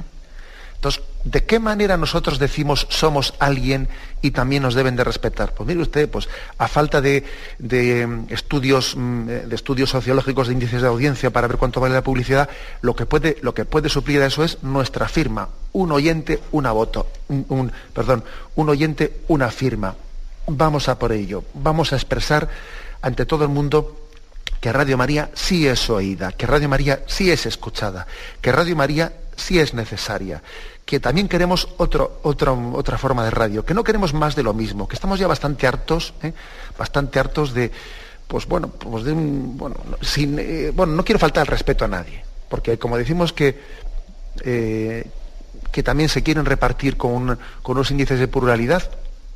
Entonces, 0.74 1.04
¿de 1.26 1.44
qué 1.44 1.60
manera 1.60 1.98
nosotros 1.98 2.40
decimos 2.40 2.88
somos 2.90 3.34
alguien 3.40 3.90
y 4.22 4.32
también 4.32 4.64
nos 4.64 4.74
deben 4.74 4.96
de 4.96 5.04
respetar? 5.04 5.54
Pues 5.54 5.68
mire 5.68 5.82
usted, 5.82 6.10
pues 6.10 6.30
a 6.58 6.70
falta 6.70 7.02
de, 7.02 7.26
mm, 7.60 8.32
estudios, 8.32 8.96
mm, 8.96 9.26
de 9.50 9.54
estudios 9.54 9.90
sociológicos 9.90 10.48
de 10.48 10.54
índices 10.54 10.82
de 10.82 10.88
audiencia 10.88 11.30
para 11.30 11.50
ver 11.50 11.58
cuánto 11.58 11.82
vale 11.82 11.94
la 11.94 12.04
publicidad, 12.04 12.48
lo 12.80 12.96
que 12.96 13.06
puede, 13.06 13.36
lo 13.42 13.54
que 13.54 13.66
puede 13.66 13.90
suplir 13.90 14.22
a 14.22 14.28
eso 14.28 14.46
es 14.46 14.64
nuestra 14.64 15.10
firma. 15.10 15.50
Un 15.74 15.92
oyente, 15.92 16.40
una 16.54 16.72
voto. 16.72 17.08
Un, 17.28 17.70
perdón, 17.94 18.24
un 18.56 18.70
oyente, 18.70 19.20
una 19.28 19.52
firma. 19.52 19.96
Vamos 20.48 20.88
a 20.88 20.98
por 20.98 21.12
ello. 21.12 21.44
Vamos 21.54 21.92
a 21.92 21.98
expresar 21.98 22.48
ante 23.02 23.26
todo 23.26 23.44
el 23.44 23.50
mundo 23.50 24.09
que 24.60 24.74
Radio 24.74 24.98
María 24.98 25.30
sí 25.34 25.68
es 25.68 25.90
oída, 25.90 26.32
que 26.32 26.46
Radio 26.46 26.70
María 26.70 27.02
sí 27.08 27.32
es 27.32 27.46
escuchada, 27.46 28.08
que 28.42 28.52
Radio 28.52 28.76
María 28.76 29.14
sí 29.36 29.60
es 29.60 29.74
necesaria, 29.74 30.42
que 30.86 31.00
también 31.00 31.28
queremos 31.28 31.68
otra 31.78 32.98
forma 32.98 33.24
de 33.24 33.32
radio, 33.32 33.64
que 33.64 33.74
no 33.74 33.84
queremos 33.84 34.14
más 34.14 34.36
de 34.36 34.44
lo 34.44 34.54
mismo, 34.54 34.88
que 34.88 34.96
estamos 34.96 35.20
ya 35.20 35.28
bastante 35.28 35.68
hartos, 35.68 36.14
¿eh? 36.24 36.34
bastante 36.78 37.20
hartos 37.20 37.54
de, 37.54 37.72
pues 38.28 38.48
bueno, 38.48 38.70
pues 38.70 39.06
de 39.06 39.14
un, 39.14 39.58
bueno, 39.58 39.76
sin, 40.02 40.38
eh, 40.40 40.72
bueno, 40.74 40.94
no 40.94 41.06
quiero 41.06 41.20
faltar 41.20 41.42
el 41.42 41.48
respeto 41.48 41.86
a 41.86 41.88
nadie, 41.88 42.24
porque 42.50 42.78
como 42.78 42.98
decimos 42.98 43.32
que, 43.32 43.60
eh, 44.44 45.08
que 45.72 45.84
también 45.84 46.10
se 46.10 46.22
quieren 46.22 46.46
repartir 46.46 46.98
con, 46.98 47.40
con 47.62 47.78
unos 47.78 47.92
índices 47.92 48.20
de 48.20 48.28
pluralidad, 48.28 48.90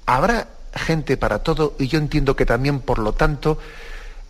habrá 0.06 0.48
gente 0.76 1.18
para 1.18 1.44
todo 1.44 1.76
y 1.80 1.88
yo 1.88 2.00
entiendo 2.00 2.36
que 2.36 2.46
también, 2.46 2.80
por 2.80 3.00
lo 3.00 3.14
tanto, 3.14 3.60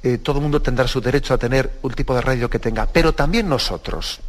eh, 0.04 0.18
todo 0.18 0.38
el 0.38 0.44
mundo 0.44 0.62
tendrá 0.62 0.86
su 0.88 1.00
derecho 1.00 1.34
a 1.34 1.38
tener 1.38 1.80
un 1.82 1.94
tipo 1.94 2.14
de 2.14 2.22
radio 2.22 2.50
que 2.50 2.60
tenga, 2.60 2.86
pero 2.88 3.14
también 3.14 3.48
nosotros. 3.48 4.20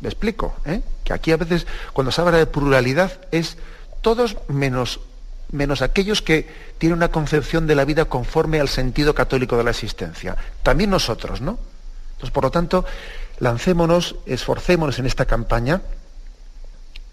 ¿Me 0.00 0.08
explico? 0.08 0.56
¿Eh? 0.64 0.80
Que 1.04 1.12
aquí 1.12 1.30
a 1.30 1.36
veces, 1.36 1.66
cuando 1.92 2.10
se 2.10 2.22
habla 2.22 2.38
de 2.38 2.46
pluralidad, 2.46 3.20
es 3.30 3.58
todos 4.00 4.38
menos, 4.48 5.00
menos 5.52 5.82
aquellos 5.82 6.22
que 6.22 6.48
tienen 6.78 6.96
una 6.96 7.10
concepción 7.10 7.66
de 7.66 7.74
la 7.74 7.84
vida 7.84 8.06
conforme 8.06 8.60
al 8.60 8.68
sentido 8.70 9.14
católico 9.14 9.58
de 9.58 9.64
la 9.64 9.70
existencia. 9.70 10.36
También 10.62 10.88
nosotros, 10.88 11.42
¿no? 11.42 11.58
Entonces, 12.12 12.30
por 12.30 12.44
lo 12.44 12.50
tanto, 12.50 12.86
lancémonos, 13.40 14.16
esforcémonos 14.24 14.98
en 14.98 15.06
esta 15.06 15.26
campaña, 15.26 15.82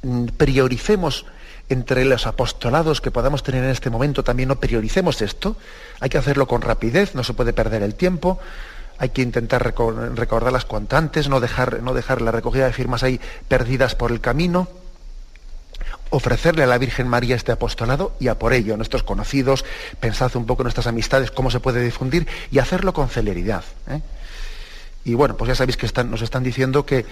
mm, 0.03 0.27
prioricemos 0.37 1.25
entre 1.69 2.05
los 2.05 2.27
apostolados 2.27 3.01
que 3.01 3.11
podamos 3.11 3.43
tener 3.43 3.63
en 3.63 3.71
este 3.71 3.89
momento 3.89 4.23
también 4.23 4.49
no 4.49 4.59
prioricemos 4.59 5.21
esto. 5.21 5.57
Hay 5.99 6.09
que 6.09 6.17
hacerlo 6.17 6.47
con 6.47 6.61
rapidez, 6.61 7.13
no 7.15 7.23
se 7.23 7.33
puede 7.33 7.53
perder 7.53 7.83
el 7.83 7.95
tiempo. 7.95 8.39
Hay 8.99 9.09
que 9.09 9.21
intentar 9.21 9.63
recordarlas 9.63 10.65
cuanto 10.65 10.97
antes, 10.97 11.29
no 11.29 11.39
dejar, 11.39 11.83
no 11.83 11.93
dejar 11.93 12.21
la 12.21 12.31
recogida 12.31 12.65
de 12.65 12.73
firmas 12.73 13.03
ahí 13.03 13.19
perdidas 13.47 13.95
por 13.95 14.11
el 14.11 14.21
camino. 14.21 14.67
Ofrecerle 16.09 16.63
a 16.63 16.67
la 16.67 16.77
Virgen 16.77 17.07
María 17.07 17.35
este 17.35 17.51
apostolado 17.51 18.15
y 18.19 18.29
a 18.29 18.39
por 18.39 18.53
ello, 18.53 18.77
nuestros 18.77 19.03
conocidos, 19.03 19.65
pensad 19.99 20.35
un 20.35 20.45
poco 20.45 20.63
en 20.63 20.65
nuestras 20.65 20.87
amistades, 20.87 21.31
cómo 21.31 21.51
se 21.51 21.59
puede 21.59 21.83
difundir 21.83 22.27
y 22.49 22.59
hacerlo 22.59 22.93
con 22.93 23.09
celeridad. 23.09 23.65
¿eh? 23.89 24.01
Y 25.03 25.13
bueno, 25.13 25.35
pues 25.35 25.49
ya 25.49 25.55
sabéis 25.55 25.77
que 25.77 26.03
nos 26.05 26.21
están 26.21 26.43
diciendo 26.43 26.85
que, 26.85 27.05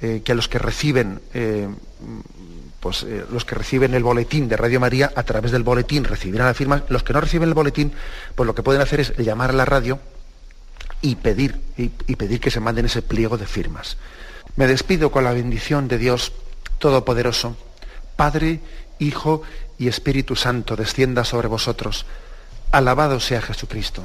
eh, 0.00 0.22
los 0.28 0.48
que 0.48 0.58
reciben 0.58 1.20
eh, 1.34 1.68
pues 2.86 3.02
eh, 3.02 3.24
los 3.32 3.44
que 3.44 3.56
reciben 3.56 3.94
el 3.94 4.04
boletín 4.04 4.46
de 4.46 4.56
Radio 4.56 4.78
María, 4.78 5.10
a 5.16 5.24
través 5.24 5.50
del 5.50 5.64
boletín 5.64 6.04
recibirán 6.04 6.46
la 6.46 6.54
firma. 6.54 6.84
Los 6.88 7.02
que 7.02 7.12
no 7.12 7.20
reciben 7.20 7.48
el 7.48 7.54
boletín, 7.54 7.92
pues 8.36 8.46
lo 8.46 8.54
que 8.54 8.62
pueden 8.62 8.80
hacer 8.80 9.00
es 9.00 9.16
llamar 9.16 9.50
a 9.50 9.54
la 9.54 9.64
radio 9.64 9.98
y 11.00 11.16
pedir, 11.16 11.60
y, 11.76 11.88
pedir 11.88 12.38
que 12.38 12.52
se 12.52 12.60
manden 12.60 12.86
ese 12.86 13.02
pliego 13.02 13.38
de 13.38 13.46
firmas. 13.46 13.96
Me 14.54 14.68
despido 14.68 15.10
con 15.10 15.24
la 15.24 15.32
bendición 15.32 15.88
de 15.88 15.98
Dios 15.98 16.30
Todopoderoso, 16.78 17.56
Padre, 18.14 18.60
Hijo 19.00 19.42
y 19.78 19.88
Espíritu 19.88 20.36
Santo, 20.36 20.76
descienda 20.76 21.24
sobre 21.24 21.48
vosotros. 21.48 22.06
Alabado 22.70 23.18
sea 23.18 23.42
Jesucristo. 23.42 24.04